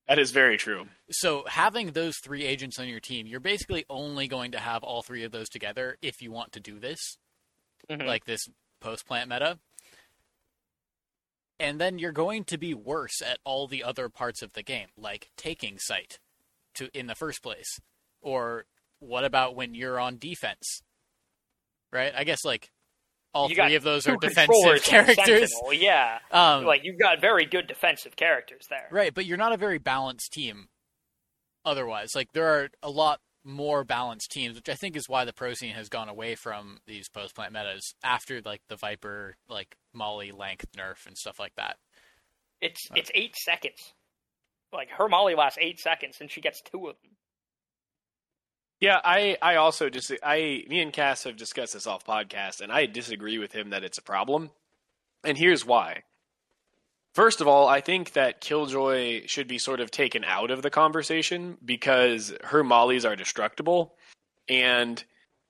[0.09, 0.89] That is very true.
[1.11, 5.01] So having those three agents on your team, you're basically only going to have all
[5.01, 7.17] three of those together if you want to do this,
[7.89, 8.05] Mhm.
[8.05, 8.47] like this
[8.79, 9.59] post plant meta.
[11.59, 14.87] And then you're going to be worse at all the other parts of the game,
[14.97, 16.19] like taking sight
[16.75, 17.79] to in the first place.
[18.21, 18.65] Or
[18.99, 20.81] what about when you're on defense?
[21.91, 22.13] Right?
[22.15, 22.71] I guess like
[23.33, 25.51] all You three of those are defensive characters.
[25.53, 28.87] Sentinel, Yeah, Um, like you've got very good defensive characters there.
[28.91, 30.69] Right, but you're not a very balanced team
[31.63, 32.09] otherwise.
[32.15, 35.53] Like there are a lot more balanced teams, which I think is why the pro
[35.53, 40.31] scene has gone away from these post plant metas after like the Viper like Molly
[40.31, 41.77] length nerf and stuff like that.
[42.61, 43.93] It's it's eight seconds.
[44.71, 47.11] Like her molly lasts eight seconds, and she gets two of them.
[48.79, 52.71] Yeah, I, I also just I me and Cass have discussed this off podcast, and
[52.71, 54.51] I disagree with him that it's a problem.
[55.23, 56.03] And here's why.
[57.13, 60.71] First of all, I think that Killjoy should be sort of taken out of the
[60.71, 63.95] conversation because her mollies are destructible.
[64.49, 65.03] And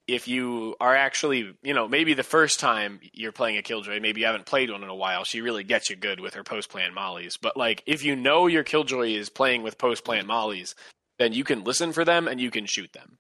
[0.05, 4.19] if you are actually, you know, maybe the first time you're playing a Killjoy, maybe
[4.19, 6.69] you haven't played one in a while, she really gets you good with her post
[6.69, 7.37] plant mollies.
[7.41, 10.75] But like if you know your Killjoy is playing with post plant mollies,
[11.17, 13.19] then you can listen for them and you can shoot them.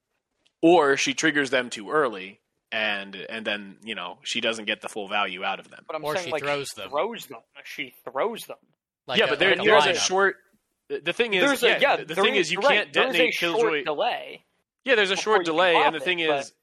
[0.61, 2.41] Or she triggers them too early
[2.73, 5.83] and and then, you know, she doesn't get the full value out of them.
[5.87, 6.89] But I'm Or saying she like throws she them.
[6.89, 7.39] throws them.
[7.63, 8.57] She throws them.
[9.07, 9.95] Like yeah, a- but there, like there's a lineup.
[10.07, 10.35] short
[10.89, 13.03] the thing is There's yeah, a, yeah, the thing is- is you right, can't there
[13.07, 14.43] is a detonate short Killjoy delay.
[14.85, 16.53] Yeah, there's a short delay, and the it, thing but- is,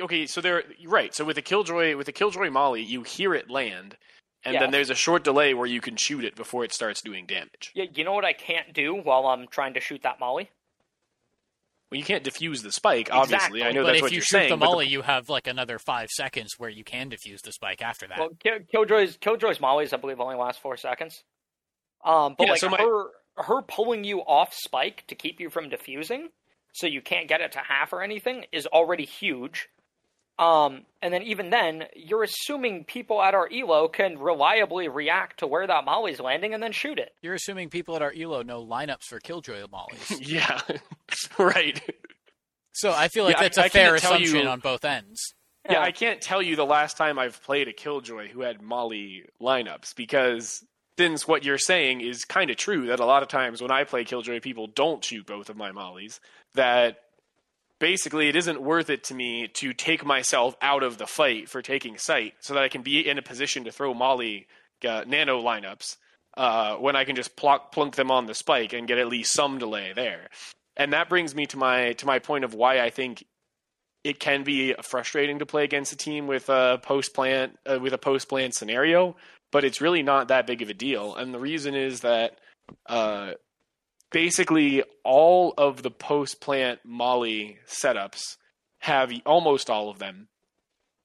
[0.00, 1.12] okay, so there, right.
[1.14, 3.96] So with the killjoy, with the killjoy molly, you hear it land,
[4.44, 7.26] and then there's a short delay where you can shoot it before it starts doing
[7.26, 7.72] damage.
[7.74, 10.50] Yeah, you know what I can't do while I'm trying to shoot that molly?
[11.92, 13.60] Well, you can't diffuse the spike, obviously.
[13.60, 13.62] Exactly.
[13.62, 14.48] I know but that's if what you you're shoot saying.
[14.50, 17.82] the but molly, you have like another five seconds where you can defuse the spike
[17.82, 18.18] after that.
[18.18, 21.22] Well, Kill- Killjoy's Killjoy's mollies, I believe, only last four seconds.
[22.04, 25.48] Um, but Yeah, like so my- her her pulling you off spike to keep you
[25.50, 26.26] from defusing,
[26.72, 29.68] so you can't get it to half or anything, is already huge.
[30.38, 35.46] Um, and then even then, you're assuming people at our elo can reliably react to
[35.46, 37.12] where that molly's landing and then shoot it.
[37.22, 40.20] You're assuming people at our elo know lineups for Killjoy mollies.
[40.32, 40.60] yeah,
[41.38, 41.80] right.
[42.72, 45.20] So I feel like Yeah, that's a I fair can't you- assumption on both ends.
[45.70, 49.22] Yeah, I can't tell you the last time I've played a Killjoy who had Molly
[49.40, 50.64] lineups because
[50.98, 53.84] since what you're saying is kind of true that a lot of times when I
[53.84, 56.18] play Killjoy, people don't shoot both of my Mollies.
[56.54, 56.96] That
[57.82, 61.60] basically it isn't worth it to me to take myself out of the fight for
[61.60, 64.46] taking sight so that I can be in a position to throw Molly
[64.88, 65.96] uh, nano lineups
[66.36, 69.34] uh, when I can just plock, plunk them on the spike and get at least
[69.34, 70.28] some delay there.
[70.76, 73.24] And that brings me to my to my point of why I think
[74.04, 77.92] it can be frustrating to play against a team with a post plant uh, with
[77.92, 79.16] a post plant scenario,
[79.50, 81.16] but it's really not that big of a deal.
[81.16, 82.38] And the reason is that
[82.86, 83.32] uh,
[84.12, 88.36] basically all of the post plant Molly setups
[88.80, 90.28] have almost all of them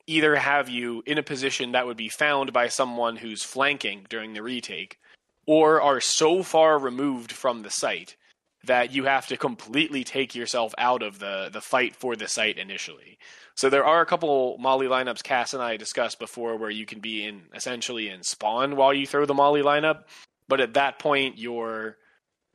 [0.08, 4.34] either have you in a position that would be found by someone who's flanking during
[4.34, 4.98] the retake,
[5.46, 8.16] or are so far removed from the site
[8.64, 12.58] that you have to completely take yourself out of the, the fight for the site
[12.58, 13.18] initially.
[13.56, 17.00] So there are a couple Molly lineups Cass and I discussed before where you can
[17.00, 20.04] be in essentially in spawn while you throw the Molly lineup,
[20.48, 21.98] but at that point you're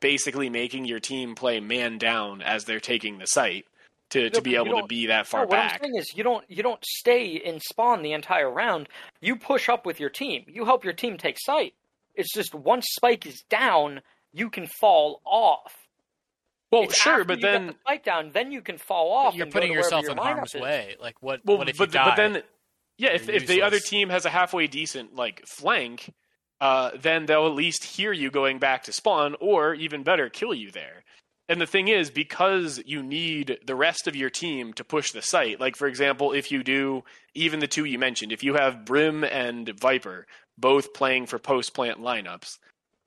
[0.03, 3.65] basically making your team play man down as they're taking the site
[4.09, 5.73] to, to be able to be that far No, what back.
[5.75, 8.89] I'm saying is you don't you don't stay in spawn the entire round.
[9.21, 10.43] You push up with your team.
[10.47, 11.73] You help your team take sight.
[12.15, 14.01] It's just once spike is down,
[14.33, 15.73] you can fall off.
[16.69, 19.13] Well, It's sure, after but you get then the spike down, then you can fall
[19.13, 19.35] off.
[19.35, 20.61] You're and go putting to yourself your in lineup harm's is.
[20.61, 20.95] way.
[20.99, 21.39] Like what?
[21.45, 22.09] Well, what if but, you die?
[22.09, 22.43] but then,
[22.97, 26.13] yeah, if if the other team has a halfway decent like flank,
[26.63, 30.53] uh, then they'll at least hear you going back to spawn, or even better, kill
[30.53, 31.03] you there.
[31.49, 35.21] And the thing is, because you need the rest of your team to push the
[35.21, 35.59] site.
[35.59, 37.03] Like for example, if you do
[37.33, 40.25] even the two you mentioned, if you have Brim and Viper
[40.57, 42.59] both playing for post plant lineups,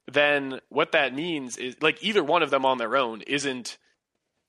[0.06, 3.78] then what that means is like either one of them on their own isn't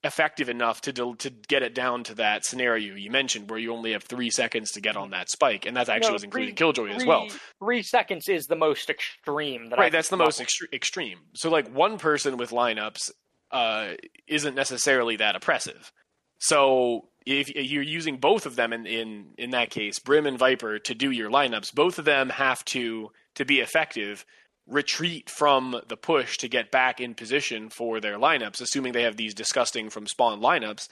[0.03, 3.73] effective enough to del- to get it down to that scenario you mentioned where you
[3.73, 6.49] only have three seconds to get on that spike, and that actually No, was including
[6.49, 7.27] three- Killjoy as well.
[7.59, 9.69] Three seconds is the most extreme.
[9.69, 11.19] That I Right, that's the most extre- extreme.
[11.33, 13.11] So like one person with lineups
[13.51, 13.93] uh,
[14.27, 15.91] isn't necessarily that oppressive.
[16.39, 20.79] So if you're using both of them in, in in that case, Brim and Viper
[20.79, 24.25] to do your lineups, both of them have to to be effective
[24.67, 29.17] retreat from the push to get back in position for their lineups, assuming they have
[29.17, 30.87] these disgusting from spawn lineups.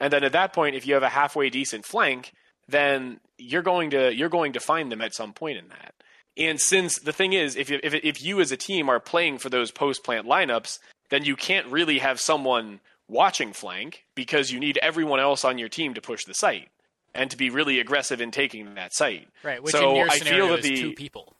[0.00, 2.32] And then at that point, if you have a halfway decent flank,
[2.68, 5.94] then you're going to you're going to find them at some point in that.
[6.36, 9.38] And since the thing is, if you, if if you as a team are playing
[9.38, 10.78] for those post plant lineups,
[11.10, 15.68] then you can't really have someone watching flank because you need everyone else on your
[15.68, 16.68] team to push the site
[17.14, 19.28] and to be really aggressive in taking that site.
[19.42, 21.34] right, which so in your I scenario feel that is the two people.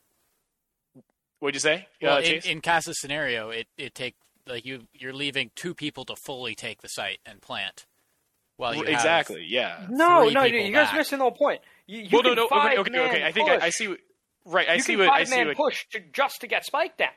[1.41, 1.89] What'd you say?
[2.01, 2.47] Well, uh, in, Chase?
[2.47, 4.15] in Cass's scenario, it it take
[4.47, 7.87] like you you're leaving two people to fully take the site and plant.
[8.57, 9.87] While you have- exactly, yeah.
[9.89, 10.95] No, no, people you guys back.
[10.95, 11.61] are missing the whole point.
[11.87, 13.19] You, you well, no, can no, okay, five okay, okay.
[13.19, 13.97] man I think I, I see.
[14.47, 15.37] Right, I you see can what I five see.
[15.37, 17.09] man What, push to just to get spike down,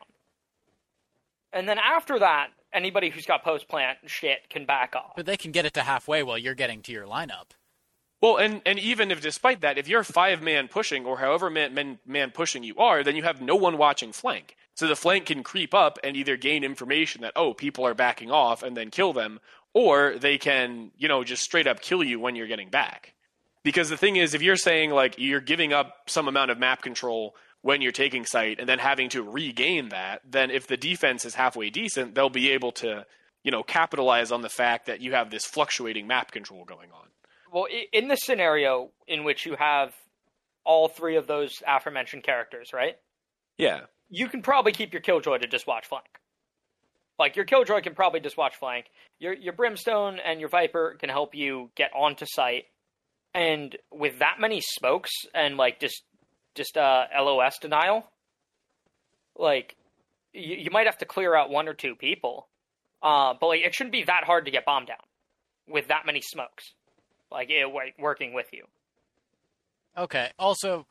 [1.51, 5.13] and then after that, anybody who's got post plant shit can back off.
[5.15, 7.51] but they can get it to halfway while you're getting to your lineup.
[8.23, 11.73] Well, and, and even if despite that, if you're five man pushing or however man,
[11.73, 14.55] man man pushing you are, then you have no one watching flank.
[14.75, 18.31] So the flank can creep up and either gain information that oh people are backing
[18.31, 19.41] off and then kill them,
[19.73, 23.13] or they can you know just straight up kill you when you're getting back.
[23.61, 26.81] Because the thing is, if you're saying like you're giving up some amount of map
[26.81, 31.25] control when you're taking site and then having to regain that, then if the defense
[31.25, 33.05] is halfway decent, they'll be able to
[33.43, 37.09] you know capitalize on the fact that you have this fluctuating map control going on.
[37.53, 39.93] Well, in the scenario in which you have
[40.65, 42.95] all three of those aforementioned characters, right?
[43.59, 43.81] Yeah.
[44.09, 46.07] You can probably keep your Killjoy to just watch flank.
[47.19, 48.87] Like your Killjoy can probably just watch flank.
[49.19, 52.65] Your your Brimstone and your Viper can help you get onto site.
[53.35, 56.01] And with that many smokes and like just
[56.55, 58.03] just uh, LOS denial,
[59.37, 59.75] like
[60.33, 62.47] you, you might have to clear out one or two people.
[63.03, 64.97] Uh, but like it shouldn't be that hard to get bombed down
[65.67, 66.73] with that many smokes.
[67.33, 68.65] Like it wa- working with you.
[69.97, 70.29] Okay.
[70.39, 70.85] Also,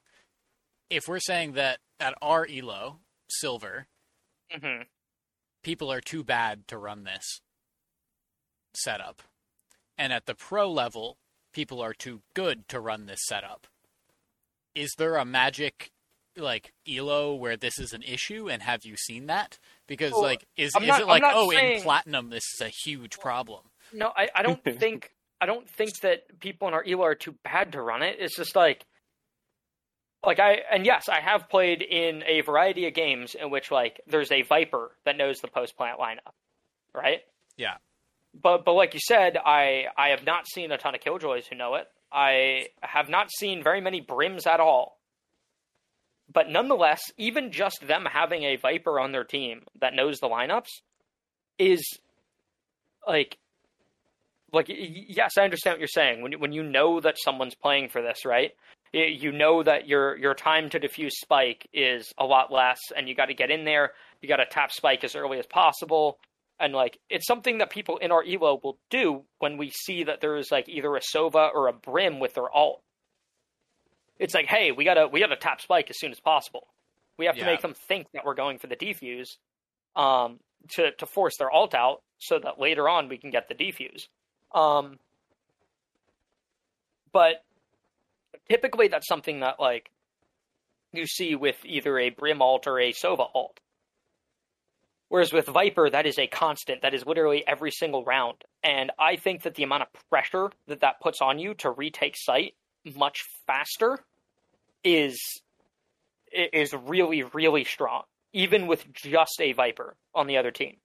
[0.90, 2.98] if we're saying that at our elo
[3.31, 3.86] silver,
[4.51, 4.82] hmm
[5.62, 7.40] people are too bad to run this
[8.74, 9.23] setup,
[9.97, 11.19] and at the pro level,
[11.52, 13.66] people are too good to run this setup.
[14.74, 15.93] Is there a magic
[16.36, 19.59] like elo where this is an issue, and have you seen that?
[19.86, 22.60] Because Well, like, is I'm is not- it like not oh in platinum this is
[22.60, 23.66] a huge problem?
[23.93, 25.12] No, I, I don't think
[25.43, 28.19] I don't think that people in our ELO are too bad to run it.
[28.20, 28.86] It's just like
[30.24, 34.01] like I and yes, I have played in a variety of games in which like
[34.06, 36.32] there's a Viper that knows the post plant lineup.
[36.94, 37.23] Right?
[37.56, 37.74] Yeah.
[38.40, 41.56] but but like you said, I I have not seen a ton of killjoys who
[41.56, 41.89] know it.
[42.12, 45.01] I have not seen very many brims at all.
[46.32, 50.70] But nonetheless, even just them having a Viper on their team that knows the lineups
[51.59, 51.82] is
[53.09, 53.39] like
[54.52, 56.22] like yes, I understand what you're saying.
[56.22, 58.52] When when you know that someone's playing for this, right?
[58.92, 63.14] You know that your your time to defuse spike is a lot less, and you
[63.14, 63.92] got to get in there.
[64.20, 66.18] You got to tap spike as early as possible,
[66.60, 70.20] and like it's something that people in our elo will do when we see that
[70.20, 72.82] there's like either a sova or a brim with their alt.
[74.18, 76.68] It's like, hey, we gotta we gotta tap spike as soon as possible.
[77.18, 79.36] We have to make them think that we're going for the defuse,
[79.96, 80.40] um,
[80.72, 84.08] to to force their alt out, so that later on we can get the defuse.
[84.54, 84.98] Um,
[87.12, 87.44] but
[88.50, 89.90] typically that's something that like
[90.92, 93.60] you see with either a Brim alt or a Sova alt.
[95.08, 96.80] Whereas with Viper, that is a constant.
[96.82, 98.36] That is literally every single round.
[98.62, 102.14] And I think that the amount of pressure that that puts on you to retake
[102.16, 102.54] site
[102.96, 103.98] much faster
[104.82, 105.20] is
[106.32, 108.02] is really really strong,
[108.32, 110.76] even with just a Viper on the other team.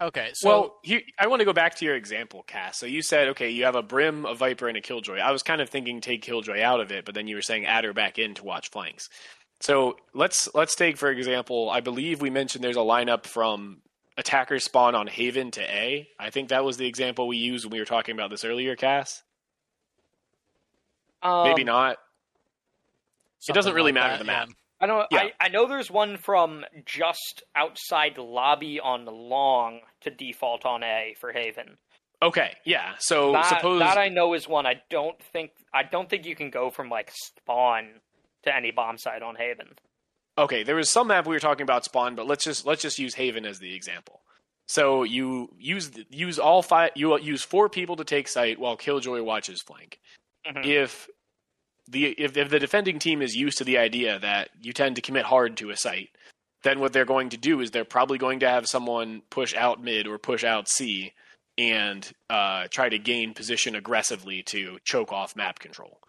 [0.00, 2.78] Okay, so well, you, I want to go back to your example, Cass.
[2.78, 5.18] So you said, okay, you have a Brim, a Viper, and a Killjoy.
[5.18, 7.66] I was kind of thinking take Killjoy out of it, but then you were saying
[7.66, 9.10] add her back in to watch flanks.
[9.60, 13.82] So let's let's take for example, I believe we mentioned there's a lineup from
[14.16, 16.08] attacker spawn on Haven to A.
[16.18, 18.76] I think that was the example we used when we were talking about this earlier,
[18.76, 19.22] Cass.
[21.22, 21.98] Um, Maybe not.
[23.46, 24.48] It doesn't really like matter that, the map.
[24.48, 24.54] yeah.
[24.80, 25.04] I know.
[25.10, 25.28] Yeah.
[25.40, 31.14] I, I know there's one from just outside lobby on long to default on A
[31.20, 31.76] for Haven.
[32.22, 32.92] Okay, yeah.
[32.98, 34.66] So that, suppose that I know is one.
[34.66, 35.52] I don't think.
[35.72, 37.88] I don't think you can go from like spawn
[38.44, 39.68] to any bomb site on Haven.
[40.38, 42.98] Okay, there was some map we were talking about spawn, but let's just let's just
[42.98, 44.20] use Haven as the example.
[44.68, 49.22] So you use use all five you use four people to take site while Killjoy
[49.22, 49.98] watches flank.
[50.46, 50.64] Mhm.
[50.64, 51.08] If
[51.90, 55.02] the if, if the defending team is used to the idea that you tend to
[55.02, 56.10] commit hard to a site,
[56.62, 59.82] then what they're going to do is they're probably going to have someone push out
[59.82, 61.12] mid or push out C
[61.58, 66.00] and uh, try to gain position aggressively to choke off map control.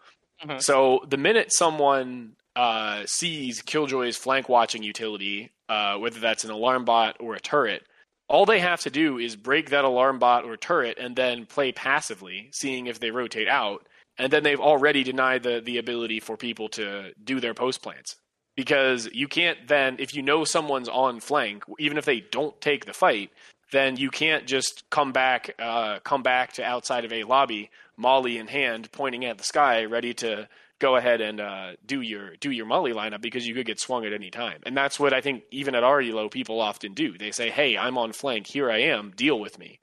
[0.43, 0.61] Mhm.
[0.61, 6.85] So the minute someone uh, sees Killjoy's flank watching utility, uh, whether that's an alarm
[6.85, 7.83] bot or a turret,
[8.27, 11.71] all they have to do is break that alarm bot or turret and then play
[11.71, 13.85] passively, seeing if they rotate out.
[14.21, 18.17] And then they've already denied the, the ability for people to do their post plants.
[18.55, 22.85] Because you can't then, if you know someone's on flank, even if they don't take
[22.85, 23.31] the fight,
[23.71, 28.37] then you can't just come back, uh, come back to outside of a lobby, molly
[28.37, 32.51] in hand, pointing at the sky, ready to go ahead and uh, do your do
[32.51, 34.59] your molly lineup because you could get swung at any time.
[34.65, 37.17] And that's what I think even at our elo people often do.
[37.17, 38.47] They say, "Hey, I'm on flank.
[38.47, 39.13] Here I am.
[39.15, 39.79] Deal with me."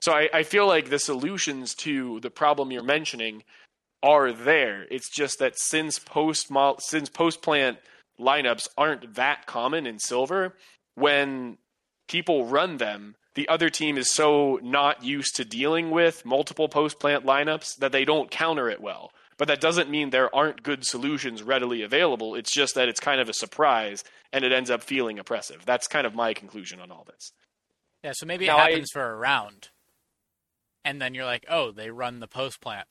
[0.00, 3.42] So I, I feel like the solutions to the problem you're mentioning
[4.04, 4.86] are there.
[4.90, 6.48] It's just that since post
[6.80, 7.78] since post plant
[8.20, 10.54] lineups aren't that common in silver,
[10.94, 11.56] when
[12.06, 17.00] people run them, the other team is so not used to dealing with multiple post
[17.00, 19.10] plant lineups that they don't counter it well.
[19.36, 22.36] But that doesn't mean there aren't good solutions readily available.
[22.36, 25.64] It's just that it's kind of a surprise and it ends up feeling oppressive.
[25.66, 27.32] That's kind of my conclusion on all this.
[28.04, 29.70] Yeah, so maybe Now, it I- happens for a round,
[30.84, 32.86] and then you're like, oh, they run the post plant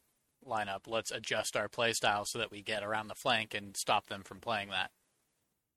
[0.47, 0.81] lineup.
[0.87, 4.39] Let's adjust our playstyle so that we get around the flank and stop them from
[4.39, 4.91] playing that.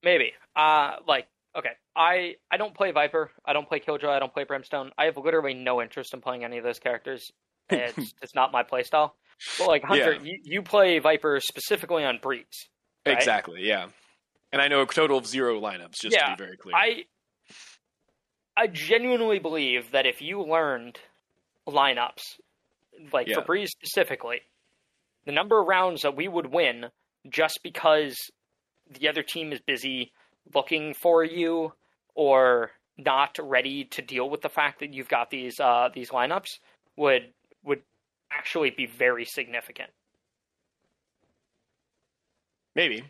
[0.03, 0.33] Maybe.
[0.55, 1.27] Uh like
[1.57, 1.71] okay.
[1.95, 3.31] I I don't play Viper.
[3.45, 4.11] I don't play Killjoy.
[4.11, 4.91] I don't play Brimstone.
[4.99, 7.31] I have literally no interest in playing any of those characters.
[7.71, 9.13] It's it's not my playstyle.
[9.59, 10.21] But like Hunter, Yeah.
[10.23, 12.45] you, you play Viper specifically on Breeze.
[13.05, 13.17] Right?
[13.17, 13.87] Exactly, yeah.
[14.53, 16.75] And I know a total of zero lineups, just Yeah, to be very clear.
[16.77, 17.03] I
[18.57, 20.99] I genuinely believe that if you learned
[21.69, 22.23] lineups,
[23.13, 23.37] like Yeah.
[23.37, 24.41] for Breeze specifically,
[25.27, 26.87] the number of rounds that we would win
[27.29, 28.17] just because
[28.89, 30.13] the other team is busy
[30.55, 31.73] looking for you
[32.15, 36.59] or not ready to deal with the fact that you've got these uh, these lineups
[36.97, 37.33] would
[37.65, 37.83] would
[38.31, 39.91] actually be very significant.
[42.75, 43.05] Maybe.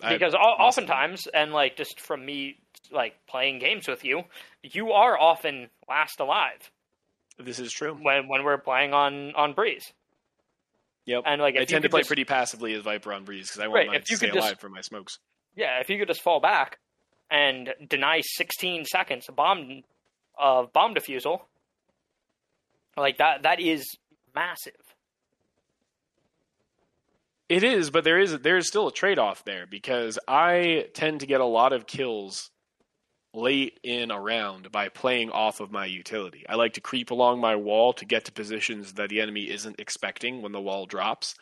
[0.00, 2.58] I- because o- oftentimes and like just from me
[2.90, 4.22] like playing games with you
[4.62, 6.70] you are often last alive
[7.38, 7.94] this is true.
[8.02, 9.92] when when we're playing on on breeze
[11.06, 11.22] Yep.
[11.26, 13.66] and like I tend to play just- pretty passively as Viper on Breeze because I
[13.68, 15.18] want Right, to stay just- alive for my smokes.
[15.56, 16.78] yeah if you could just fall back
[17.30, 19.82] and deny 16 seconds of bomb
[20.38, 21.42] of bomb defusal
[22.96, 23.96] like that that is
[24.34, 24.74] massive
[27.48, 31.20] It is, but there is there is still a trade off there because I tend
[31.20, 32.50] to get a lot of kills
[33.34, 36.44] late in a round by playing off of my utility.
[36.48, 39.80] I like to creep along my wall to get to positions that the enemy isn't
[39.80, 41.34] expecting when the wall drops.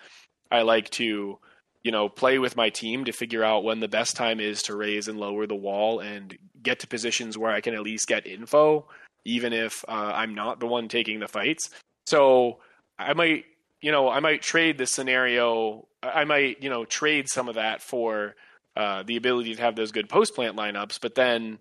[0.50, 1.38] I like to,
[1.82, 4.76] you know, play with my team to figure out when the best time is to
[4.76, 8.26] raise and lower the wall and get to positions where I can at least get
[8.26, 8.86] info,
[9.24, 11.70] even if uh, I'm not the one taking the fights.
[12.06, 12.58] So
[12.98, 13.46] I might,
[13.80, 15.88] you know, I might trade the scenario.
[16.02, 18.36] I might, you know, trade some of that for
[18.76, 21.00] uh, the ability to have those good post plant lineups.
[21.00, 21.58] But then,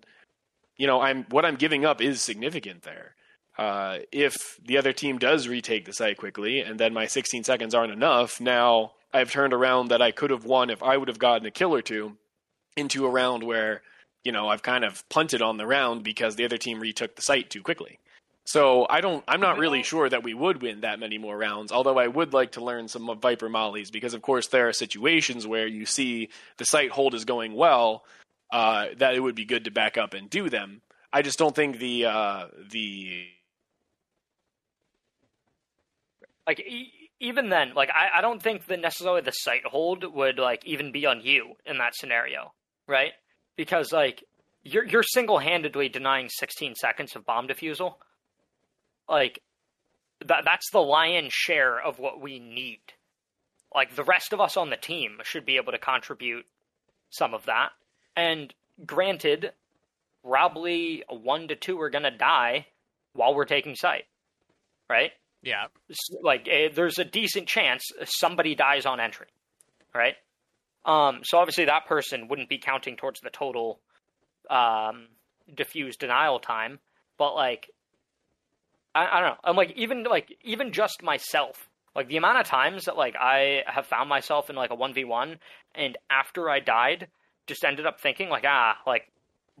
[0.80, 3.14] you know, I'm what I'm giving up is significant there.
[3.58, 7.74] Uh, if the other team does retake the site quickly, and then my 16 seconds
[7.74, 11.18] aren't enough, now I've turned around that I could have won if I would have
[11.18, 12.16] gotten a kill or two
[12.78, 13.82] into a round where,
[14.24, 17.20] you know, I've kind of punted on the round because the other team retook the
[17.20, 17.98] site too quickly.
[18.46, 19.22] So I don't.
[19.28, 21.72] I'm not really sure that we would win that many more rounds.
[21.72, 25.46] Although I would like to learn some Viper mollies because, of course, there are situations
[25.46, 28.02] where you see the site hold is going well.
[28.52, 30.82] Uh, that it would be good to back up and do them.
[31.12, 33.26] I just don't think the uh, the
[36.46, 40.38] like e- even then, like I, I don't think that necessarily the site hold would
[40.38, 42.52] like even be on you in that scenario,
[42.88, 43.12] right?
[43.56, 44.24] Because like
[44.62, 47.94] you're you're single handedly denying 16 seconds of bomb defusal
[49.08, 49.42] like
[50.24, 52.80] that that's the lion's share of what we need.
[53.74, 56.46] Like the rest of us on the team should be able to contribute
[57.10, 57.70] some of that.
[58.20, 58.52] And
[58.84, 59.52] granted,
[60.22, 62.66] probably one to two are gonna die
[63.14, 64.04] while we're taking site,
[64.90, 65.12] right?
[65.42, 65.66] Yeah.
[66.22, 69.28] Like eh, there's a decent chance somebody dies on entry,
[69.94, 70.16] right?
[70.84, 73.80] Um, so obviously that person wouldn't be counting towards the total
[74.50, 75.06] um,
[75.54, 76.78] diffuse denial time,
[77.16, 77.70] but like
[78.94, 79.40] I, I don't know.
[79.44, 81.68] I'm like even like even just myself.
[81.96, 84.92] Like the amount of times that like I have found myself in like a one
[84.92, 85.38] v one,
[85.74, 87.08] and after I died,
[87.50, 89.10] just ended up thinking like ah like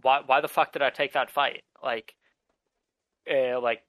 [0.02, 1.62] why why the fuck did I take that fight?
[1.82, 2.14] Like,
[3.30, 3.82] uh, like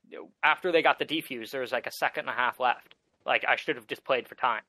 [0.43, 2.95] after they got the defuse, there was like a second and a half left.
[3.25, 4.63] Like I should have just played for time.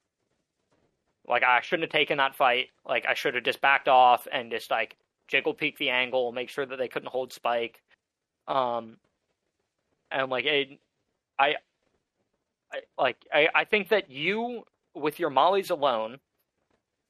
[1.26, 2.68] Like I shouldn't have taken that fight.
[2.86, 4.96] Like I should have just backed off and just like
[5.28, 7.80] jiggle peek the angle, make sure that they couldn't hold spike.
[8.46, 8.96] Um,
[10.10, 10.78] and like I,
[11.38, 11.54] I,
[12.98, 14.64] like I, I think that you
[14.94, 16.18] with your mollies alone,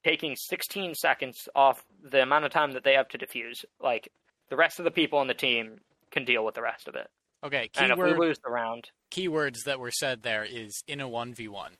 [0.05, 4.11] taking 16 seconds off the amount of time that they have to defuse, like
[4.51, 5.79] the rest of the people on the team
[6.11, 7.09] can deal with the rest of it.
[7.45, 11.09] Okay, and if we lose the round, keywords that were said there is in a
[11.09, 11.73] one v one,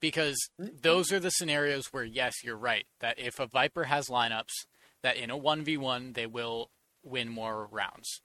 [0.00, 4.66] because those are the scenarios where yes, you're right that if a Viper has lineups,
[5.02, 6.70] that in a one v one they will
[7.02, 8.22] win more rounds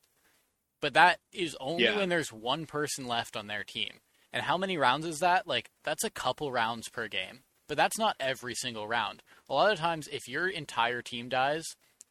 [0.82, 1.98] but that is only yeah.
[1.98, 4.00] when there's one person left on their team.
[4.32, 5.48] And how many rounds is that?
[5.48, 7.42] Like that's a couple rounds per game.
[7.68, 9.24] But that's not every single round.
[9.50, 11.66] A lot of times if your entire team dies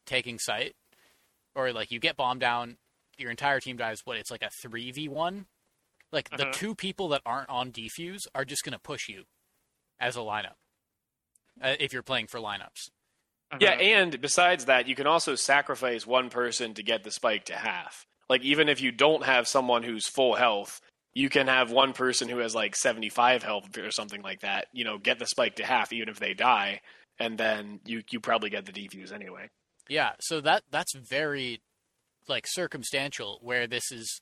[0.05, 0.75] taking site,
[1.55, 2.77] or like you get bombed down,
[3.17, 5.45] your entire team dies what it's like a 3v1.
[6.11, 6.45] Like uh-huh.
[6.45, 9.23] the two people that aren't on defuse are just going to push you
[9.99, 10.55] as a lineup.
[11.61, 12.89] Uh, if you're playing for lineups.
[13.49, 13.57] Uh-huh.
[13.59, 17.55] Yeah, and besides that, you can also sacrifice one person to get the spike to
[17.55, 18.05] half.
[18.29, 20.81] Like even if you don't have someone who's full health,
[21.17, 24.83] you can have one person who has like 75 health or something like that, you
[24.83, 26.81] know, get the spike to half even if they die
[27.19, 29.49] and then you you probably get the defuse anyway.
[29.89, 31.61] Yeah, so that that's very
[32.27, 34.21] like circumstantial where this is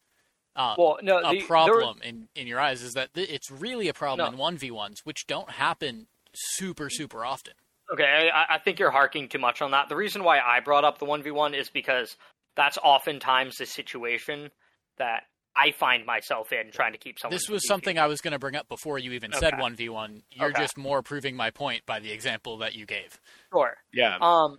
[0.55, 3.89] uh, well, no, a the, problem in, in your eyes is that th- it's really
[3.89, 4.47] a problem no.
[4.47, 7.55] in 1v1s, which don't happen super, super often.
[7.91, 9.89] Okay, I, I, think you're harking too much on that.
[9.89, 12.15] The reason why I brought up the 1v1 is because
[12.55, 14.49] that's oftentimes the situation
[14.97, 15.23] that
[15.55, 17.35] I find myself in trying to keep someone.
[17.35, 19.39] This was something I was going to bring up before you even okay.
[19.39, 20.23] said one v one.
[20.31, 20.61] You're okay.
[20.61, 23.19] just more proving my point by the example that you gave.
[23.53, 23.75] Sure.
[23.93, 24.17] Yeah.
[24.19, 24.57] Um.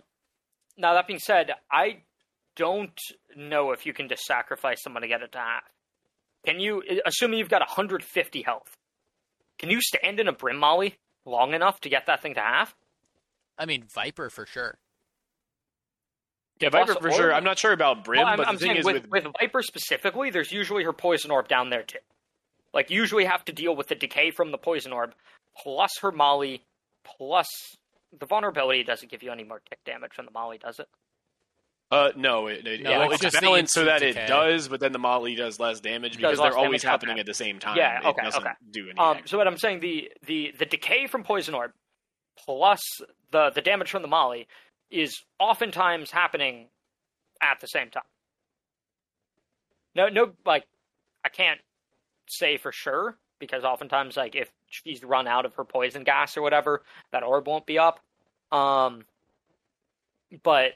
[0.77, 2.03] Now that being said, I
[2.55, 2.99] don't
[3.35, 5.63] know if you can just sacrifice someone to get it to half.
[6.45, 6.83] Can you?
[7.05, 8.75] Assuming you've got 150 health,
[9.59, 12.75] can you stand in a brim molly long enough to get that thing to half?
[13.57, 14.77] I mean, Viper for sure.
[16.59, 17.33] Yeah, Viper for sure.
[17.33, 19.25] I'm not sure about Brim, well, I'm, but I'm thing is with, with...
[19.25, 21.99] with Viper specifically, there's usually her poison orb down there too.
[22.73, 25.13] Like usually have to deal with the decay from the poison orb,
[25.55, 26.63] plus her molly,
[27.03, 27.47] plus
[28.17, 30.87] the vulnerability doesn't give you any more tick damage from the molly, does it?
[31.89, 34.25] Uh, no, it, it, no, it's, it's balanced so that decay.
[34.25, 37.21] it does, but then the molly does less damage because they're always happening okay.
[37.21, 37.77] at the same time.
[37.77, 38.49] Yeah, okay, okay.
[38.71, 38.99] Do anything.
[38.99, 41.71] Um, so what I'm saying, the the the decay from poison orb
[42.37, 42.81] plus
[43.31, 44.47] the the damage from the molly
[44.91, 46.67] is oftentimes happening
[47.41, 48.03] at the same time.
[49.95, 50.65] No, no, like
[51.25, 51.59] I can't
[52.29, 56.41] say for sure because oftentimes, like if she's run out of her poison gas or
[56.41, 57.99] whatever, that orb won't be up.
[58.51, 59.03] Um,
[60.43, 60.71] but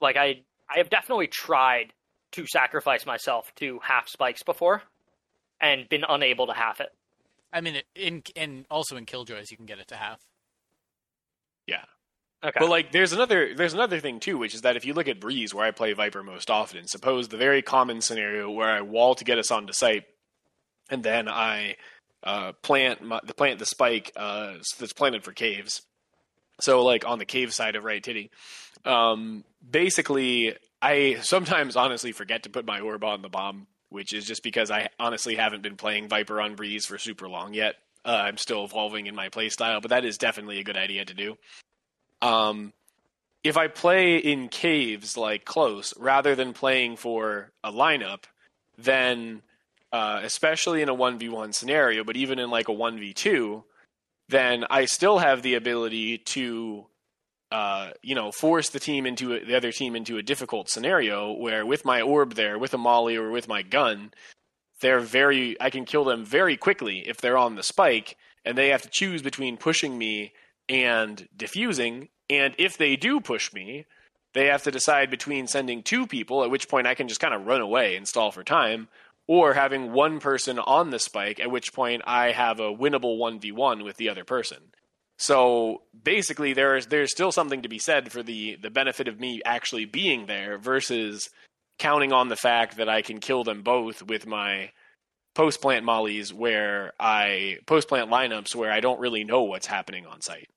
[0.00, 1.92] like I, I have definitely tried
[2.32, 4.82] to sacrifice myself to half spikes before,
[5.60, 6.88] and been unable to half it.
[7.52, 10.20] I mean, it- in and also in Killjoys, you can get it to half.
[11.66, 11.84] Yeah.
[12.44, 12.58] Okay.
[12.60, 15.20] But like, there's another there's another thing too, which is that if you look at
[15.20, 19.14] Breeze, where I play Viper most often, suppose the very common scenario where I wall
[19.14, 20.04] to get us onto site,
[20.90, 21.76] and then I
[22.22, 25.82] uh, plant the plant the spike uh, that's planted for caves.
[26.60, 28.30] So like on the cave side of right titty,
[28.84, 34.26] um, basically I sometimes honestly forget to put my orb on the bomb, which is
[34.26, 37.76] just because I honestly haven't been playing Viper on Breeze for super long yet.
[38.04, 41.14] Uh, I'm still evolving in my playstyle, but that is definitely a good idea to
[41.14, 41.36] do.
[42.22, 42.72] Um,
[43.44, 48.24] if I play in caves like close rather than playing for a lineup,
[48.76, 49.42] then
[49.92, 53.12] uh, especially in a one v one scenario, but even in like a one v
[53.12, 53.64] two,
[54.28, 56.86] then I still have the ability to,
[57.52, 61.32] uh, you know, force the team into a, the other team into a difficult scenario
[61.32, 64.12] where with my orb there, with a molly or with my gun,
[64.80, 68.68] they're very I can kill them very quickly if they're on the spike, and they
[68.70, 70.32] have to choose between pushing me
[70.68, 72.08] and diffusing.
[72.28, 73.86] And if they do push me,
[74.34, 77.34] they have to decide between sending two people, at which point I can just kind
[77.34, 78.88] of run away and stall for time,
[79.26, 83.84] or having one person on the spike, at which point I have a winnable 1v1
[83.84, 84.58] with the other person.
[85.18, 89.40] So basically, there's there's still something to be said for the the benefit of me
[89.44, 91.30] actually being there versus
[91.78, 94.72] counting on the fact that I can kill them both with my
[95.34, 100.06] post plant mollies, where I post plant lineups where I don't really know what's happening
[100.06, 100.48] on site.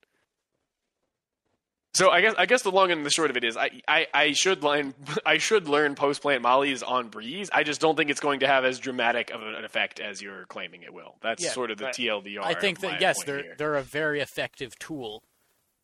[1.99, 4.07] So I guess I guess the long and the short of it is I, I,
[4.13, 4.93] I should learn
[5.25, 7.49] I should learn post plant mollies on breeze.
[7.51, 10.45] I just don't think it's going to have as dramatic of an effect as you're
[10.45, 11.17] claiming it will.
[11.21, 11.93] That's Yeah, sort of the right.
[11.93, 12.41] TLDR.
[12.41, 13.55] I think of my that yes, they're here.
[13.57, 15.23] they're a very effective tool.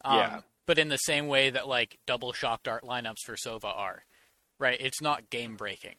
[0.05, 0.39] Um, Yeah.
[0.65, 4.05] But in the same way that like double shock dart lineups for Sova are,
[4.57, 4.77] right?
[4.79, 5.95] It's not game breaking,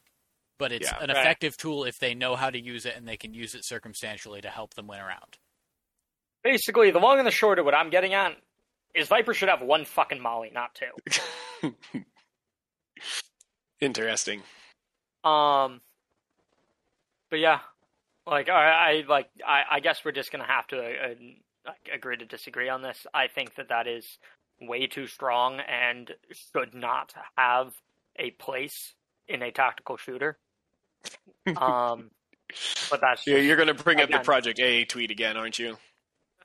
[0.57, 0.97] but it's Yeah.
[0.99, 1.17] an Right.
[1.19, 4.41] effective tool if they know how to use it and they can use it circumstantially
[4.41, 5.37] to help them win around.
[6.43, 8.35] Basically, the long and the short of what I'm getting at
[8.97, 11.73] is Viper should have one fucking molly, not two.
[13.79, 14.41] Interesting.
[15.23, 15.81] Um,
[17.29, 17.59] but yeah,
[18.25, 21.13] like I, I like I, I guess we're just gonna have to uh,
[21.65, 23.05] like, agree to disagree on this.
[23.13, 24.17] I think that that is
[24.59, 27.73] way too strong and should not have
[28.17, 28.93] a place
[29.27, 30.37] in a tactical shooter.
[31.55, 32.11] Um,
[32.89, 35.77] but that's Yeah, you're going to bring up the Project A tweet again, aren't you?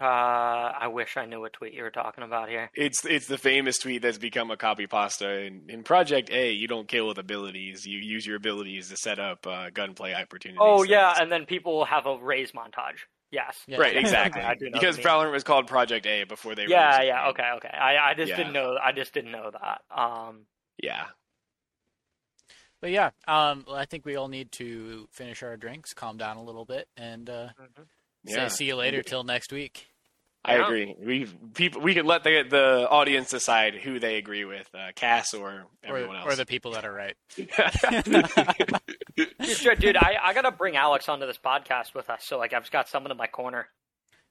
[0.01, 2.71] Uh, I wish I knew what tweet you were talking about here.
[2.75, 5.43] It's it's the famous tweet that's become a copy pasta.
[5.45, 7.85] In, in Project A, you don't kill with abilities.
[7.87, 10.59] You use your abilities to set up uh, gunplay opportunities.
[10.61, 12.99] Oh yeah, and then people will have a Raze montage.
[13.31, 13.57] Yes.
[13.67, 13.79] Yeah.
[13.79, 14.43] right, exactly.
[14.43, 15.07] I do know because what.
[15.07, 16.67] Valorant was called Project A before they.
[16.67, 17.07] Yeah, released it.
[17.07, 17.69] yeah, okay, okay.
[17.69, 18.37] I, I just Yeah.
[18.37, 18.77] didn't know.
[18.83, 19.81] I just didn't know that.
[19.97, 20.47] Um,
[20.83, 21.05] Yeah.
[22.81, 26.43] But yeah, um, I think we all need to finish our drinks, calm down a
[26.43, 27.49] little bit, and uh,
[28.25, 28.49] Yeah.
[28.49, 29.89] say see you later till next week.
[30.45, 30.65] I Yeah.
[30.67, 30.95] agree.
[30.99, 35.35] We people we can let the the audience decide who they agree with, uh, Cass
[35.35, 36.33] or Or, everyone else.
[36.33, 37.17] or the people that are right.
[39.17, 42.25] Dude, dude, I, I gotta bring Alex onto this podcast with us.
[42.25, 43.69] So like, I've got someone in my corner.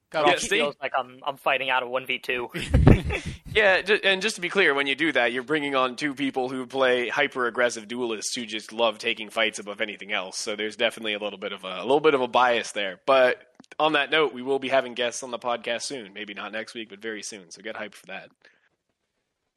[0.10, 0.48] Got It Yeah, all see?
[0.50, 2.50] feels like I'm I'm fighting out of one v two.
[3.56, 6.14] yeah, ju- and just to be clear, when you do that, you're bringing on two
[6.14, 10.38] people who play hyper aggressive duelists who just love taking fights above anything else.
[10.38, 13.00] So there's definitely a little bit of a, a little bit of a bias there.
[13.06, 13.38] But
[13.80, 16.14] on that note, we will be having guests on the podcast soon.
[16.14, 17.52] Maybe not next week, but very soon.
[17.52, 18.30] So get hyped for that.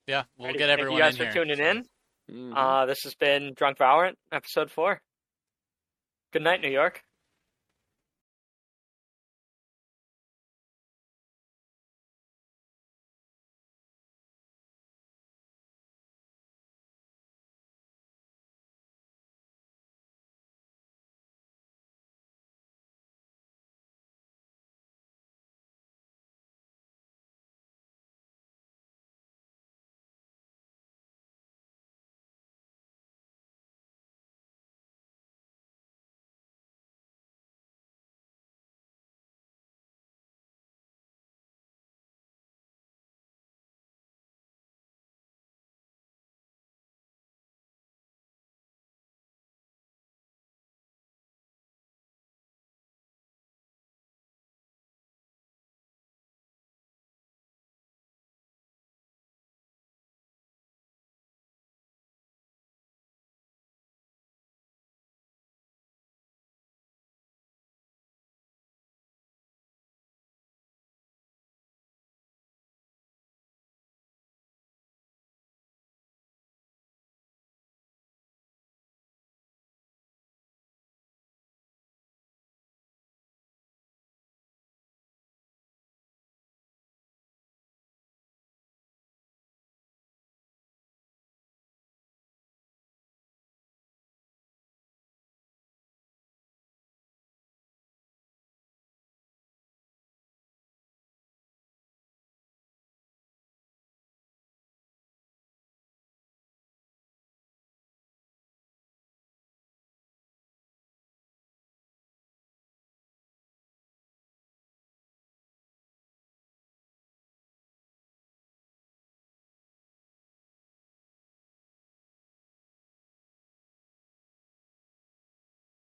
[0.07, 1.57] Yeah, we'll Thank get everyone Thank you guys in for here.
[1.57, 1.86] tuning
[2.28, 2.51] in.
[2.53, 2.57] Mhm.
[2.57, 5.01] Uh, this has been Drunk Valorant, episode four.
[6.32, 7.03] Good night, New York.